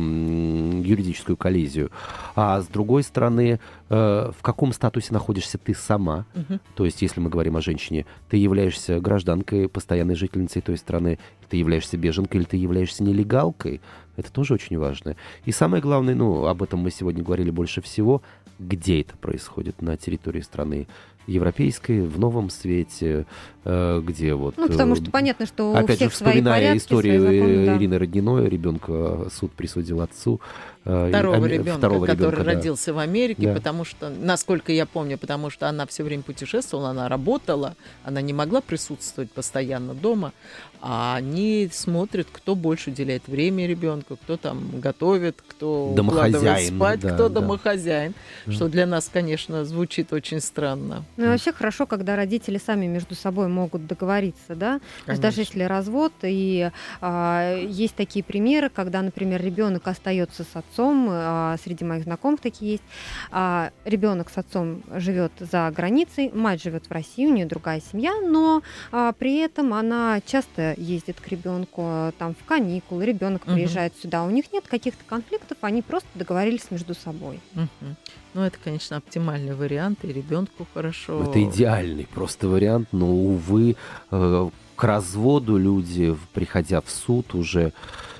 юридическую 0.84 1.36
коллизию. 1.36 1.90
А 2.36 2.60
с 2.60 2.68
другой 2.68 3.02
стороны, 3.02 3.58
э, 3.88 4.30
в 4.38 4.42
каком 4.42 4.72
статусе 4.72 5.12
находишься 5.12 5.58
ты 5.58 5.74
сама? 5.74 6.24
Угу. 6.34 6.60
То 6.76 6.84
есть, 6.84 7.02
если 7.02 7.20
мы 7.20 7.30
говорим 7.30 7.56
о 7.56 7.60
женщине, 7.60 8.06
ты 8.28 8.36
являешься 8.36 9.00
гражданкой, 9.00 9.68
постоянной 9.68 10.14
жительницей 10.14 10.62
той 10.62 10.76
страны, 10.76 11.18
ты 11.48 11.56
являешься 11.56 11.96
беженкой 11.96 12.40
или 12.40 12.46
ты 12.46 12.56
являешься 12.56 13.02
нелегалкой? 13.02 13.80
Это 14.16 14.32
тоже 14.32 14.54
очень 14.54 14.78
важно. 14.78 15.16
И 15.44 15.52
самое 15.52 15.82
главное, 15.82 16.14
ну, 16.14 16.46
об 16.46 16.62
этом 16.62 16.80
мы 16.80 16.90
сегодня 16.90 17.22
говорили 17.22 17.50
больше 17.50 17.80
всего, 17.80 18.22
где 18.58 19.02
это 19.02 19.16
происходит 19.16 19.82
на 19.82 19.96
территории 19.96 20.40
страны 20.40 20.86
европейской, 21.26 22.00
в 22.00 22.18
новом 22.18 22.50
свете, 22.50 23.26
где 23.66 24.34
вот... 24.34 24.56
Ну, 24.56 24.68
потому 24.68 24.94
что 24.94 25.10
понятно, 25.10 25.46
что 25.46 25.72
у 25.72 25.74
Опять 25.74 25.96
всех 25.96 26.10
же, 26.10 26.14
вспоминая 26.14 26.54
порядки, 26.54 26.78
историю 26.78 27.20
законы, 27.20 27.76
Ирины 27.76 27.94
да. 27.94 27.98
Родниной, 27.98 28.48
ребенка 28.48 29.28
суд 29.30 29.52
присудил 29.52 30.02
отцу. 30.02 30.40
Э, 30.88 31.08
второго 31.08 31.44
а, 31.44 31.48
ребенка, 31.48 31.78
второго 31.78 32.06
который 32.06 32.30
ребенка, 32.30 32.44
родился 32.44 32.86
да. 32.86 32.92
в 32.92 32.98
Америке, 33.00 33.48
да. 33.48 33.54
потому 33.54 33.84
что, 33.84 34.08
насколько 34.08 34.70
я 34.70 34.86
помню, 34.86 35.18
потому 35.18 35.50
что 35.50 35.68
она 35.68 35.84
все 35.84 36.04
время 36.04 36.22
путешествовала, 36.22 36.90
она 36.90 37.08
работала, 37.08 37.74
она 38.04 38.20
не 38.20 38.32
могла 38.32 38.60
присутствовать 38.60 39.32
постоянно 39.32 39.94
дома, 39.94 40.32
а 40.80 41.16
они 41.16 41.68
смотрят, 41.72 42.28
кто 42.30 42.54
больше 42.54 42.90
уделяет 42.90 43.26
время 43.26 43.66
ребенку, 43.66 44.16
кто 44.16 44.36
там 44.36 44.80
готовит, 44.80 45.42
кто 45.44 45.88
укладывает 45.88 46.68
спать, 46.68 47.00
да, 47.00 47.14
кто 47.14 47.28
да. 47.28 47.40
домохозяин, 47.40 48.14
да. 48.46 48.52
что 48.52 48.68
для 48.68 48.86
нас, 48.86 49.10
конечно, 49.12 49.64
звучит 49.64 50.12
очень 50.12 50.40
странно. 50.40 51.04
Ну 51.16 51.24
и 51.24 51.28
вообще 51.28 51.50
хорошо, 51.50 51.86
когда 51.86 52.14
родители 52.14 52.58
сами 52.64 52.86
между 52.86 53.16
собой 53.16 53.48
могут 53.56 53.86
договориться, 53.86 54.54
да? 54.54 54.80
То 55.06 55.12
есть 55.12 55.22
даже 55.22 55.40
если 55.40 55.62
развод, 55.62 56.12
и 56.22 56.70
а, 57.00 57.56
есть 57.56 57.94
такие 57.94 58.22
примеры, 58.22 58.68
когда, 58.68 59.02
например, 59.02 59.42
ребенок 59.42 59.88
остается 59.88 60.44
с 60.44 60.54
отцом, 60.54 61.08
а, 61.10 61.56
среди 61.64 61.84
моих 61.84 62.04
знакомых 62.04 62.40
такие 62.40 62.72
есть, 62.72 62.84
а, 63.30 63.70
ребенок 63.84 64.30
с 64.30 64.36
отцом 64.36 64.82
живет 64.96 65.32
за 65.38 65.72
границей, 65.74 66.30
мать 66.32 66.62
живет 66.62 66.86
в 66.86 66.92
России, 66.92 67.26
у 67.26 67.32
нее 67.32 67.46
другая 67.46 67.80
семья, 67.80 68.12
но 68.20 68.62
а, 68.92 69.12
при 69.12 69.38
этом 69.38 69.72
она 69.72 70.20
часто 70.26 70.74
ездит 70.76 71.20
к 71.20 71.28
ребенку 71.28 71.82
а, 71.84 72.12
там 72.18 72.34
в 72.34 72.44
каникулы, 72.44 73.04
ребенок 73.06 73.42
угу. 73.46 73.54
приезжает 73.54 73.94
сюда, 74.02 74.24
у 74.24 74.30
них 74.30 74.52
нет 74.52 74.64
каких-то 74.68 75.04
конфликтов, 75.06 75.58
они 75.62 75.82
просто 75.82 76.08
договорились 76.14 76.70
между 76.70 76.94
собой. 76.94 77.40
Угу. 77.54 77.96
Ну, 78.36 78.42
это, 78.42 78.58
конечно, 78.62 78.98
оптимальный 78.98 79.54
вариант, 79.54 80.00
и 80.02 80.12
ребенку 80.12 80.66
хорошо. 80.74 81.22
Это 81.22 81.42
идеальный 81.42 82.06
просто 82.06 82.48
вариант, 82.48 82.88
но, 82.92 83.10
увы, 83.10 83.76
э, 84.10 84.50
к 84.76 84.84
разводу 84.84 85.56
люди, 85.56 86.14
приходя 86.34 86.82
в 86.82 86.90
суд, 86.90 87.34
уже 87.34 87.72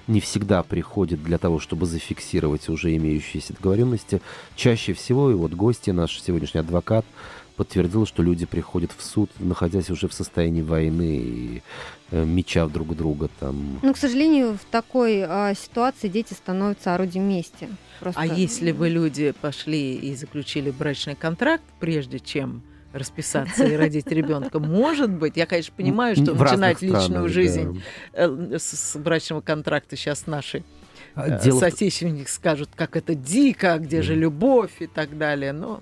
не 0.06 0.20
всегда 0.20 0.62
приходят 0.62 1.22
для 1.22 1.36
того, 1.36 1.60
чтобы 1.60 1.84
зафиксировать 1.84 2.70
уже 2.70 2.96
имеющиеся 2.96 3.52
договоренности. 3.52 4.22
Чаще 4.54 4.94
всего, 4.94 5.30
и 5.30 5.34
вот 5.34 5.52
гости, 5.52 5.90
наш 5.90 6.18
сегодняшний 6.18 6.60
адвокат, 6.60 7.04
подтвердил, 7.56 8.06
что 8.06 8.22
люди 8.22 8.46
приходят 8.46 8.92
в 8.96 9.04
суд, 9.04 9.30
находясь 9.38 9.90
уже 9.90 10.08
в 10.08 10.14
состоянии 10.14 10.62
войны 10.62 11.16
и 11.18 11.62
э, 12.10 12.24
меча 12.24 12.66
друг 12.66 12.96
друга 12.96 13.28
там. 13.40 13.80
Ну, 13.82 13.92
к 13.92 13.96
сожалению, 13.96 14.54
в 14.54 14.64
такой 14.70 15.24
э, 15.26 15.54
ситуации 15.54 16.08
дети 16.08 16.32
становятся 16.32 16.94
орудием 16.94 17.28
мести. 17.28 17.68
Просто... 18.00 18.20
А 18.20 18.26
если 18.26 18.72
бы 18.72 18.88
люди 18.88 19.32
пошли 19.40 19.94
и 19.94 20.14
заключили 20.14 20.70
брачный 20.70 21.14
контракт, 21.14 21.64
прежде 21.80 22.18
чем 22.18 22.62
расписаться 22.92 23.64
и 23.64 23.76
родить 23.76 24.06
ребенка. 24.08 24.58
Может 24.58 25.10
быть, 25.10 25.36
я, 25.36 25.46
конечно, 25.46 25.74
понимаю, 25.76 26.16
что 26.16 26.34
в 26.34 26.40
начинать 26.40 26.82
личную 26.82 27.04
странах, 27.04 27.28
жизнь 27.28 27.82
да. 28.12 28.24
Э, 28.24 28.58
с 28.58 28.96
брачного 28.96 29.40
контракта 29.40 29.96
сейчас 29.96 30.26
наши 30.26 30.64
а, 31.14 31.28
э, 31.28 31.42
Дело 31.42 31.60
соотечественники 31.60 32.28
скажут, 32.28 32.70
как 32.74 32.96
это 32.96 33.14
дико, 33.14 33.78
где 33.78 34.02
же 34.02 34.14
любовь 34.14 34.72
и 34.80 34.86
так 34.86 35.16
далее. 35.18 35.52
Но 35.52 35.80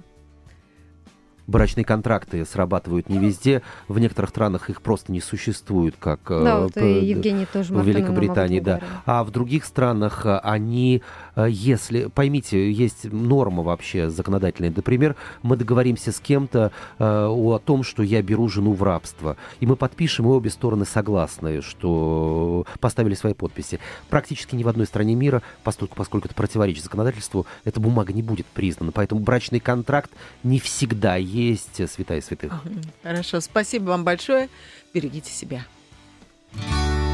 брачные 1.46 1.84
контракты 1.84 2.44
срабатывают 2.44 3.08
не 3.08 3.18
везде. 3.18 3.62
В 3.88 3.98
некоторых 3.98 4.30
странах 4.30 4.70
их 4.70 4.82
просто 4.82 5.12
не 5.12 5.20
существует, 5.20 5.94
как 5.98 6.20
да, 6.28 6.60
вот 6.60 6.76
Евгений 6.76 7.46
тоже 7.46 7.72
в 7.74 7.86
Великобритании, 7.86 8.60
да. 8.60 8.80
А 9.06 9.24
в 9.24 9.30
других 9.30 9.64
странах 9.64 10.26
э, 10.26 10.38
они, 10.38 11.02
э, 11.36 11.46
если, 11.50 12.06
поймите, 12.06 12.70
есть 12.70 13.04
норма 13.12 13.62
вообще 13.62 14.10
законодательная. 14.10 14.72
Например, 14.74 15.16
мы 15.42 15.56
договоримся 15.56 16.12
с 16.12 16.20
кем-то 16.20 16.72
э, 16.98 17.04
о 17.04 17.58
том, 17.58 17.82
что 17.82 18.02
я 18.02 18.22
беру 18.22 18.48
жену 18.48 18.72
в 18.72 18.82
рабство, 18.82 19.36
и 19.60 19.66
мы 19.66 19.76
подпишем, 19.76 20.26
и 20.26 20.28
обе 20.28 20.50
стороны 20.50 20.84
согласны, 20.84 21.62
что 21.62 22.66
поставили 22.80 23.14
свои 23.14 23.34
подписи. 23.34 23.80
Практически 24.08 24.54
ни 24.54 24.62
в 24.62 24.68
одной 24.68 24.86
стране 24.86 25.14
мира, 25.14 25.42
поскольку, 25.62 25.96
поскольку 25.96 26.28
это 26.28 26.34
противоречит 26.34 26.84
законодательству, 26.84 27.46
эта 27.64 27.80
бумага 27.80 28.12
не 28.12 28.22
будет 28.22 28.46
признана. 28.46 28.92
Поэтому 28.92 29.20
брачный 29.20 29.60
контракт 29.60 30.10
не 30.42 30.58
всегда 30.58 31.16
есть 31.34 31.90
святая 31.90 32.20
святых. 32.20 32.52
Хорошо, 33.02 33.40
спасибо 33.40 33.90
вам 33.90 34.04
большое. 34.04 34.48
Берегите 34.92 35.30
себя. 35.30 35.66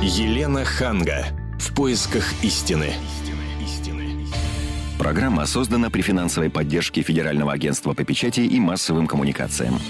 Елена 0.03 0.65
Ханга. 0.65 1.27
В 1.59 1.75
поисках 1.75 2.25
истины. 2.43 2.93
Программа 4.99 5.47
создана 5.47 5.89
при 5.89 6.03
финансовой 6.03 6.51
поддержке 6.51 7.01
Федерального 7.01 7.53
агентства 7.53 7.95
по 7.95 8.05
печати 8.05 8.41
и 8.41 8.61
массовым 8.61 9.07
коммуникациям. 9.07 9.81